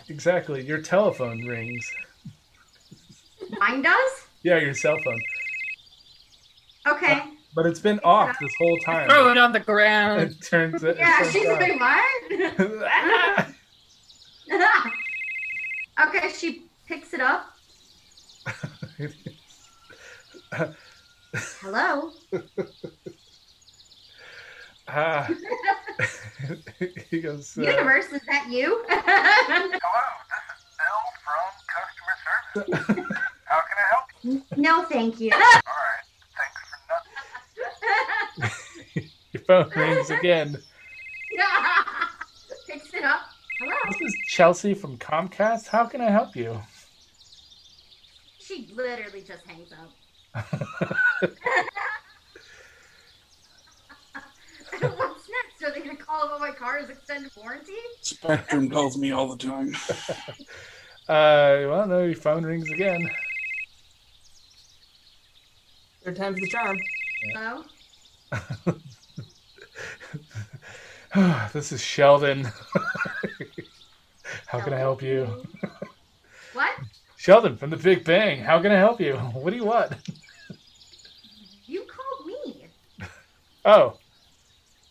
[0.10, 0.64] exactly.
[0.66, 1.90] Your telephone rings.
[3.60, 4.12] Mine does?
[4.44, 5.22] Yeah, your cell phone.
[6.88, 7.22] Okay.
[7.54, 9.10] But it's been off this whole time.
[9.10, 10.22] Throw it on the ground.
[10.22, 10.96] It turns it.
[10.98, 11.60] Yeah, she's on.
[11.60, 13.48] like, what?
[16.08, 17.46] okay, she picks it up.
[21.62, 22.12] Hello?
[24.90, 25.30] Ah.
[27.10, 27.58] he goes.
[27.58, 28.84] Uh, Universe, is that you?
[28.90, 29.06] Hello,
[30.28, 33.16] this is Bill from customer service.
[33.46, 34.44] How can I help you?
[34.58, 35.32] no, thank you.
[35.32, 35.64] All right,
[36.36, 36.80] thanks for
[38.50, 39.10] nothing.
[39.32, 40.58] your phone rings again.
[42.68, 43.22] Picks it up.
[43.62, 43.76] Hello?
[43.92, 45.68] This is Chelsea from Comcast.
[45.68, 46.62] How can I help you?
[48.52, 49.94] She literally just hangs up.
[54.82, 55.64] What's next?
[55.64, 57.72] Are they gonna call about my car's extended warranty?
[58.02, 59.76] Spectrum calls me all the time.
[61.10, 63.10] Uh, well, no, your phone rings again.
[66.06, 66.78] Third time's the charm.
[67.34, 67.66] No?
[71.52, 72.48] this is Sheldon.
[74.48, 75.44] How can I help you?
[76.54, 76.72] What?
[77.22, 78.40] Sheldon from the Big Bang.
[78.40, 79.14] How can I help you?
[79.34, 79.92] What do you want?
[81.68, 82.66] You called me.
[83.64, 84.00] Oh,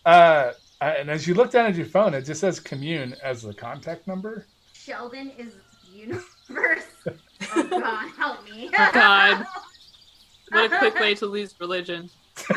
[0.06, 3.52] uh, and as you look down at your phone, it just says commune as the
[3.52, 4.46] contact number.
[4.74, 5.54] Sheldon is
[5.92, 6.84] universe.
[7.52, 8.70] Oh God, help me.
[8.78, 9.44] Oh God.
[10.52, 12.08] What a quick way to lose religion.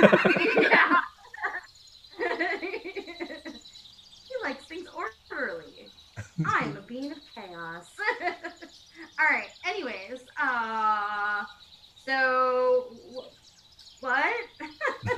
[0.01, 1.01] yeah.
[2.19, 2.25] he
[4.43, 5.87] likes things orderly.
[6.45, 7.89] I'm a being of chaos.
[9.19, 9.49] All right.
[9.65, 11.43] Anyways, uh,
[12.05, 14.33] so wh- what?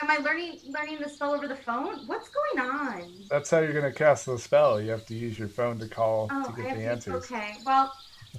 [0.00, 2.06] Am I learning learning the spell over the phone?
[2.06, 3.02] What's going on?
[3.28, 4.80] That's how you're gonna cast the spell.
[4.80, 7.24] You have to use your phone to call Oh, to get the to- answers.
[7.24, 7.56] Okay.
[7.66, 7.92] Well,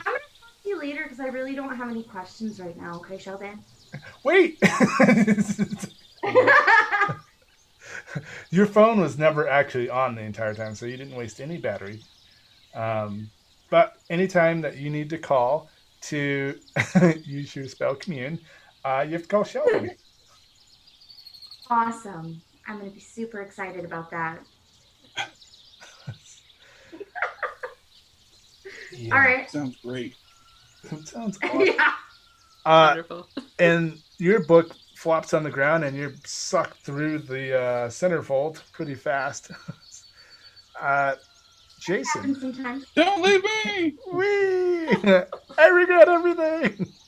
[0.05, 2.95] I'm gonna talk to you later because I really don't have any questions right now.
[2.97, 3.59] Okay, Sheldon.
[4.23, 4.57] Wait.
[8.51, 12.01] your phone was never actually on the entire time, so you didn't waste any battery.
[12.73, 13.29] Um,
[13.69, 15.69] but anytime that you need to call
[16.01, 16.59] to
[17.25, 18.41] use your spell commune,
[18.83, 19.91] uh, you have to call Sheldon.
[21.69, 22.41] awesome.
[22.67, 24.39] I'm gonna be super excited about that.
[28.91, 29.49] Yeah, All right.
[29.49, 30.15] Sounds great.
[30.83, 31.61] That sounds awesome.
[31.61, 31.93] yeah.
[32.65, 33.29] Uh, Wonderful.
[33.59, 38.95] and your book flops on the ground, and you're sucked through the uh, centerfold pretty
[38.95, 39.51] fast.
[40.81, 41.15] uh,
[41.79, 42.85] Jason, sometimes.
[42.95, 43.95] Don't leave me.
[44.13, 44.87] wee!
[45.57, 46.93] I regret everything.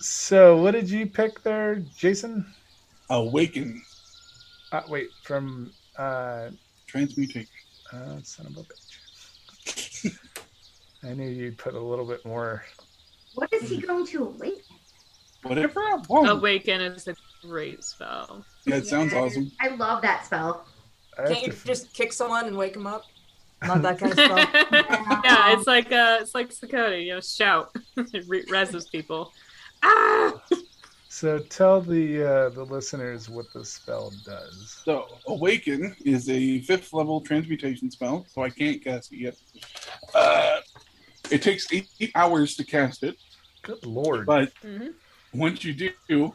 [0.00, 2.54] So, what did you pick there, Jason?
[3.10, 3.82] Awaken.
[4.70, 6.50] Uh, wait, from uh,
[6.86, 7.48] Transmutation.
[7.92, 10.14] uh, son of a bitch.
[11.04, 12.62] I knew you'd put a little bit more.
[13.32, 14.62] what is he going to awaken?
[15.42, 16.30] Whatever I want.
[16.30, 18.46] Awaken is a great spell.
[18.66, 19.20] Yeah, it sounds Yes.
[19.20, 19.50] awesome.
[19.60, 20.64] I love that spell.
[21.18, 23.04] I have Can't you to- just kick someone and wake them up?
[23.66, 24.38] Not that kind of spell.
[25.24, 29.32] yeah, it's like uh, it's like Sakota, you know, shout, it re- reses people.
[29.82, 30.32] Ah!
[31.08, 34.80] so tell the uh, the listeners what the spell does.
[34.84, 39.34] So, Awaken is a fifth level transmutation spell, so I can't cast it yet.
[40.14, 40.60] Uh,
[41.32, 43.16] it takes eight, eight hours to cast it,
[43.62, 44.24] Good lord!
[44.24, 44.94] but Mhm.
[45.34, 46.32] once you do,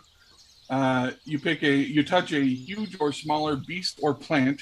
[0.70, 4.62] uh, you pick a, you touch a huge or smaller beast or plant,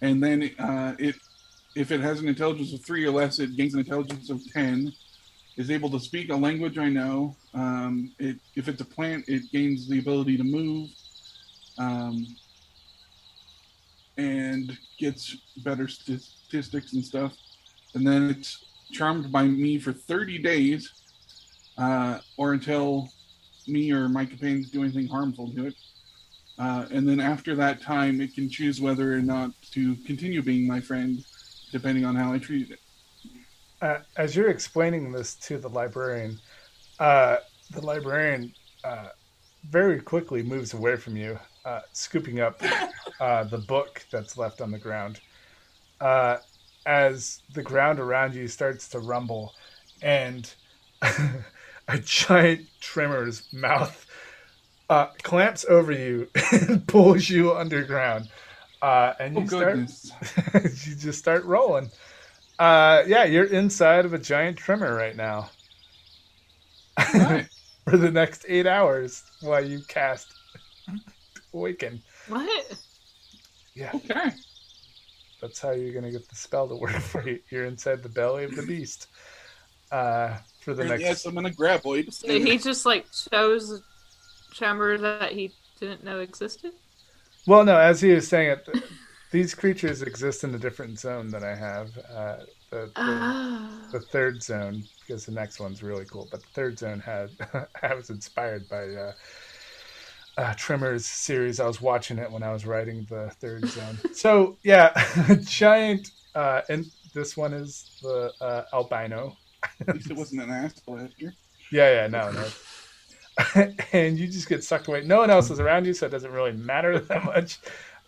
[0.00, 1.16] and then uh, it,
[1.76, 4.92] if it has an intelligence of three or less, it gains an intelligence of ten.
[5.56, 7.36] Is able to speak a language I know.
[7.54, 10.90] Um, it, if it's a plant, it gains the ability to move.
[11.78, 12.26] Um,
[14.16, 17.32] and gets better statistics and stuff.
[17.94, 20.92] And then it's charmed by me for 30 days,
[21.78, 23.08] uh, or until
[23.66, 25.74] me or my companions do anything harmful to it.
[26.58, 30.66] Uh, and then after that time, it can choose whether or not to continue being
[30.66, 31.24] my friend,
[31.72, 32.80] depending on how I treat it.
[33.80, 36.40] uh, as you're explaining this to the librarian,
[36.98, 37.38] uh,
[37.70, 38.54] the librarian
[38.84, 39.08] uh,
[39.64, 42.62] very quickly moves away from you, uh, scooping up
[43.20, 45.20] uh, the book that's left on the ground.
[46.00, 46.38] Uh,
[46.86, 49.54] as the ground around you starts to rumble,
[50.02, 50.54] and
[51.88, 54.03] a giant tremor's mouth
[54.94, 58.28] uh, clamps over you and pulls you underground.
[58.82, 59.78] Uh, and Oh, you start,
[60.54, 61.90] you just start rolling.
[62.58, 65.50] Uh, yeah, you're inside of a giant tremor right now
[67.14, 67.48] Right.
[67.84, 70.34] for the next eight hours while you cast
[71.52, 72.02] Awaken.
[72.28, 72.78] What?
[73.74, 74.32] Yeah, Okay.
[75.40, 77.40] that's how you're gonna get the spell to work for you.
[77.50, 79.08] You're inside the belly of the beast
[79.90, 81.02] uh, for the And next.
[81.02, 82.12] yes, I'm in a graboid.
[82.12, 83.80] So he just like chose a
[84.54, 86.72] chamber that he didn't know existed.
[87.46, 88.84] Well, no, as he was saying it, th-
[89.32, 91.98] these creatures exist in a different zone that I have.
[91.98, 92.36] Uh,
[92.70, 93.88] the, the, Ah.
[93.92, 97.30] the third zone, because the next one's really cool, but the third zone had
[97.82, 99.12] I was inspired by uh,
[100.36, 101.60] uh, Tremors series.
[101.60, 103.98] I was watching it when I was writing the third zone.
[104.14, 104.92] So yeah,
[105.44, 109.36] giant, uh, and this one is the uh, albino.
[109.80, 111.34] At least it wasn't an ass blaster.
[111.72, 112.46] Yeah, yeah, no, no.
[113.92, 115.02] and you just get sucked away.
[115.02, 117.58] No one else is around you, so it doesn't really matter that much.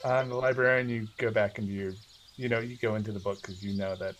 [0.05, 1.97] Um, the librarian, you go back into your
[2.37, 4.17] you know you go into the book because you know that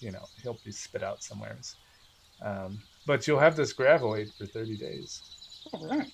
[0.00, 1.76] you know he'll be spit out somewheres.
[2.44, 5.22] Um, but you'll have this graboid for 30 days.
[5.72, 6.12] All right.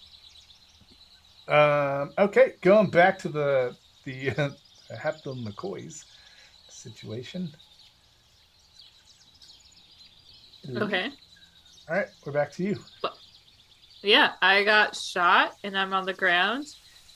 [1.47, 4.51] Um, okay, going back to the the uh,
[4.97, 6.05] Hatfield McCoys
[6.69, 7.57] situation.
[10.77, 11.11] Okay.
[11.89, 12.85] All right, we're back to you.
[14.05, 16.67] Yeah, I got shot and I'm on the ground.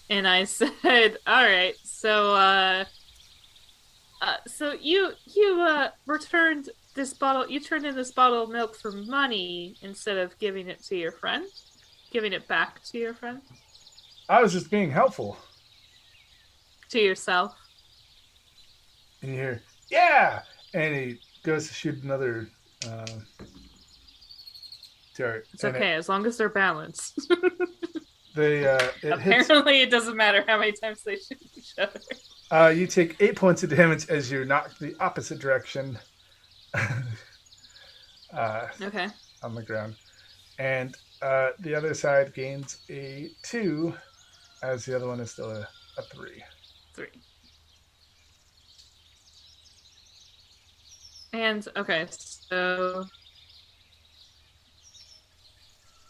[0.09, 0.73] And I said,
[1.27, 2.85] All right, so uh
[4.21, 8.75] uh so you you uh returned this bottle you turned in this bottle of milk
[8.75, 11.47] for money instead of giving it to your friend?
[12.11, 13.43] Giving it back to your friend?
[14.31, 15.37] I was just being helpful.
[16.91, 17.55] To yourself.
[19.21, 20.41] And you hear, yeah,
[20.73, 22.49] and he goes to shoot another
[22.87, 23.07] uh,
[25.27, 27.31] It's and it- okay, as long as they're balanced.
[28.35, 29.47] they uh, it hits.
[29.49, 32.01] Apparently it doesn't matter how many times they shoot each other.
[32.51, 35.99] Uh, you take eight points of damage as you knock the opposite direction
[38.35, 39.09] uh, Okay.
[39.43, 39.97] on the ground,
[40.59, 43.95] and uh, the other side gains a two,
[44.63, 45.69] as the other one is still a,
[45.99, 46.43] a three.
[46.95, 47.09] Three.
[51.33, 53.05] And okay, so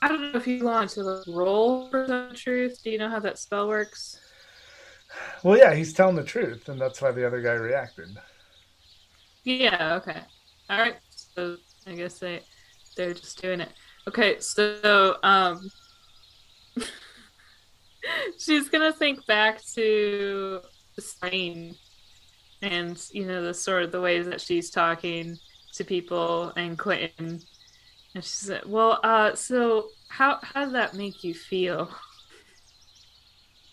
[0.01, 2.83] I don't know if you want to like, roll for the truth.
[2.83, 4.20] Do you know how that spell works?
[5.43, 8.16] Well, yeah, he's telling the truth, and that's why the other guy reacted.
[9.45, 9.95] Yeah.
[9.97, 10.20] Okay.
[10.70, 10.97] All right.
[11.11, 11.57] So
[11.87, 12.43] I guess they
[12.97, 13.70] they're just doing it.
[14.07, 14.39] Okay.
[14.41, 15.70] So um,
[18.39, 20.61] she's gonna think back to
[20.99, 21.75] Spain,
[22.62, 25.39] and you know the sort of the ways that she's talking
[25.75, 27.41] to people and Quentin,
[28.14, 31.90] and she said, "Well, uh, so how how did that make you feel?"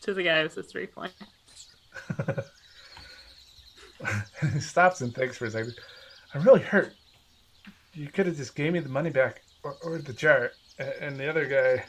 [0.01, 1.13] To the guy with the three point.
[4.53, 5.75] he stops and thinks for a second.
[6.33, 6.95] I'm really hurt.
[7.93, 10.51] You could have just gave me the money back or, or the jar.
[10.99, 11.85] And the other guy,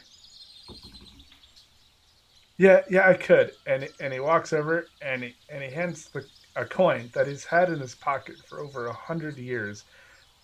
[2.57, 3.51] yeah, yeah, I could.
[3.65, 6.25] And and he walks over and he and he hands the,
[6.55, 9.83] a coin that he's had in his pocket for over a hundred years.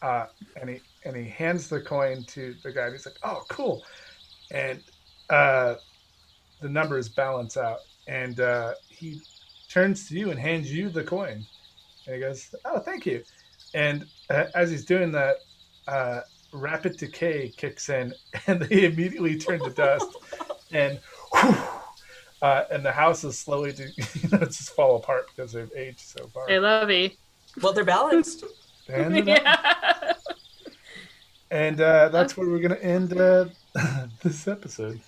[0.02, 0.26] Uh,
[0.60, 2.86] and he and he hands the coin to the guy.
[2.86, 3.84] And he's like, "Oh, cool."
[4.52, 4.82] And
[5.30, 5.76] uh,
[6.62, 9.20] the numbers balance out, and uh, he
[9.70, 11.46] turns to you and hands you the coin.
[12.06, 13.24] And he goes, "Oh, thank you."
[13.74, 15.38] And uh, as he's doing that,
[15.88, 16.22] uh,
[16.52, 18.14] rapid decay kicks in,
[18.48, 20.08] and they immediately turn to dust,
[20.72, 21.00] and
[21.34, 21.56] whew,
[22.42, 26.00] uh, and the house is slowly to you know just fall apart because they've aged
[26.00, 26.48] so far.
[26.48, 27.18] Hey, Lovey.
[27.62, 28.44] Well, they're balanced.
[28.90, 29.73] And, yeah.
[31.54, 33.46] And uh, that's where we're gonna end uh,
[34.24, 35.00] this episode.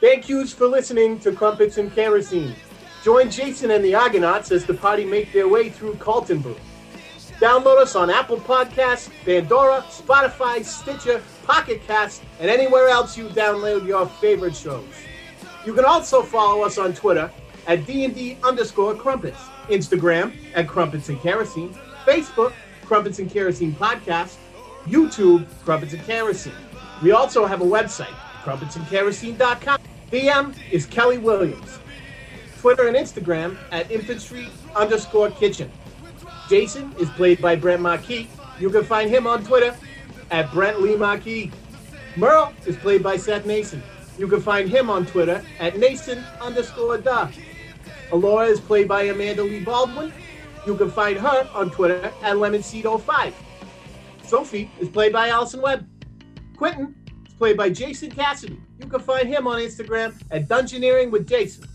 [0.00, 2.54] Thank yous for listening to Crumpets and Kerosene.
[3.02, 6.56] Join Jason and the Argonauts as the party make their way through Carlton Brew.
[7.40, 13.84] Download us on Apple Podcasts, Pandora, Spotify, Stitcher, Pocket Cast, and anywhere else you download
[13.86, 14.86] your favorite shows.
[15.66, 17.28] You can also follow us on Twitter
[17.66, 21.74] at D&D underscore Crumpets, Instagram at Crumpets and Kerosene,
[22.06, 22.52] Facebook,
[22.84, 24.36] Crumpets and Kerosene Podcast,
[24.86, 26.52] YouTube, Crumpets and Kerosene.
[27.02, 29.78] We also have a website, crumpetsandkerosene.com.
[30.10, 31.78] DM is Kelly Williams.
[32.60, 35.70] Twitter and Instagram at infantry underscore kitchen.
[36.48, 38.28] Jason is played by Brent Marquis.
[38.58, 39.76] You can find him on Twitter
[40.30, 41.50] at Brent Lee Marquis.
[42.16, 43.82] Merle is played by Seth Nason.
[44.18, 47.28] You can find him on Twitter at Nason underscore duh.
[48.12, 50.12] Alora is played by Amanda Lee Baldwin.
[50.66, 53.32] You can find her on Twitter at LemonSeed05.
[54.26, 55.86] Sophie is played by Allison Webb.
[56.56, 56.94] Quentin
[57.26, 58.58] is played by Jason Cassidy.
[58.80, 61.68] You can find him on Instagram at Dungeoneering with Jason.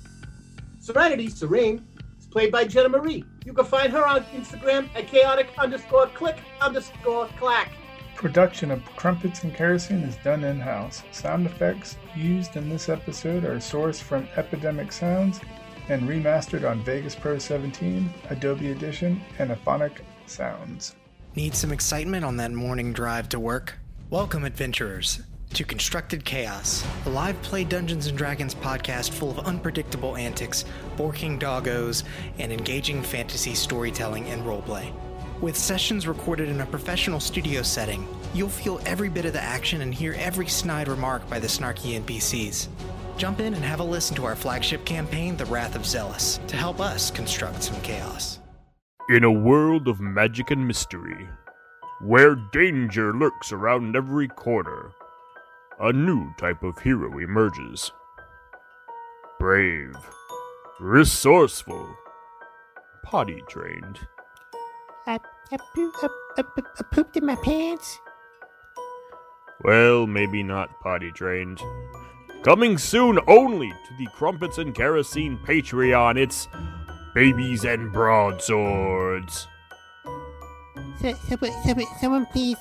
[0.80, 1.86] Serenity, Serene,
[2.18, 3.24] is played by Jenna Marie.
[3.46, 7.72] You can find her on Instagram at chaotic underscore click underscore clack.
[8.16, 11.04] Production of Crumpets and Kerosene is done in house.
[11.12, 15.40] Sound effects used in this episode are sourced from Epidemic Sounds
[15.88, 20.96] and remastered on Vegas Pro 17, Adobe Audition, and Auphonic Sounds.
[21.36, 23.78] Need some excitement on that morning drive to work?
[24.10, 25.22] Welcome, adventurers,
[25.54, 30.66] to Constructed Chaos, a live play Dungeons and Dragons podcast full of unpredictable antics,
[30.98, 32.04] borking doggos,
[32.40, 34.92] and engaging fantasy storytelling and roleplay.
[35.40, 39.82] With sessions recorded in a professional studio setting, you'll feel every bit of the action
[39.82, 42.70] and hear every snide remark by the snarky NPCs.
[43.18, 46.56] Jump in and have a listen to our flagship campaign, The Wrath of Zealous, to
[46.56, 48.39] help us construct some chaos.
[49.10, 51.28] In a world of magic and mystery,
[52.00, 54.92] where danger lurks around every corner,
[55.80, 57.92] a new type of hero emerges.
[59.40, 59.96] Brave,
[60.80, 61.90] resourceful,
[63.04, 63.98] potty trained,
[65.08, 65.18] I,
[65.52, 66.08] I, poo- I,
[66.38, 68.00] I, I pooped in my pants.
[69.64, 71.60] Well, maybe not potty trained.
[72.44, 76.48] Coming soon only to the Crumpets and Kerosene Patreon, it's
[77.14, 79.48] Babies and Broadswords.
[81.02, 82.58] So, so, so, someone please,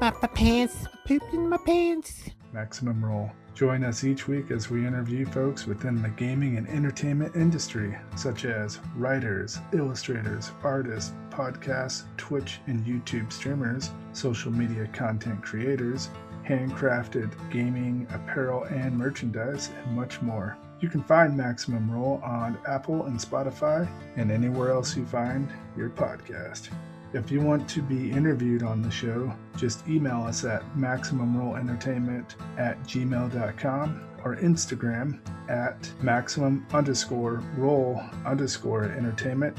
[0.00, 2.30] my, my pants, I pooped in my pants.
[2.52, 3.30] Maximum Roll.
[3.54, 8.46] Join us each week as we interview folks within the gaming and entertainment industry, such
[8.46, 16.08] as writers, illustrators, artists, podcasts, Twitch and YouTube streamers, social media content creators,
[16.48, 20.56] handcrafted gaming, apparel, and merchandise, and much more.
[20.80, 25.90] You can find Maximum Roll on Apple and Spotify and anywhere else you find your
[25.90, 26.70] podcast.
[27.12, 32.80] If you want to be interviewed on the show, just email us at MaximumRollEntertainment at
[32.84, 39.58] gmail.com or Instagram at maximum underscore roll underscore entertainment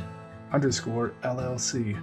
[0.53, 1.99] underscore LLC.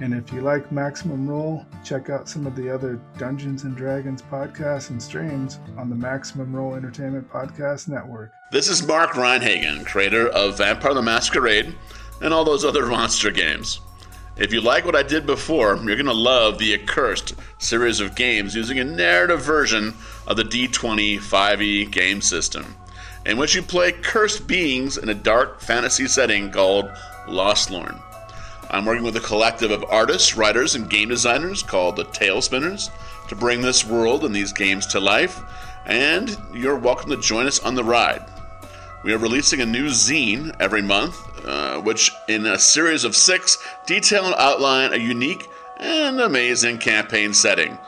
[0.00, 4.22] And if you like Maximum Roll, check out some of the other Dungeons and Dragons
[4.22, 8.32] podcasts and streams on the Maximum Roll Entertainment Podcast Network.
[8.52, 11.72] This is Mark Rein-Hagen, creator of Vampire the Masquerade
[12.20, 13.78] and all those other monster games.
[14.36, 18.16] If you like what I did before, you're going to love the Accursed series of
[18.16, 19.94] games using a narrative version
[20.26, 22.74] of the D20 5e game system,
[23.24, 26.90] in which you play cursed beings in a dark fantasy setting called
[27.28, 28.00] Lost Lorn.
[28.68, 32.90] I'm working with a collective of artists, writers, and game designers called the Tailspinners
[33.28, 35.40] to bring this world and these games to life,
[35.86, 38.24] and you're welcome to join us on the ride.
[39.02, 41.16] We are releasing a new zine every month,
[41.46, 43.56] uh, which, in a series of six,
[43.86, 45.48] detail and outline a unique
[45.78, 47.78] and amazing campaign setting.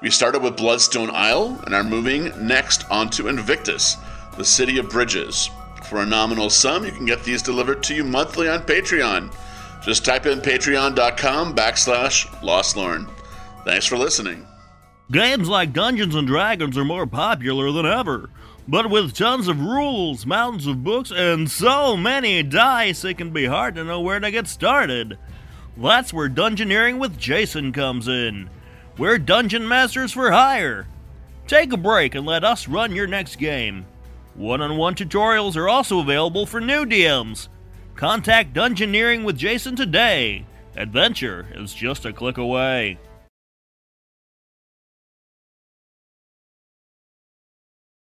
[0.00, 3.96] We started with Bloodstone Isle and are moving next onto Invictus,
[4.36, 5.50] the city of bridges.
[5.88, 9.34] For a nominal sum, you can get these delivered to you monthly on Patreon.
[9.82, 13.08] Just type in patreon.com backslash Lost Lorn.
[13.64, 14.46] Thanks for listening.
[15.10, 18.30] Games like Dungeons and Dragons are more popular than ever.
[18.70, 23.46] But with tons of rules, mountains of books, and so many dice, it can be
[23.46, 25.18] hard to know where to get started.
[25.76, 28.48] That's where Dungeoneering with Jason comes in.
[28.96, 30.86] We're dungeon masters for hire.
[31.48, 33.86] Take a break and let us run your next game.
[34.36, 37.48] One on one tutorials are also available for new DMs.
[37.96, 40.46] Contact Dungeoneering with Jason today.
[40.76, 43.00] Adventure is just a click away.